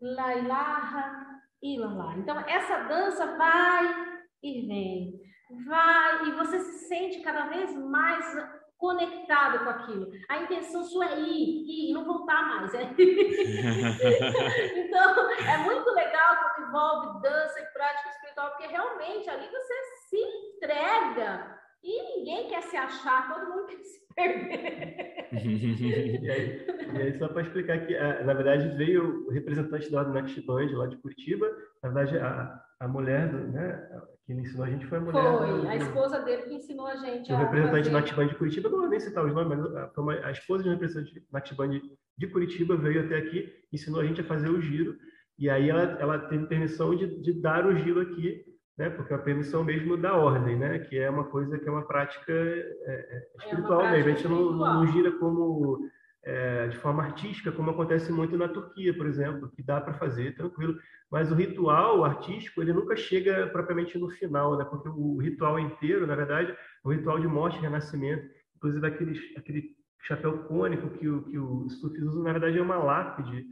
[0.00, 2.16] La ilaha illallah.
[2.18, 5.20] Então, essa dança vai e vem.
[5.66, 10.10] Vai, e você se sente cada vez mais conectado com aquilo.
[10.28, 12.72] A intenção sua é ir, ir e não voltar mais.
[12.74, 12.82] É.
[14.78, 19.74] então, é muito legal quando envolve dança e prática espiritual, porque realmente ali você
[20.08, 25.28] se entrega e ninguém quer se achar, todo mundo quer se perder.
[25.32, 30.70] e, aí, e aí, só para explicar que, na verdade, veio o representante da Naqshband,
[30.72, 31.46] lá de Curitiba,
[31.82, 33.88] na verdade, a, a mulher, do, né,
[34.26, 35.38] que ensinou a gente foi a mulher.
[35.38, 37.32] Foi, a esposa dele que ensinou a gente.
[37.32, 38.28] O representante fazer...
[38.28, 40.72] de Curitiba, não vou nem citar os nomes, mas a, uma, a esposa de um
[40.72, 41.80] representante Naqshband
[42.18, 44.96] de Curitiba veio até aqui, ensinou a gente a fazer o giro,
[45.38, 48.44] e aí ela, ela teve permissão de, de dar o giro aqui,
[48.78, 51.70] né, porque é a permissão mesmo da ordem, né, que é uma coisa que é
[51.70, 54.10] uma prática é, é, é espiritual é mesmo.
[54.10, 55.90] A gente não, não gira como
[56.22, 60.36] é, de forma artística, como acontece muito na Turquia, por exemplo, que dá para fazer
[60.36, 60.76] tranquilo.
[61.10, 64.64] Mas o ritual artístico, ele nunca chega propriamente no final, né?
[64.64, 66.56] Porque o ritual inteiro, na verdade, é
[66.88, 68.28] um ritual de morte renascimento.
[68.56, 69.70] Inclusive, aquele, aquele
[70.02, 73.46] chapéu cônico que o, que os sufis usam, na verdade, é uma lápide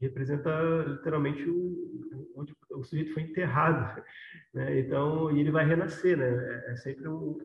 [0.00, 0.50] representa
[0.86, 4.02] literalmente o, onde o sujeito foi enterrado.
[4.52, 4.80] Né?
[4.80, 6.26] Então, e ele vai renascer, né?
[6.26, 7.38] É, é sempre um,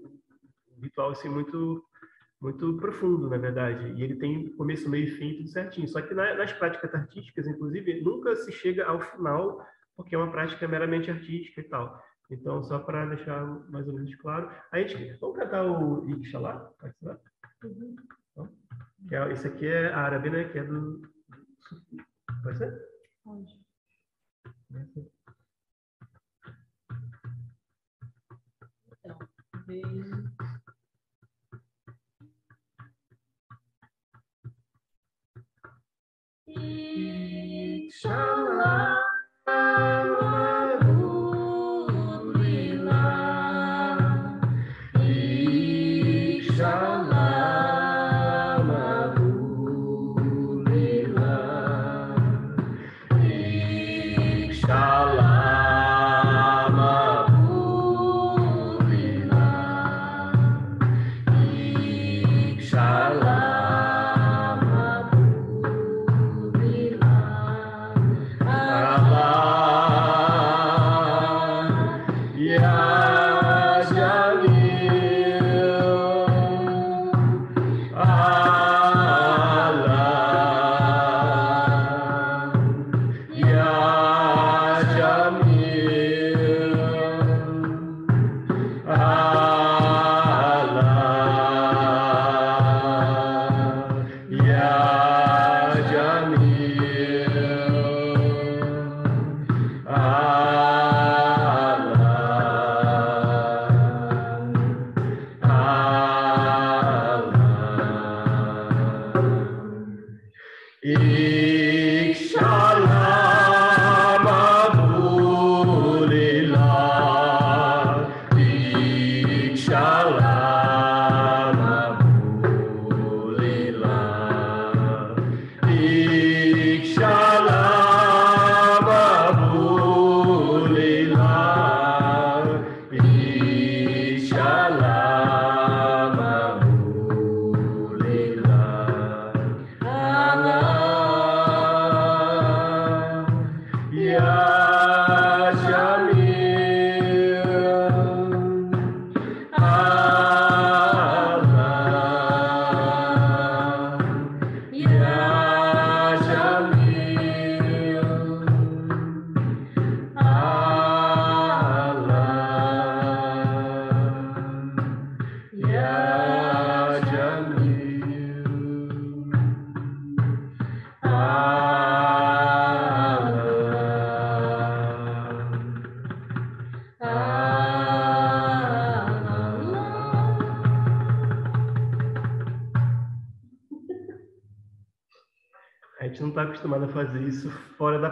[0.82, 1.86] ritual assim muito
[2.42, 3.94] muito profundo, na verdade.
[3.94, 5.88] E ele tem começo, meio e fim, tudo certinho.
[5.88, 10.68] Só que nas práticas artísticas, inclusive, nunca se chega ao final, porque é uma prática
[10.68, 12.04] meramente artística e tal.
[12.30, 14.52] Então, só para deixar mais ou menos claro.
[14.72, 16.72] A gente, vamos cantar o Ixalá?
[18.32, 18.50] Então,
[19.12, 20.46] é, esse aqui é árabe, né?
[20.46, 21.02] Que é do.
[22.46, 22.72] Pode ser?
[23.24, 23.60] Pode.
[28.92, 29.18] Então,
[29.66, 30.32] beijo.
[37.88, 38.36] Inshallah.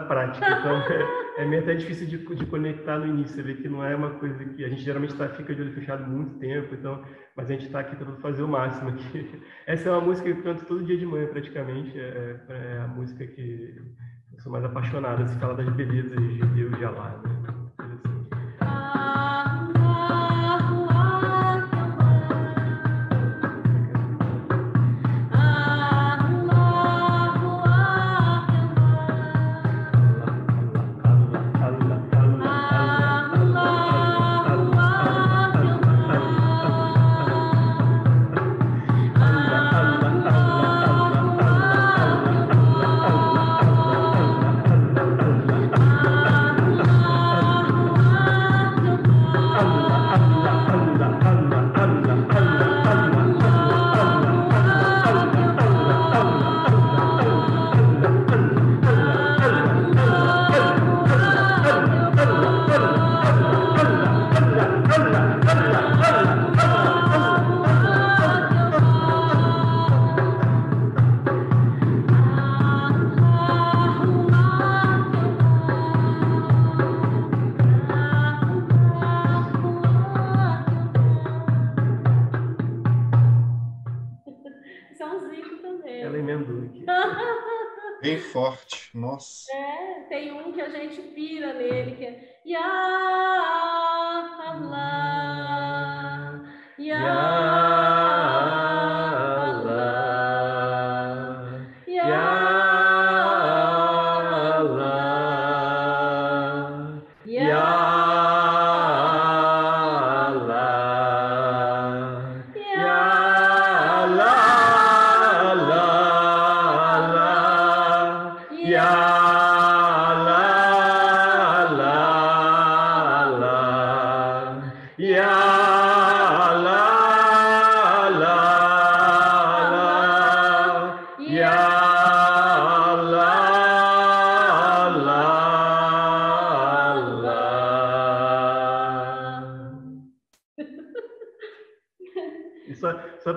[0.04, 0.46] Prática.
[0.46, 0.76] Então,
[1.36, 3.34] é, é meio até difícil de, de, conectar no início.
[3.34, 5.72] Você vê que não é uma coisa que a gente geralmente tá, fica de olho
[5.72, 7.02] fechado muito tempo, então,
[7.36, 8.90] mas a gente está aqui tentando fazer o máximo.
[8.90, 9.42] Aqui.
[9.66, 11.98] Essa é uma música que eu canto todo dia de manhã, praticamente.
[11.98, 13.82] É, é a música que
[14.32, 17.20] eu sou mais apaixonado, se fala das belezas de Deus de Alá.
[17.24, 17.33] Né?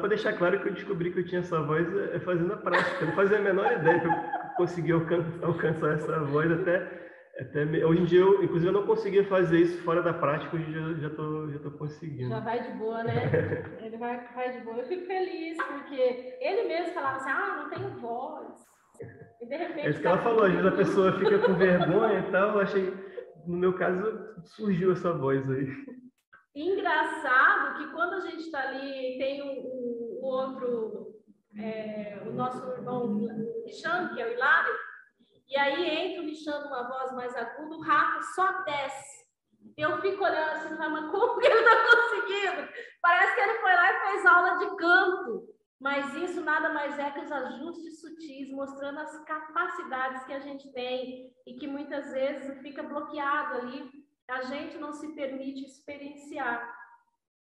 [0.08, 3.02] Para deixar claro que eu descobri que eu tinha essa voz é fazendo a prática.
[3.02, 4.14] Eu não fazia a menor ideia que eu
[4.56, 4.96] conseguia
[5.44, 7.06] alcançar essa voz até
[7.40, 10.74] até, hoje em dia, eu, inclusive, eu não conseguia fazer isso fora da prática, hoje
[10.74, 12.30] eu já tô, já tô conseguindo.
[12.30, 13.14] Já vai de boa, né?
[13.80, 14.78] ele vai, vai de boa.
[14.78, 18.56] Eu fico feliz, porque ele mesmo falava assim, ah, não tenho voz.
[19.40, 19.86] E de repente...
[19.86, 22.60] É isso que ela falou, às vezes a pessoa fica com vergonha e tal, eu
[22.62, 22.92] achei,
[23.46, 24.04] no meu caso,
[24.44, 25.68] surgiu essa voz aí.
[26.58, 31.22] Engraçado que quando a gente está ali, tem o, outro,
[31.56, 33.08] é, o nosso irmão
[33.64, 34.74] Michano, que é o Hilário,
[35.48, 39.28] e aí entra o Michão numa voz mais aguda, o Rafa só desce.
[39.78, 42.70] Eu fico olhando assim, mas como que ele está conseguindo?
[43.02, 45.58] Parece que ele foi lá e fez aula de canto.
[45.80, 50.72] Mas isso nada mais é que os ajustes sutis, mostrando as capacidades que a gente
[50.74, 54.07] tem e que muitas vezes fica bloqueado ali.
[54.30, 56.76] A gente não se permite experienciar.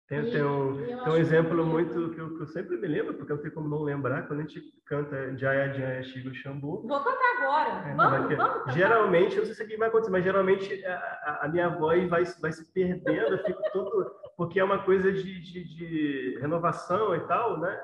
[0.09, 3.31] Tem, tem um, tem um exemplo muito que eu, que eu, sempre me lembro, porque
[3.31, 6.87] não tem como não lembrar, quando a gente canta Jaya Jaya Shigo Shambhu.
[6.87, 7.69] Vou cantar agora.
[7.87, 8.73] É, vamos, vamos cantar.
[8.73, 12.23] Geralmente, eu não sei se aqui vai acontecer, mas geralmente a, a, minha voz vai,
[12.41, 14.11] vai se perdendo, eu fico todo.
[14.35, 17.79] Porque é uma coisa de, de, de renovação e tal, né?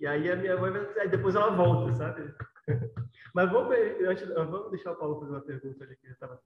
[0.00, 1.00] E aí a minha voz vai.
[1.00, 2.32] Aí depois ela volta, sabe?
[3.34, 3.76] Mas vamos,
[4.08, 6.40] antes, vamos deixar o Paulo fazer uma pergunta ali que já estava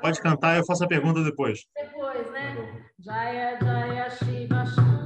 [0.00, 1.66] Pode cantar, eu faço a pergunta depois.
[1.76, 2.84] Depois, né?
[2.98, 4.99] Jaya, Jaya, Shiva, Shambhu.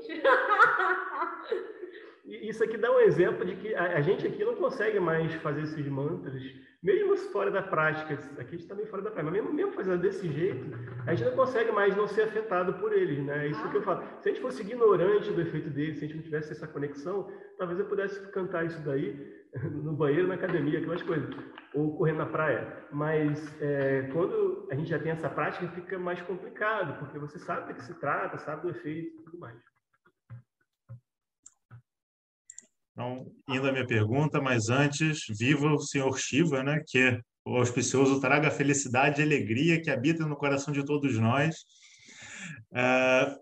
[0.00, 0.22] Gente?
[2.26, 5.62] Isso aqui dá um exemplo de que a, a gente aqui não consegue mais fazer
[5.62, 6.42] esses mantras,
[6.82, 8.14] mesmo fora da prática.
[8.14, 10.66] Aqui a gente está meio fora da prática, mas mesmo, mesmo fazendo desse jeito,
[11.06, 13.46] a gente não consegue mais não ser afetado por eles, né?
[13.46, 14.02] É isso que eu falo.
[14.20, 17.30] Se a gente fosse ignorante do efeito deles, se a gente não tivesse essa conexão,
[17.58, 19.16] talvez eu pudesse cantar isso daí
[19.70, 21.28] no banheiro, na academia, aquelas coisas,
[21.74, 22.86] ou correndo na praia.
[22.90, 27.68] Mas é, quando a gente já tem essa prática, fica mais complicado, porque você sabe
[27.68, 29.75] do que se trata, sabe do efeito e tudo mais.
[32.96, 36.82] Então, indo à minha pergunta, mas antes, viva o Senhor Shiva, né?
[36.88, 41.56] Que o auspicioso traga a felicidade e alegria que habita no coração de todos nós.
[42.74, 43.36] É,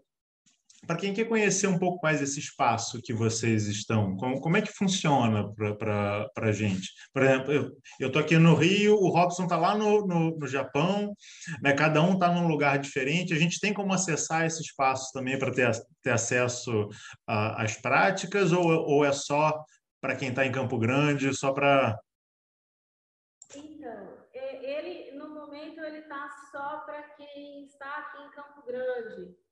[0.86, 4.62] para quem quer conhecer um pouco mais esse espaço que vocês estão, como, como é
[4.62, 6.90] que funciona para a gente?
[7.12, 7.52] Por exemplo,
[8.00, 11.14] eu estou aqui no Rio, o Robson está lá no, no, no, Japão,
[11.62, 11.72] né?
[11.72, 13.34] cada um está num lugar diferente.
[13.34, 15.70] A gente tem como acessar esse espaço também para ter,
[16.02, 16.88] ter acesso
[17.26, 19.62] às práticas, ou, ou é só
[20.00, 21.98] para quem está em Campo Grande, só para.
[23.54, 29.43] Então, ele, no momento, ele está só para quem está aqui em Campo Grande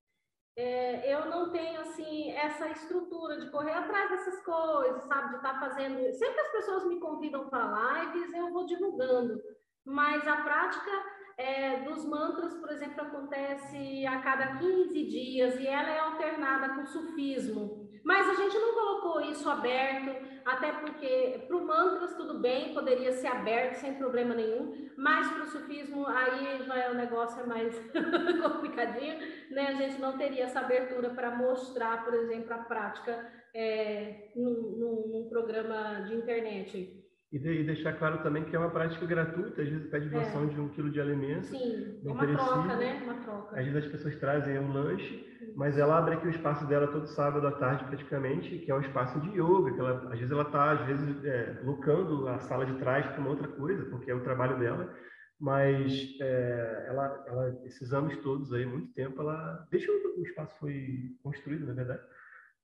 [0.57, 5.31] é, eu não tenho assim essa estrutura de correr atrás dessas coisas, sabe?
[5.31, 6.13] De estar tá fazendo.
[6.13, 9.41] Sempre as pessoas me convidam para lives, eu vou divulgando.
[9.85, 10.91] Mas a prática
[11.39, 16.87] é, dos mantras, por exemplo, acontece a cada 15 dias e ela é alternada com
[16.87, 17.82] sufismo.
[18.05, 23.13] Mas a gente não colocou isso aberto, até porque para o mantras tudo bem, poderia
[23.13, 27.47] ser aberto sem problema nenhum, mas para o sufismo aí já é um negócio é
[27.47, 27.79] mais
[28.43, 29.19] complicadinho,
[29.51, 29.69] né?
[29.69, 35.09] A gente não teria essa abertura para mostrar, por exemplo, a prática é, num, num,
[35.09, 37.02] num programa de internet.
[37.33, 40.45] E, de, e, deixar claro também que é uma prática gratuita, às vezes pede doação
[40.45, 40.47] é.
[40.49, 41.47] de um quilo de alimento.
[41.47, 43.01] Sim, é uma troca, né?
[43.03, 43.59] Uma troca.
[43.59, 45.24] Às vezes as pessoas trazem um lanche,
[45.57, 48.83] mas ela abre aqui o espaço dela todo sábado à tarde praticamente, que é um
[48.83, 52.66] espaço de yoga, que ela, às vezes ela está, às vezes, é, locando a sala
[52.66, 54.95] de trás para uma outra coisa, porque é o trabalho dela,
[55.41, 59.78] mas é, ela, ela, esses anos todos aí, muito tempo, ela, que
[60.18, 62.03] o espaço foi construído, na verdade,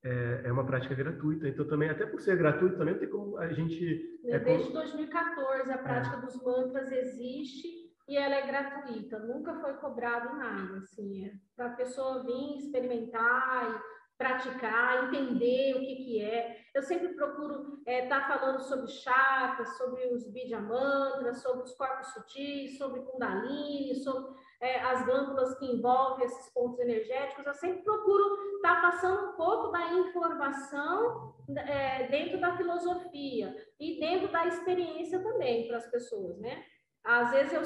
[0.04, 1.48] é, é, uma prática gratuita.
[1.48, 4.18] Então, também, até por ser gratuito, também tem como a gente.
[4.26, 6.20] É, Desde 2014, a prática é.
[6.20, 7.68] dos mantras existe
[8.08, 9.18] e ela é gratuita.
[9.18, 10.78] Nunca foi cobrado nada.
[10.78, 16.56] Assim, é para a pessoa vir experimentar e praticar, entender o que, que é.
[16.74, 21.74] Eu sempre procuro estar é, tá falando sobre chakras, sobre os Bidya mantras, sobre os
[21.74, 27.82] corpos sutis, sobre Kundalini, sobre é, as glândulas que envolvem esses pontos energéticos, eu sempre
[27.82, 34.46] procuro estar tá passando um pouco da informação é, dentro da filosofia e dentro da
[34.46, 36.64] experiência também para as pessoas, né?
[37.04, 37.64] Às vezes eu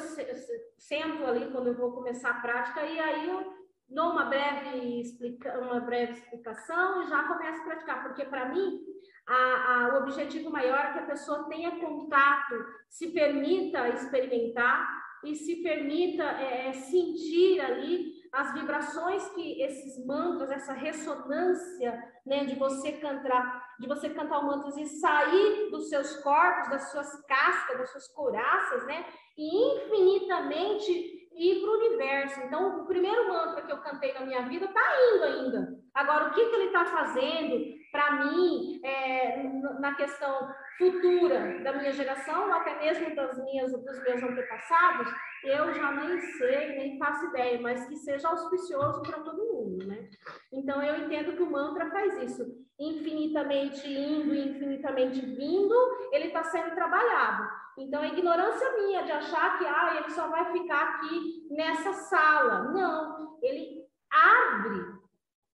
[0.79, 3.53] sento ali quando eu vou começar a prática e aí eu
[3.89, 8.81] dou uma breve, explica, uma breve explicação e já começo a praticar, porque para mim
[9.27, 12.55] a, a, o objetivo maior é que a pessoa tenha contato,
[12.89, 20.51] se permita experimentar e se permita é, é, sentir ali as vibrações que esses mantras,
[20.51, 26.17] essa ressonância, né, de você cantar, de você cantar o mantra e sair dos seus
[26.23, 29.05] corpos, das suas cascas, das suas coraças, né,
[29.37, 32.41] e infinitamente ir para o universo.
[32.41, 34.81] Então, o primeiro mantra que eu cantei na minha vida está
[35.13, 35.83] indo ainda.
[35.95, 39.43] Agora, o que, que ele está fazendo para mim é,
[39.79, 45.13] na questão futura da minha geração, ou até mesmo das minhas, dos meus antepassados,
[45.45, 50.09] eu já nem sei, nem faço ideia, mas que seja auspicioso para todo mundo, né?
[50.53, 52.45] Então, eu entendo que o mantra faz isso.
[52.81, 55.75] Infinitamente indo, infinitamente vindo,
[56.13, 57.49] ele está sendo trabalhado.
[57.79, 62.71] Então, a ignorância minha de achar que ah, ele só vai ficar aqui nessa sala.
[62.71, 64.92] Não, ele abre,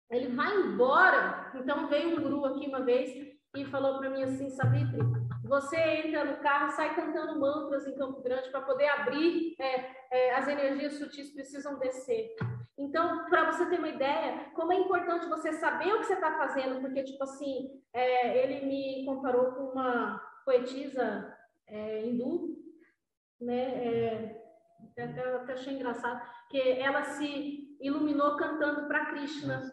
[0.09, 1.51] ele vai embora.
[1.55, 3.09] Então, veio um guru aqui uma vez
[3.55, 4.99] e falou para mim assim, Savitri,
[5.43, 10.35] você entra no carro, sai cantando mantras em Campo Grande para poder abrir, é, é,
[10.35, 12.35] as energias sutis precisam descer.
[12.77, 16.37] Então, para você ter uma ideia, como é importante você saber o que você está
[16.37, 21.33] fazendo, porque, tipo assim, é, ele me comparou com uma poetisa
[21.67, 22.57] é, hindu,
[23.39, 23.85] né?
[23.85, 24.41] É,
[24.97, 29.63] até, até achei engraçado, que ela se iluminou cantando para Krishna.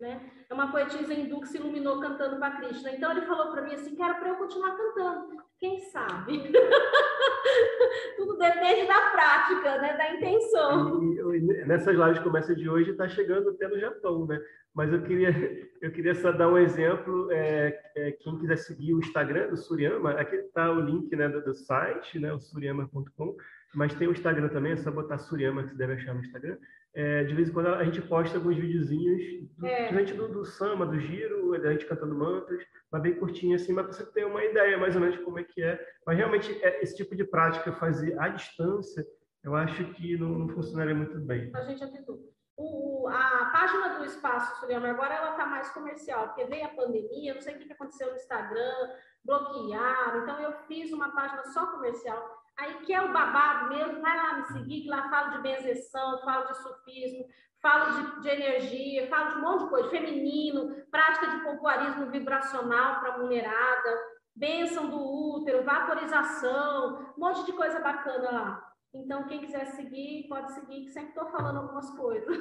[0.00, 0.20] Né?
[0.48, 2.92] É uma poetisa hindu que se iluminou cantando para Krishna.
[2.92, 5.36] Então ele falou para mim assim, era para eu continuar cantando.
[5.58, 6.52] Quem sabe?
[8.16, 9.96] Tudo depende da prática, né?
[9.96, 11.02] da intenção.
[11.02, 14.40] E, e, nessas lives começa de hoje está chegando até no Japão, né?
[14.72, 15.30] Mas eu queria,
[15.82, 17.28] eu queria só dar um exemplo.
[17.32, 21.42] É, é, quem quiser seguir o Instagram do Suriyama, aqui está o link né, do,
[21.42, 23.36] do site, né, o suriyama.com.
[23.74, 26.56] Mas tem o Instagram também, é só botar Suriyama que você deve achar no Instagram.
[26.98, 29.22] É, de vez em quando a gente posta alguns videozinhos,
[29.56, 29.88] do, é.
[30.02, 32.60] do, do samba, do giro, da gente cantando mantras,
[32.90, 35.44] mas bem curtinho assim, mas você ter uma ideia mais ou menos de como é
[35.44, 35.78] que é.
[36.04, 39.06] Mas realmente é, esse tipo de prática fazer à distância,
[39.44, 41.52] eu acho que não, não funcionaria muito bem.
[41.54, 42.18] A gente já tentou.
[42.56, 47.32] O, a página do Espaço Suriyama agora ela está mais comercial, porque veio a pandemia,
[47.32, 48.90] não sei o que aconteceu no Instagram,
[49.24, 54.38] bloquearam, então eu fiz uma página só comercial Aí quer o babado mesmo, vai lá
[54.38, 57.24] me seguir, que lá falo de benzeção, falo de sufismo,
[57.62, 62.98] falo de, de, energia, falo de um monte de coisa, feminino, prática de pompoarismo vibracional
[62.98, 63.98] para mulherada,
[64.34, 68.72] bênção do útero, vaporização, um monte de coisa bacana lá.
[68.92, 72.36] Então, quem quiser seguir, pode seguir, que sempre estou falando algumas coisas.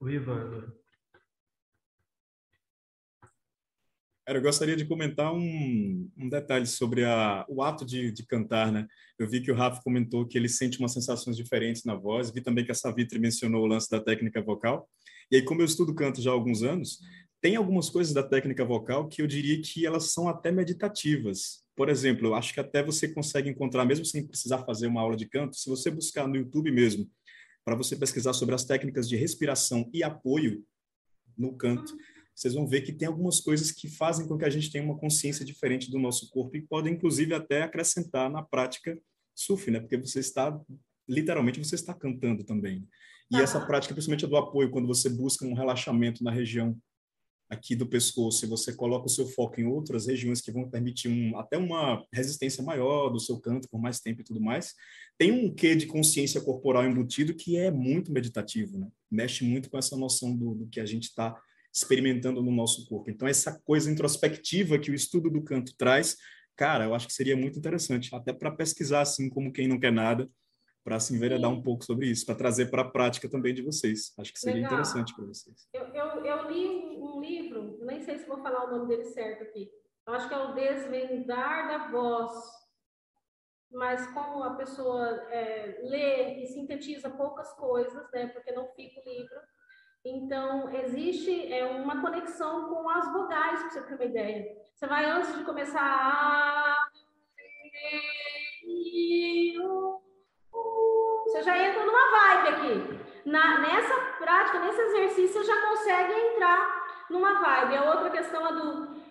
[0.00, 0.72] o Ivan.
[4.24, 8.70] Cara, eu gostaria de comentar um, um detalhe sobre a, o ato de, de, cantar,
[8.70, 8.86] né?
[9.18, 12.40] Eu vi que o Rafa comentou que ele sente umas sensações diferentes na voz, vi
[12.40, 14.88] também que a Savitri mencionou o lance da técnica vocal,
[15.28, 17.00] e aí como eu estudo canto já há alguns anos,
[17.40, 21.64] tem algumas coisas da técnica vocal que eu diria que elas são até meditativas.
[21.74, 25.16] Por exemplo, eu acho que até você consegue encontrar, mesmo sem precisar fazer uma aula
[25.16, 27.10] de canto, se você buscar no YouTube mesmo,
[27.64, 30.64] para você pesquisar sobre as técnicas de respiração e apoio
[31.36, 31.96] no canto,
[32.34, 34.98] vocês vão ver que tem algumas coisas que fazem com que a gente tenha uma
[34.98, 38.98] consciência diferente do nosso corpo e podem, inclusive, até acrescentar na prática
[39.34, 39.80] SUF, né?
[39.80, 40.58] Porque você está,
[41.08, 42.86] literalmente, você está cantando também.
[43.30, 46.76] E essa prática, principalmente a do apoio, quando você busca um relaxamento na região
[47.48, 51.08] aqui do pescoço e você coloca o seu foco em outras regiões que vão permitir
[51.08, 54.74] um, até uma resistência maior do seu canto por mais tempo e tudo mais,
[55.18, 58.88] tem um quê de consciência corporal embutido que é muito meditativo, né?
[59.10, 61.38] Mexe muito com essa noção do, do que a gente está
[61.72, 63.10] experimentando no nosso corpo.
[63.10, 66.16] Então, essa coisa introspectiva que o estudo do canto traz,
[66.54, 69.92] cara, eu acho que seria muito interessante, até para pesquisar, assim, como quem não quer
[69.92, 70.28] nada,
[70.84, 74.12] para se enveredar um pouco sobre isso, para trazer para a prática também de vocês.
[74.18, 74.72] Acho que seria Legal.
[74.72, 75.68] interessante para vocês.
[75.72, 76.66] Eu, eu, eu, li
[77.00, 79.70] um livro, nem sei se vou falar o nome dele certo aqui,
[80.06, 82.32] eu acho que é o Desvendar da Voz,
[83.70, 89.04] mas como a pessoa é, lê e sintetiza poucas coisas, né, porque não fica o
[89.08, 89.36] livro,
[90.04, 94.56] então, existe é, uma conexão com as vogais, para você ter uma ideia.
[94.74, 96.88] Você vai antes de começar.
[101.24, 103.02] Você já entra numa vibe aqui.
[103.24, 107.76] Na, nessa prática, nesse exercício, você já consegue entrar numa vibe.
[107.76, 109.02] A outra questão é do.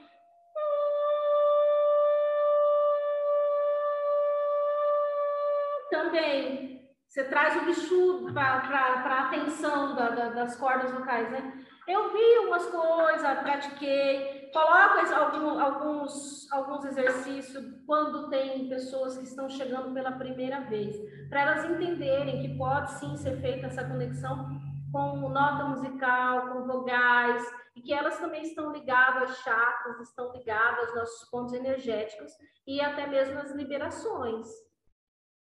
[5.90, 6.71] Também
[7.12, 11.62] você traz o bicho para a atenção da, da, das cordas vocais, né?
[11.86, 19.50] Eu vi umas coisas, pratiquei, coloco algum, alguns, alguns exercícios quando tem pessoas que estão
[19.50, 20.96] chegando pela primeira vez,
[21.28, 24.48] para elas entenderem que pode sim ser feita essa conexão
[24.94, 30.88] com nota musical, com vogais, e que elas também estão ligadas às chakras, estão ligadas
[30.88, 32.32] aos nossos pontos energéticos
[32.66, 34.71] e até mesmo às liberações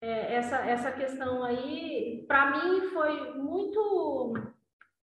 [0.01, 4.33] é, essa, essa questão aí, para mim, foi muito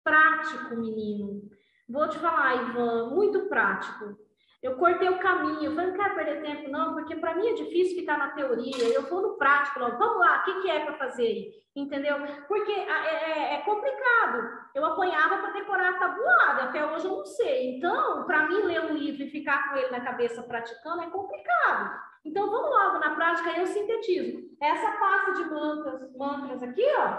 [0.02, 1.42] prático, menino.
[1.88, 4.16] Vou te falar, Ivan, muito prático.
[4.62, 7.54] Eu cortei o caminho, eu falei, não quero perder tempo, não, porque para mim é
[7.54, 9.96] difícil ficar na teoria, eu vou no prático, não.
[9.96, 11.50] vamos lá, o que, que é para fazer aí?
[11.74, 12.16] Entendeu?
[12.46, 14.50] Porque é, é, é complicado.
[14.74, 17.76] Eu apanhava para decorar a tabuada, até hoje eu não sei.
[17.76, 22.09] Então, para mim, ler um livro e ficar com ele na cabeça praticando é complicado.
[22.24, 24.48] Então, vamos logo na prática, eu sintetizo.
[24.60, 27.18] Essa pasta de mantras, mantras aqui, ó,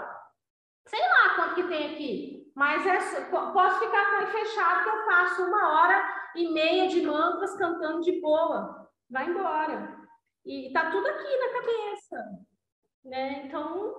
[0.86, 5.04] sei lá quanto que tem aqui, mas é, posso ficar com ele fechado que eu
[5.04, 8.88] faço uma hora e meia de mantras cantando de boa.
[9.10, 9.96] Vai embora.
[10.44, 12.16] E tá tudo aqui na cabeça.
[13.04, 13.46] Né?
[13.46, 13.94] Então,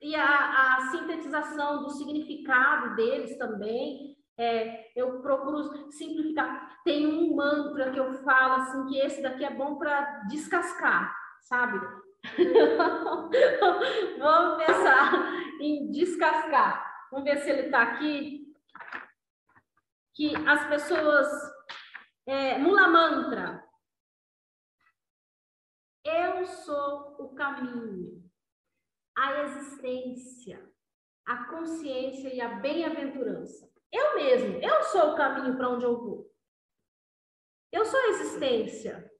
[0.00, 6.82] e a, a sintetização do significado deles também, é, eu procuro simplificar.
[6.84, 11.78] Tem um mantra que eu falo assim que esse daqui é bom para descascar, sabe?
[14.18, 15.12] Vamos pensar
[15.60, 17.08] em descascar.
[17.10, 18.52] Vamos ver se ele está aqui.
[20.14, 21.26] Que as pessoas.
[22.26, 23.64] É, mula mantra.
[26.04, 28.22] Eu sou o caminho,
[29.16, 30.64] a existência,
[31.24, 33.68] a consciência e a bem-aventurança.
[33.96, 36.30] Eu mesmo, eu sou o caminho para onde eu vou.
[37.72, 39.10] Eu sou a existência.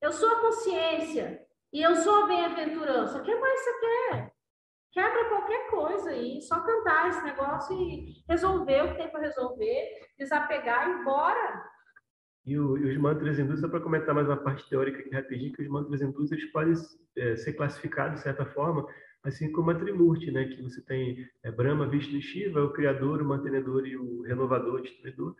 [0.00, 1.46] Eu sou a consciência.
[1.72, 3.18] E eu sou a bem-aventurança.
[3.18, 4.32] O que mais você quer?
[4.92, 6.40] Quebra qualquer coisa aí.
[6.40, 11.64] Só cantar esse negócio e resolver o que tem para resolver, desapegar e embora.
[12.46, 15.52] E, o, e os mantras hindus, só para comentar mais uma parte teórica aqui rapidinho,
[15.52, 16.72] que os mantras hindus eles podem
[17.18, 18.86] é, ser classificados, de certa forma,
[19.26, 23.20] assim como a Trimurti, né, que você tem é, Brahma, Vishnu e Shiva, o criador,
[23.20, 25.34] o mantenedor e o renovador, o destruidor.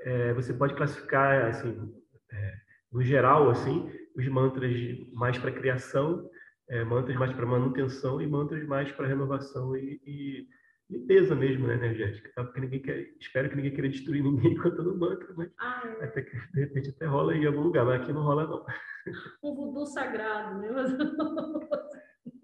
[0.00, 1.92] É, você pode classificar, assim,
[2.30, 2.54] é,
[2.92, 4.72] no geral, assim, os mantras
[5.12, 6.28] mais para criação,
[6.68, 10.48] é, mantras mais para manutenção e mantras mais para renovação e, e,
[10.90, 12.30] limpeza mesmo, né, energética.
[12.34, 12.44] Tá?
[12.44, 16.04] Porque ninguém quer, espero que ninguém queira destruir ninguém cantando mantra, mas ah, é.
[16.04, 18.66] até que de repente até rola em algum lugar, mas aqui não rola não.
[19.42, 20.68] Um voodoo sagrado, né?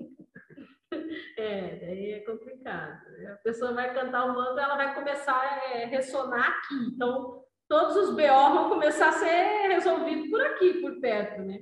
[1.38, 3.00] É, daí é complicado.
[3.32, 6.74] A pessoa vai cantar o mantra, ela vai começar a é, ressonar aqui.
[6.92, 11.60] Então, todos os BO vão começar a ser resolvidos por aqui, por perto, né?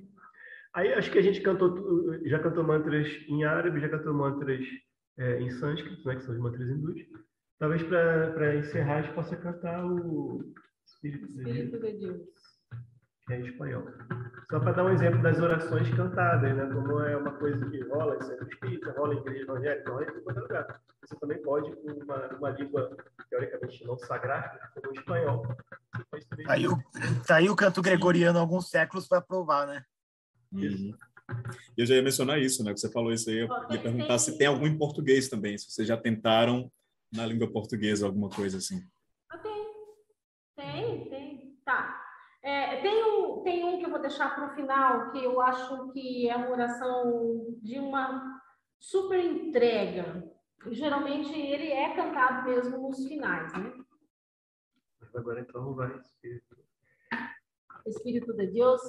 [0.75, 1.75] Aí acho que a gente cantou,
[2.25, 4.65] já cantou mantras em árabe, já cantou mantras
[5.19, 7.01] é, em sânscrito, né, que são os mantras hindus.
[7.59, 10.55] Talvez para encerrar a gente possa cantar o
[10.87, 12.29] Espírito, Espírito de Deus.
[13.27, 13.85] que é em espanhol.
[14.51, 16.73] Só para dar um exemplo das orações cantadas, né?
[16.73, 20.23] Como é uma coisa que rola em centro espírita, rola em igreja evangélica, rola em
[20.23, 20.81] qualquer lugar.
[21.03, 22.97] Você também pode, com uma, uma língua
[23.29, 25.47] teoricamente não sagrada, como o espanhol.
[25.95, 26.47] Você pode também...
[26.47, 26.77] Tá aí, o,
[27.27, 29.83] tá aí o canto gregoriano há alguns séculos para provar, né?
[30.53, 30.97] Uhum.
[31.77, 32.73] Eu já ia mencionar isso, né?
[32.73, 33.39] Que você falou isso aí.
[33.39, 36.71] Eu ia perguntar se tem algum em português também, se vocês já tentaram
[37.13, 38.81] na língua portuguesa alguma coisa assim.
[39.29, 39.67] Ah, tem.
[40.57, 41.59] Tem, tem.
[41.65, 42.01] Tá.
[42.47, 45.91] É, tem, um, tem um que eu vou deixar para o final, que eu acho
[45.91, 48.41] que é uma oração de uma
[48.79, 50.33] super entrega.
[50.71, 53.75] Geralmente ele é cantado mesmo nos finais, né?
[55.01, 56.57] Mas agora então vai, Espírito.
[57.85, 58.81] Espírito de Deus.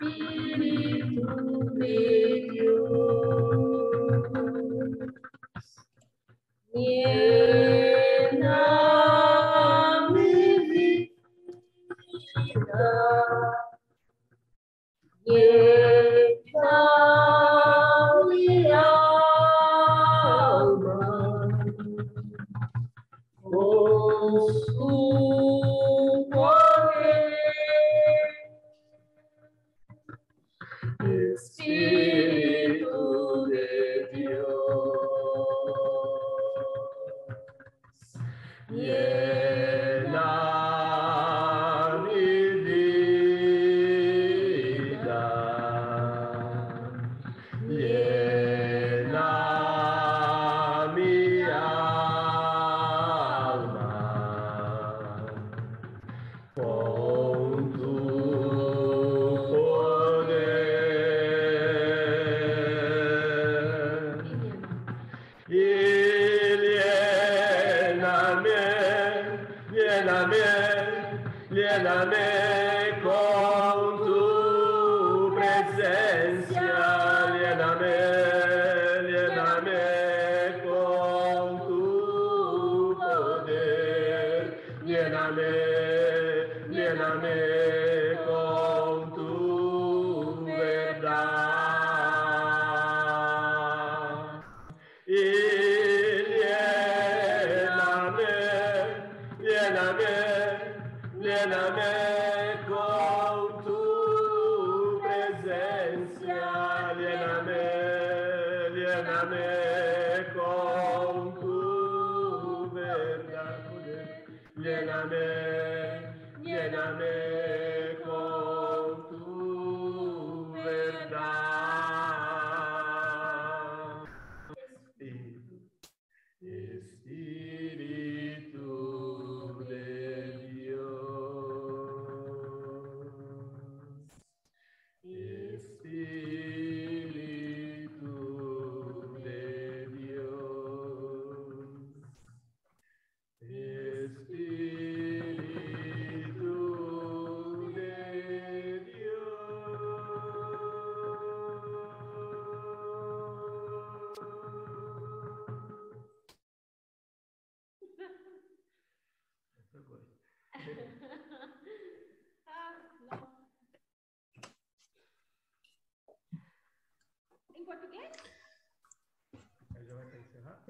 [0.00, 1.26] Espírito
[1.74, 3.79] de Deus,
[6.74, 7.10] Yeah.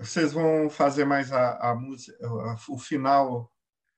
[0.01, 3.53] Vocês vão fazer mais a, a música, a- o final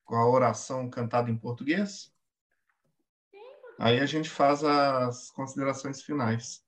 [0.04, 2.12] com a oração cantada em português?
[3.78, 6.64] Aí a gente faz as considerações finais.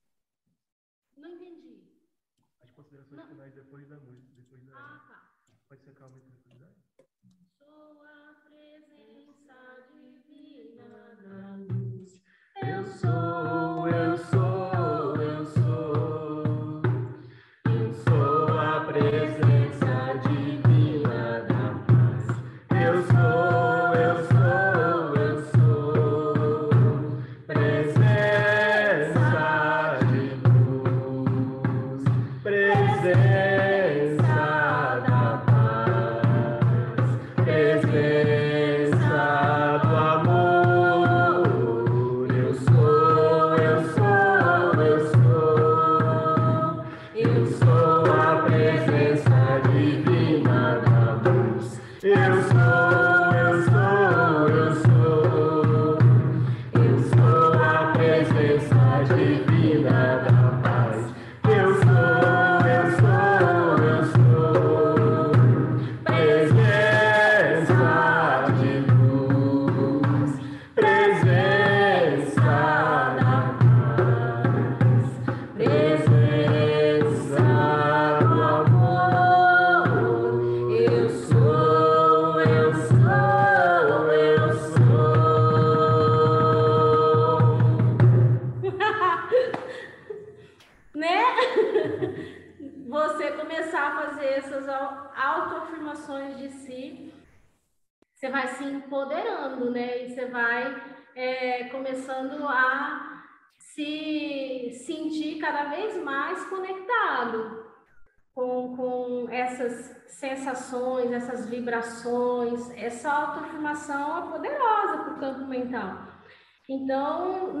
[116.67, 117.51] Então,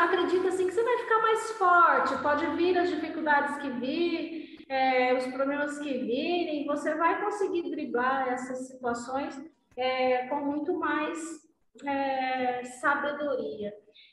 [0.00, 5.14] acredito assim que você vai ficar mais forte, pode vir as dificuldades que vir, é,
[5.14, 9.40] os problemas que virem, você vai conseguir driblar essas situações
[9.76, 11.18] é, com muito mais
[11.86, 13.72] é, sabedoria.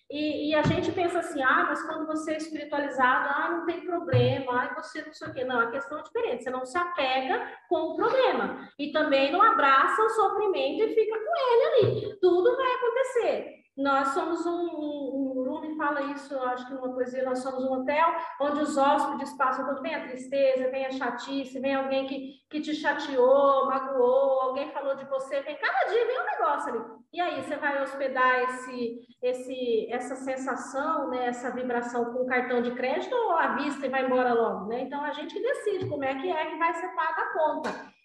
[0.09, 3.85] E, e, a gente pensa assim, ah, mas quando você é espiritualizado, ah, não tem
[3.85, 5.43] problema, ah, você não sei o quê.
[5.43, 8.67] Não, a questão é diferente, você não se apega com o problema.
[8.79, 12.19] E também não abraça o sofrimento e fica com ele ali.
[12.19, 13.58] Tudo vai acontecer.
[13.79, 17.71] Nós somos um, um, um Rumi fala isso, acho que numa poesia, nós somos um
[17.71, 18.07] hotel
[18.41, 22.59] onde os hóspedes passam quando vem a tristeza, vem a chatice, vem alguém que, que
[22.59, 26.99] te chateou, magoou, alguém falou de você, vem cada dia vem um negócio ali.
[27.13, 32.71] E aí você vai hospedar esse, esse, essa sensação, né, essa vibração com cartão de
[32.71, 34.81] crédito ou à vista e vai embora logo, né?
[34.81, 37.98] Então a gente decide como é que é que vai ser paga a conta.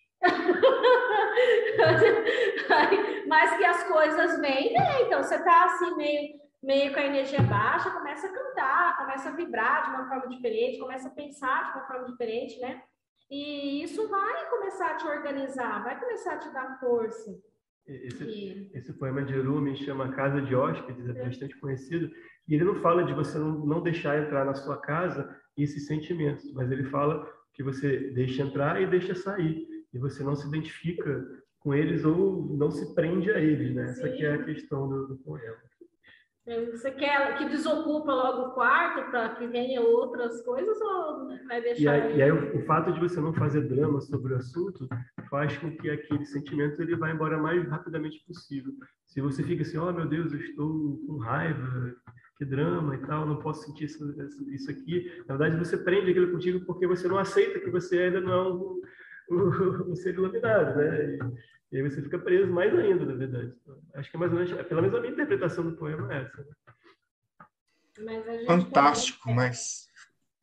[3.27, 5.03] Mas que as coisas vêm, vem.
[5.07, 9.33] Então, você está assim, meio, meio com a energia baixa, começa a cantar, começa a
[9.33, 12.83] vibrar de uma forma diferente, começa a pensar de uma forma diferente, né?
[13.31, 17.37] E isso vai começar a te organizar, vai começar a te dar força.
[17.87, 18.71] Esse, e...
[18.75, 22.11] esse poema de Rumi chama Casa de Hóspedes, é, é bastante conhecido,
[22.49, 26.53] e ele não fala de você não, não deixar entrar na sua casa esses sentimentos,
[26.53, 31.25] mas ele fala que você deixa entrar e deixa sair e você não se identifica
[31.61, 33.85] com eles ou não se prende a eles, né?
[33.85, 35.57] Essa que é a questão do, do poema.
[36.47, 41.63] É, você quer que desocupa logo o quarto para que venha outras coisas ou vai
[41.63, 41.81] deixar?
[41.81, 44.87] E aí, e aí o, o, fato de você não fazer drama sobre o assunto
[45.31, 48.75] faz com que aquele sentimento ele vá embora mais rapidamente possível.
[49.07, 51.95] Se você fica assim, oh meu Deus, eu estou com raiva,
[52.37, 54.15] que drama e tal, não posso sentir isso,
[54.53, 55.11] isso aqui.
[55.27, 58.81] Na verdade, você prende aquilo contigo porque você não aceita que você ainda não
[59.29, 59.35] o,
[59.93, 61.05] o ser iluminado, né?
[61.05, 61.19] E,
[61.73, 63.53] e, aí você fica preso mais ainda, na verdade.
[63.63, 66.23] Então, acho que é mais ou menos, pelo menos a minha interpretação do poema é
[66.23, 66.47] essa.
[67.99, 68.45] Né?
[68.47, 69.89] Fantástico, mas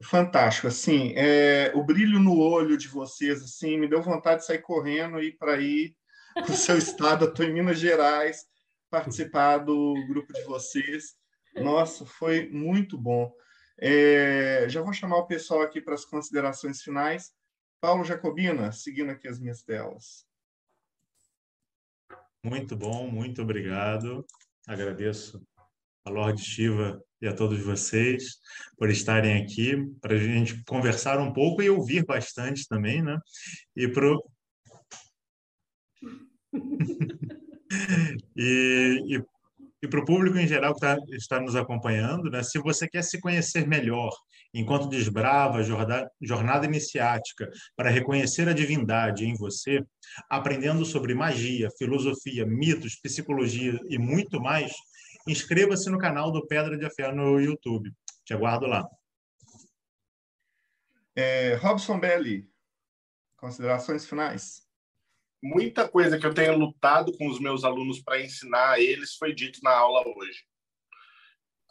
[0.03, 0.67] fantástico.
[0.67, 5.19] Assim, é, o brilho no olho de vocês, assim, me deu vontade de sair correndo
[5.19, 5.95] e ir para ir
[6.33, 7.25] para o seu estado.
[7.25, 8.45] Eu estou em Minas Gerais,
[8.89, 11.15] participar do grupo de vocês.
[11.55, 13.31] Nossa, foi muito bom.
[13.77, 17.33] É, já vou chamar o pessoal aqui para as considerações finais.
[17.81, 20.27] Paulo Jacobina, seguindo aqui as minhas telas.
[22.43, 24.23] Muito bom, muito obrigado.
[24.67, 25.43] Agradeço
[26.05, 28.39] a Lorde Shiva e a todos vocês
[28.77, 33.19] por estarem aqui, para a gente conversar um pouco e ouvir bastante também, né?
[33.75, 34.23] E pro...
[38.37, 39.23] e, e
[39.83, 43.03] e para o público em geral que tá, está nos acompanhando, né, se você quer
[43.03, 44.11] se conhecer melhor
[44.53, 45.63] enquanto desbrava a
[46.21, 49.83] jornada iniciática para reconhecer a divindade em você,
[50.29, 54.71] aprendendo sobre magia, filosofia, mitos, psicologia e muito mais,
[55.27, 57.91] inscreva-se no canal do Pedra de Fé no YouTube.
[58.25, 58.87] Te aguardo lá.
[61.15, 62.47] É, Robson Belli,
[63.37, 64.61] considerações finais
[65.41, 69.33] muita coisa que eu tenho lutado com os meus alunos para ensinar a eles foi
[69.33, 70.43] dito na aula hoje.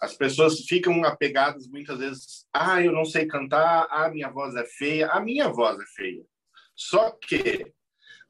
[0.00, 4.64] As pessoas ficam apegadas muitas vezes, ah, eu não sei cantar, ah, minha voz é
[4.64, 6.24] feia, a minha voz é feia.
[6.74, 7.70] Só que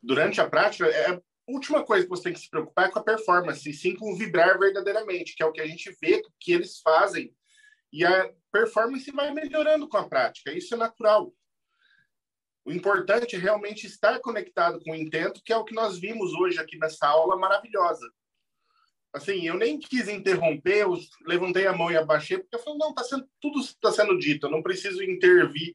[0.02, 2.98] durante a prática, é, a última coisa que você tem que se preocupar é com
[2.98, 6.52] a performance, e sim com vibrar verdadeiramente, que é o que a gente vê que
[6.52, 7.34] eles fazem.
[7.92, 11.32] E a performance vai melhorando com a prática, isso é natural.
[12.64, 16.32] O importante é realmente estar conectado com o intento, que é o que nós vimos
[16.34, 18.06] hoje aqui nessa aula maravilhosa.
[19.12, 20.96] Assim, eu nem quis interromper, eu
[21.26, 24.46] levantei a mão e abaixei, porque eu falei, não, tá sendo, tudo está sendo dito,
[24.46, 25.74] eu não preciso intervir.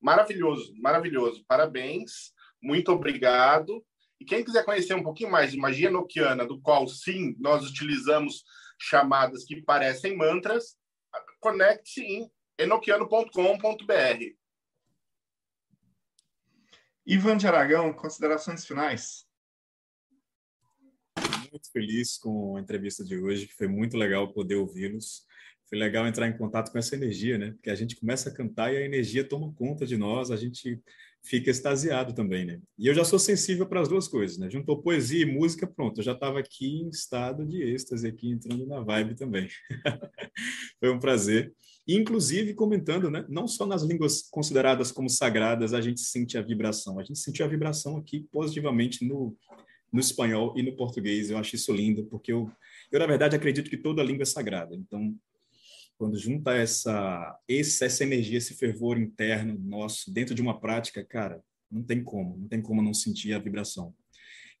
[0.00, 1.44] Maravilhoso, maravilhoso.
[1.46, 3.84] Parabéns, muito obrigado.
[4.20, 8.44] E quem quiser conhecer um pouquinho mais de magia noquiana, do qual sim, nós utilizamos
[8.78, 10.76] chamadas que parecem mantras,
[11.40, 14.36] conecte-se em enoquiano.com.br.
[17.04, 19.26] Ivan de Aragão, considerações finais.
[21.52, 25.26] Muito feliz com a entrevista de hoje, que foi muito legal poder ouvi-los.
[25.68, 27.50] Foi legal entrar em contato com essa energia, né?
[27.50, 30.80] Porque a gente começa a cantar e a energia toma conta de nós, a gente
[31.22, 32.58] fica extasiado também, né?
[32.78, 34.48] E eu já sou sensível para as duas coisas, né?
[34.48, 38.66] Juntou poesia e música, pronto, eu já estava aqui em estado de êxtase, aqui entrando
[38.66, 39.46] na vibe também.
[40.80, 41.52] Foi um prazer.
[41.86, 43.26] Inclusive comentando, né?
[43.28, 47.44] Não só nas línguas consideradas como sagradas a gente sente a vibração, a gente sentiu
[47.44, 49.36] a vibração aqui positivamente no,
[49.92, 51.30] no espanhol e no português.
[51.30, 52.50] Eu acho isso lindo, porque eu,
[52.90, 54.74] eu na verdade acredito que toda língua é sagrada.
[54.74, 55.14] Então,
[55.98, 61.82] quando junta essa, essa energia, esse fervor interno nosso dentro de uma prática, cara, não
[61.82, 63.94] tem como, não tem como não sentir a vibração.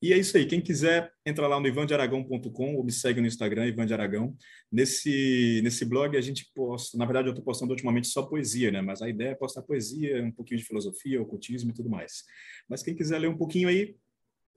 [0.02, 0.44] E é isso aí.
[0.46, 4.36] Quem quiser, entra lá no ivandearagão.com ou me segue no Instagram, Ivan de Aragão.
[4.70, 8.82] Nesse, nesse blog a gente posta, na verdade eu estou postando ultimamente só poesia, né?
[8.82, 12.24] Mas a ideia é postar poesia, um pouquinho de filosofia, ocultismo e tudo mais.
[12.68, 13.94] Mas quem quiser ler um pouquinho aí,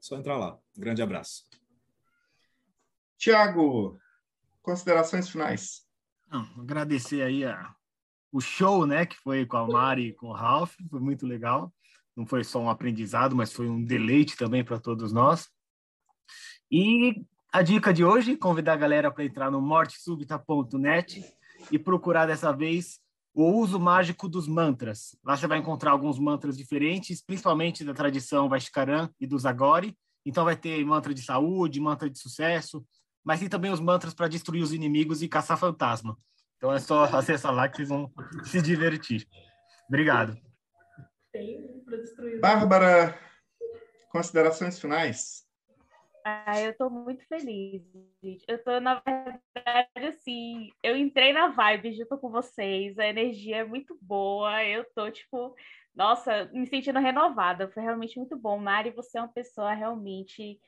[0.06, 0.58] só entrar lá.
[0.78, 1.46] Um grande abraço.
[3.18, 4.00] Tiago,
[4.62, 5.86] considerações finais.
[6.30, 7.74] Não, agradecer aí a,
[8.32, 11.74] o show, né, que foi com a Mari e com o Ralph, foi muito legal
[12.16, 15.50] não foi só um aprendizado, mas foi um deleite também para todos nós.
[16.72, 21.24] E a dica de hoje, convidar a galera para entrar no mortesubita.net
[21.72, 23.00] e procurar dessa vez
[23.36, 25.16] o uso mágico dos mantras.
[25.24, 29.96] Lá você vai encontrar alguns mantras diferentes, principalmente da tradição Vaishkaran e dos Agori.
[30.26, 32.84] Então vai ter mantra de saúde, mantra de sucesso,
[33.24, 36.18] mas tem também os mantras para destruir os inimigos e caçar fantasma.
[36.58, 38.12] Então é só acessar lá que vocês vão
[38.46, 39.28] se divertir.
[39.88, 40.36] Obrigado
[41.36, 42.40] tem para destruir.
[42.40, 43.20] Bárbara,
[44.10, 45.45] considerações finais?
[46.28, 47.84] Ah, eu estou muito feliz,
[48.24, 48.44] gente.
[48.48, 53.64] Eu estou, na verdade, assim, eu entrei na vibe junto com vocês, a energia é
[53.64, 55.56] muito boa, eu estou, tipo,
[55.94, 58.58] nossa, me sentindo renovada, foi realmente muito bom.
[58.58, 60.60] Mari, você é uma pessoa realmente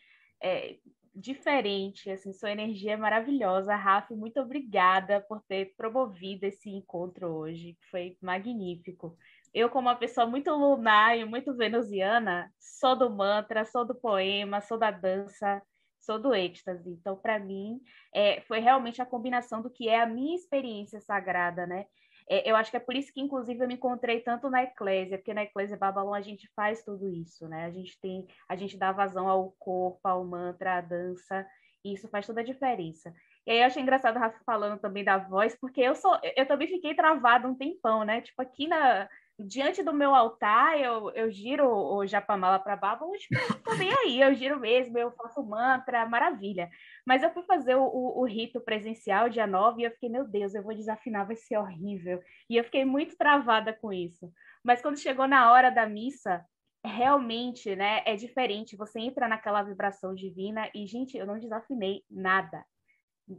[0.43, 0.77] é,
[1.15, 3.75] diferente, assim, sua energia é maravilhosa.
[3.75, 9.17] Rafa, muito obrigada por ter promovido esse encontro hoje, foi magnífico
[9.53, 14.61] eu, como uma pessoa muito lunar e muito venusiana, sou do mantra, sou do poema,
[14.61, 15.61] sou da dança,
[15.99, 16.89] sou do êxtase.
[16.89, 17.81] Então, para mim,
[18.13, 21.85] é, foi realmente a combinação do que é a minha experiência sagrada, né?
[22.29, 25.17] É, eu acho que é por isso que, inclusive, eu me encontrei tanto na Eclésia,
[25.17, 27.65] porque na Eclésia Babalon a gente faz tudo isso, né?
[27.65, 31.45] A gente tem, a gente dá vazão ao corpo, ao mantra, à dança,
[31.83, 33.13] e isso faz toda a diferença.
[33.45, 36.45] E aí eu achei engraçado o Rafa falando também da voz, porque eu sou, eu
[36.45, 38.19] também fiquei travada um tempão, né?
[38.21, 39.07] Tipo, aqui na,
[39.39, 42.75] diante do meu altar, eu, eu giro o Japamala para
[43.17, 46.69] tipo, tô bem aí, eu giro mesmo, eu faço mantra, maravilha.
[47.05, 50.27] Mas eu fui fazer o, o, o, rito presencial dia 9 e eu fiquei, meu
[50.27, 52.21] Deus, eu vou desafinar, vai ser horrível.
[52.49, 54.31] E eu fiquei muito travada com isso.
[54.63, 56.43] Mas quando chegou na hora da missa,
[56.83, 58.75] realmente, né, é diferente.
[58.75, 62.65] Você entra naquela vibração divina e, gente, eu não desafinei nada.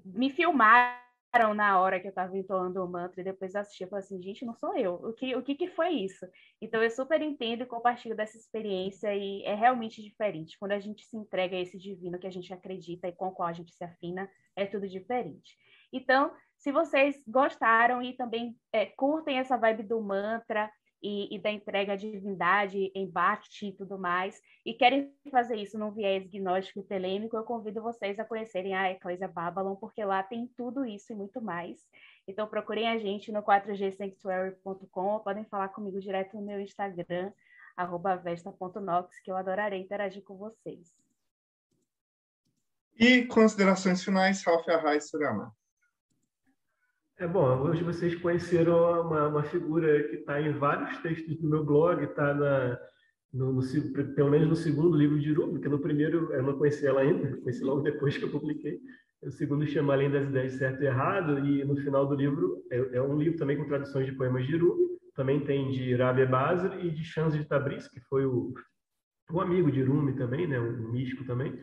[0.04, 1.07] Me filmaram
[1.54, 4.44] na hora que eu estava entoando o mantra e depois assisti, eu falei assim, gente,
[4.44, 4.94] não sou eu.
[4.94, 6.26] O que, o que, que foi isso?
[6.60, 10.58] Então, eu super entendo e compartilho dessa experiência e é realmente diferente.
[10.58, 13.32] Quando a gente se entrega a esse divino que a gente acredita e com o
[13.32, 15.56] qual a gente se afina, é tudo diferente.
[15.92, 20.70] Então, se vocês gostaram e também é, curtem essa vibe do mantra,
[21.02, 25.78] e, e, da entrega à divindade em Bhakti e tudo mais, e querem fazer isso
[25.78, 30.22] num viés gnóstico e telêmico, eu convido vocês a conhecerem a Eclésia Babylon, porque lá
[30.22, 31.86] tem tudo isso e muito mais.
[32.26, 37.32] Então procurem a gente no 4gsanctuary.com, podem falar comigo direto no meu Instagram,
[38.22, 40.96] vesta.nox, que eu adorarei interagir com vocês.
[42.98, 45.56] E considerações finais, Ralph Arraes Surama.
[47.20, 51.64] É bom, hoje vocês conheceram uma, uma figura que está em vários textos do meu
[51.64, 52.32] blog, está
[53.32, 56.86] no, no, pelo menos no segundo livro de Iru, porque no primeiro eu não conheci
[56.86, 58.78] ela ainda, conheci logo depois que eu publiquei.
[59.20, 62.98] O segundo chama Além das Ideias Certo e Errado, e no final do livro é,
[62.98, 64.76] é um livro também com traduções de poemas de Iru,
[65.16, 68.54] também tem de Rabi Bazar e de Chans de Tabriz, que foi o,
[69.32, 71.58] o amigo de Rumi também, né, um místico também.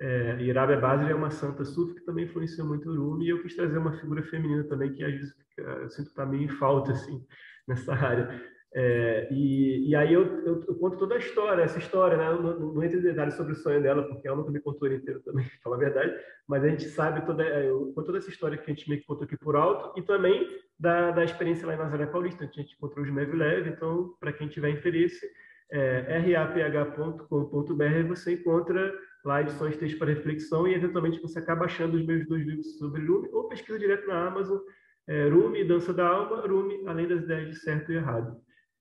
[0.00, 3.42] É, Rabia Basri é uma santa sufi que também influenciou muito o Rumi, e eu
[3.42, 6.92] quis trazer uma figura feminina também que às vezes eu sinto está meio em falta
[6.92, 7.24] assim,
[7.66, 8.40] nessa área.
[8.74, 12.30] É, e, e, aí eu, eu, eu, conto toda a história, essa história, né?
[12.30, 15.20] Não, não entro em detalhes sobre o sonho dela, porque ela nunca me contou inteiro
[15.20, 16.14] também, para falar a verdade,
[16.46, 19.06] mas a gente sabe toda, eu conto toda essa história que a gente meio que
[19.06, 20.46] contou aqui por alto, e também
[20.78, 24.48] da, da experiência lá em Nazaré Paulista, a gente encontrou os Leve, então, para quem
[24.48, 25.26] tiver interesse,
[25.70, 28.92] é, raph.com.br você encontra
[29.24, 32.78] lá edições de texto para reflexão e eventualmente você acaba achando os meus dois livros
[32.78, 34.58] sobre Rumi ou pesquisa direto na Amazon,
[35.06, 38.40] é, Rumi, Dança da Alma, Rumi, Além das Ideias de Certo e Errado.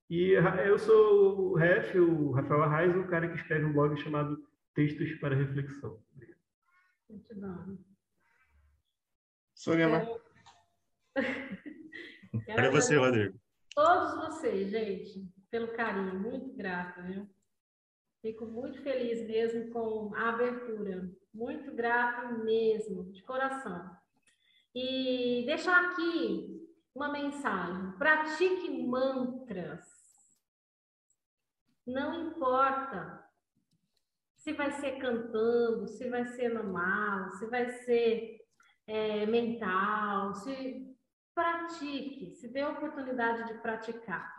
[0.09, 0.31] E
[0.65, 4.37] eu sou o Ref, o Rafael Arraes, um cara que escreve um blog chamado
[4.73, 5.99] Textos para Reflexão.
[7.09, 7.77] Muito bom.
[9.53, 10.07] Sorema.
[12.45, 13.37] Para você, Rodrigo.
[13.73, 17.27] Todos vocês, gente, pelo carinho, muito grata, viu?
[18.21, 21.09] Fico muito feliz mesmo com a abertura.
[21.33, 23.89] Muito grata mesmo, de coração.
[24.73, 29.85] E deixar aqui uma mensagem: pratique mantras.
[31.85, 33.23] Não importa
[34.35, 38.39] se vai ser cantando, se vai ser no mala, se vai ser
[38.87, 40.95] é, mental, se
[41.35, 44.33] pratique, se dê a oportunidade de praticar.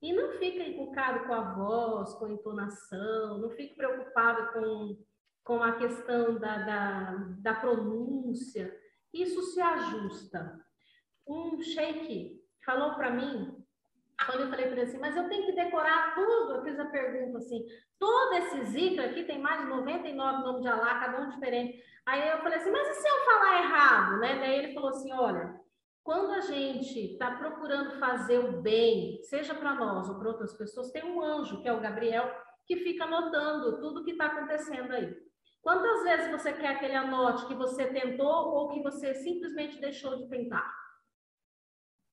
[0.00, 4.96] E não fique encucado com a voz, com a entonação, não fique preocupado com,
[5.42, 8.72] com a questão da, da, da pronúncia.
[9.12, 10.58] Isso se ajusta.
[11.26, 13.64] Um sheik falou para mim,
[14.26, 16.86] quando eu falei para ele assim, mas eu tenho que decorar tudo, eu fiz a
[16.86, 17.64] pergunta assim,
[17.98, 21.82] todo esse zikr aqui tem mais de 99 nomes de Allah, cada um diferente.
[22.06, 24.38] Aí eu falei assim, mas e se eu falar errado, né?
[24.38, 25.60] Daí ele falou assim, olha,
[26.08, 30.90] quando a gente está procurando fazer o bem, seja para nós ou para outras pessoas,
[30.90, 32.34] tem um anjo, que é o Gabriel,
[32.66, 35.14] que fica anotando tudo que está acontecendo aí.
[35.60, 40.16] Quantas vezes você quer que ele anote que você tentou ou que você simplesmente deixou
[40.16, 40.74] de tentar?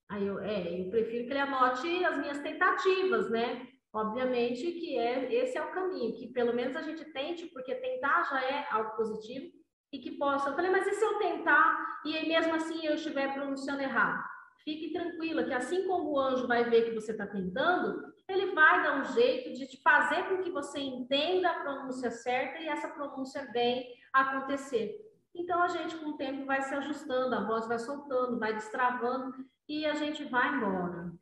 [0.10, 3.66] Aí eu, é, eu prefiro que ele anote as minhas tentativas, né?
[3.94, 8.24] Obviamente que é, esse é o caminho, que pelo menos a gente tente, porque tentar
[8.24, 9.54] já é algo positivo,
[9.96, 10.50] e que possa.
[10.50, 14.24] Eu falei, mas e se eu tentar e aí mesmo assim eu estiver pronunciando errado?
[14.64, 18.84] Fique tranquila, que assim como o anjo vai ver que você está tentando, ele vai
[18.84, 22.90] dar um jeito de te fazer com que você entenda a pronúncia certa e essa
[22.90, 25.00] pronúncia bem acontecer.
[25.34, 29.34] Então a gente com o tempo vai se ajustando, a voz vai soltando, vai destravando
[29.70, 31.14] e a gente vai embora.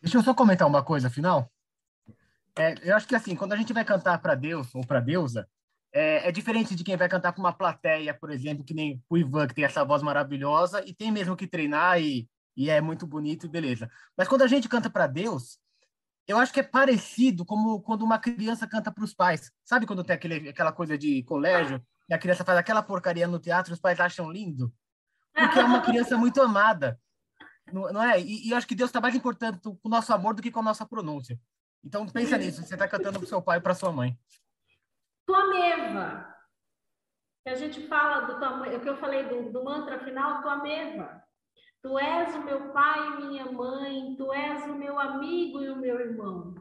[0.00, 1.50] Deixa eu só comentar uma coisa final.
[2.58, 5.48] É, eu acho que assim, quando a gente vai cantar para Deus ou para deusa,
[5.98, 9.16] é, é, diferente de quem vai cantar com uma plateia, por exemplo, que nem o
[9.16, 13.06] Ivan, que tem essa voz maravilhosa e tem mesmo que treinar e, e é muito
[13.06, 13.90] bonito e beleza.
[14.14, 15.58] Mas quando a gente canta para Deus,
[16.28, 19.50] eu acho que é parecido como quando uma criança canta para os pais.
[19.64, 23.38] Sabe quando tem aquele, aquela coisa de colégio e a criança faz aquela porcaria no
[23.38, 24.70] teatro e os pais acham lindo?
[25.32, 27.00] Porque é uma criança muito amada.
[27.72, 28.20] Não, não é?
[28.20, 30.50] E, e, eu acho que Deus está mais importante com o nosso amor do que
[30.50, 31.40] com a nossa pronúncia.
[31.82, 34.14] Então pensa nisso, você está cantando para seu pai e para sua mãe.
[35.26, 36.34] Tua meva.
[37.44, 40.56] Que a gente fala do tamanho, o que eu falei do, do mantra final, tua
[40.62, 41.22] meva.
[41.82, 45.76] Tu és o meu pai e minha mãe, tu és o meu amigo e o
[45.76, 46.54] meu irmão.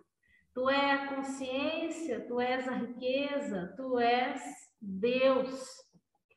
[0.54, 4.42] Tu és a consciência, tu és a riqueza, tu és
[4.82, 5.68] Deus.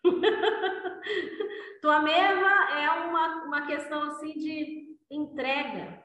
[1.83, 6.05] tua meva é uma, uma questão assim de entrega.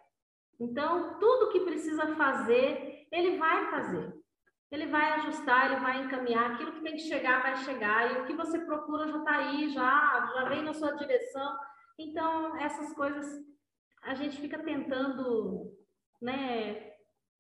[0.60, 4.23] Então, tudo que precisa fazer, ele vai fazer
[4.74, 8.26] ele vai ajustar, ele vai encaminhar, aquilo que tem que chegar vai chegar, e o
[8.26, 11.56] que você procura já está aí, já, já vem na sua direção.
[12.00, 13.28] Então, essas coisas
[14.02, 15.72] a gente fica tentando,
[16.20, 16.92] né?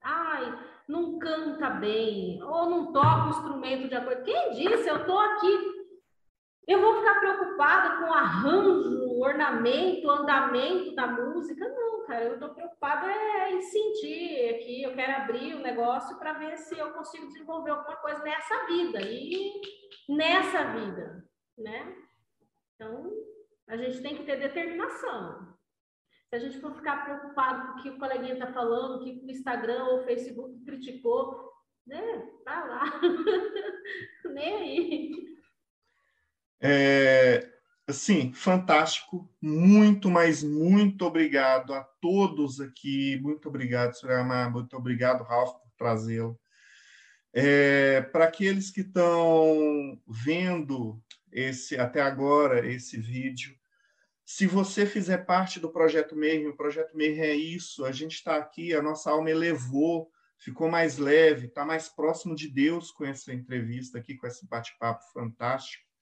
[0.04, 4.24] Ai, não canta bem, ou não toca o instrumento de acordo.
[4.24, 4.88] Quem disse?
[4.88, 5.83] Eu estou aqui.
[6.68, 11.68] Eu vou ficar preocupada com arranjo, ornamento, andamento da música?
[11.68, 16.34] Não cara, eu estou preocupada é em sentir aqui, eu quero abrir o negócio para
[16.34, 19.62] ver se eu consigo desenvolver alguma coisa nessa vida e
[20.10, 21.26] nessa vida,
[21.58, 21.96] né?
[22.76, 23.12] Então,
[23.68, 25.54] a gente tem que ter determinação.
[26.30, 29.26] Se a gente for ficar preocupado com o que o coleguinha está falando, o que
[29.26, 31.52] o Instagram ou o Facebook criticou,
[31.86, 32.28] né?
[32.44, 32.84] Tá lá.
[34.34, 35.33] Nem aí.
[36.64, 37.54] É,
[37.92, 39.30] Sim, fantástico.
[39.42, 43.20] Muito, mas muito obrigado a todos aqui.
[43.22, 44.50] Muito obrigado, Surama.
[44.50, 46.40] Muito obrigado, Ralf, por trazê-lo.
[47.34, 53.56] É, Para aqueles que estão vendo esse até agora esse vídeo,
[54.26, 58.38] se você fizer parte do Projeto Meir, o Projeto Meir é isso, a gente está
[58.38, 63.34] aqui, a nossa alma elevou, ficou mais leve, está mais próximo de Deus com essa
[63.34, 65.93] entrevista aqui, com esse bate-papo fantástico.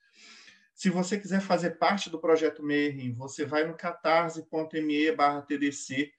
[0.82, 5.16] Se você quiser fazer parte do projeto Merrin, você vai no catarse.me
[5.48, 6.12] TDC,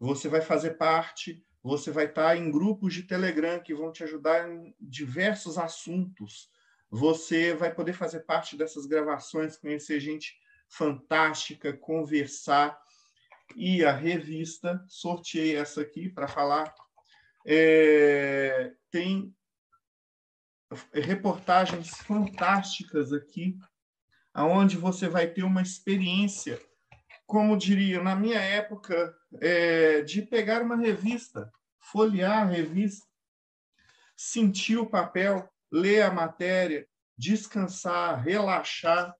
[0.00, 4.48] você vai fazer parte, você vai estar em grupos de Telegram que vão te ajudar
[4.48, 6.50] em diversos assuntos.
[6.90, 10.40] Você vai poder fazer parte dessas gravações, conhecer gente
[10.70, 12.80] fantástica, conversar.
[13.54, 16.74] E a revista, sorteei essa aqui para falar,
[17.46, 19.36] é, tem
[20.94, 23.58] reportagens fantásticas aqui
[24.38, 26.62] aonde você vai ter uma experiência,
[27.26, 33.04] como diria, na minha época, é, de pegar uma revista, folhear a revista,
[34.16, 39.12] sentir o papel, ler a matéria, descansar, relaxar.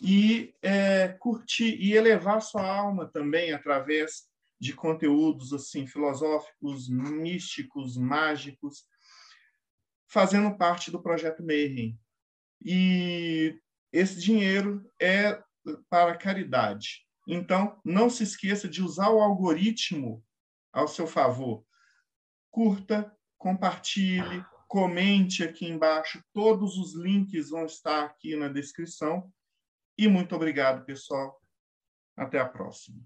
[0.00, 4.26] E é, curtir e elevar sua alma também através
[4.58, 8.86] de conteúdos assim filosóficos, místicos, mágicos,
[10.08, 11.98] fazendo parte do projeto Mayhem.
[12.64, 13.58] E
[13.92, 15.42] esse dinheiro é
[15.88, 17.06] para caridade.
[17.26, 20.24] Então, não se esqueça de usar o algoritmo
[20.72, 21.64] ao seu favor.
[22.50, 26.22] Curta, compartilhe, comente aqui embaixo.
[26.32, 29.32] Todos os links vão estar aqui na descrição.
[29.98, 31.40] E muito obrigado, pessoal.
[32.16, 33.02] Até a próxima.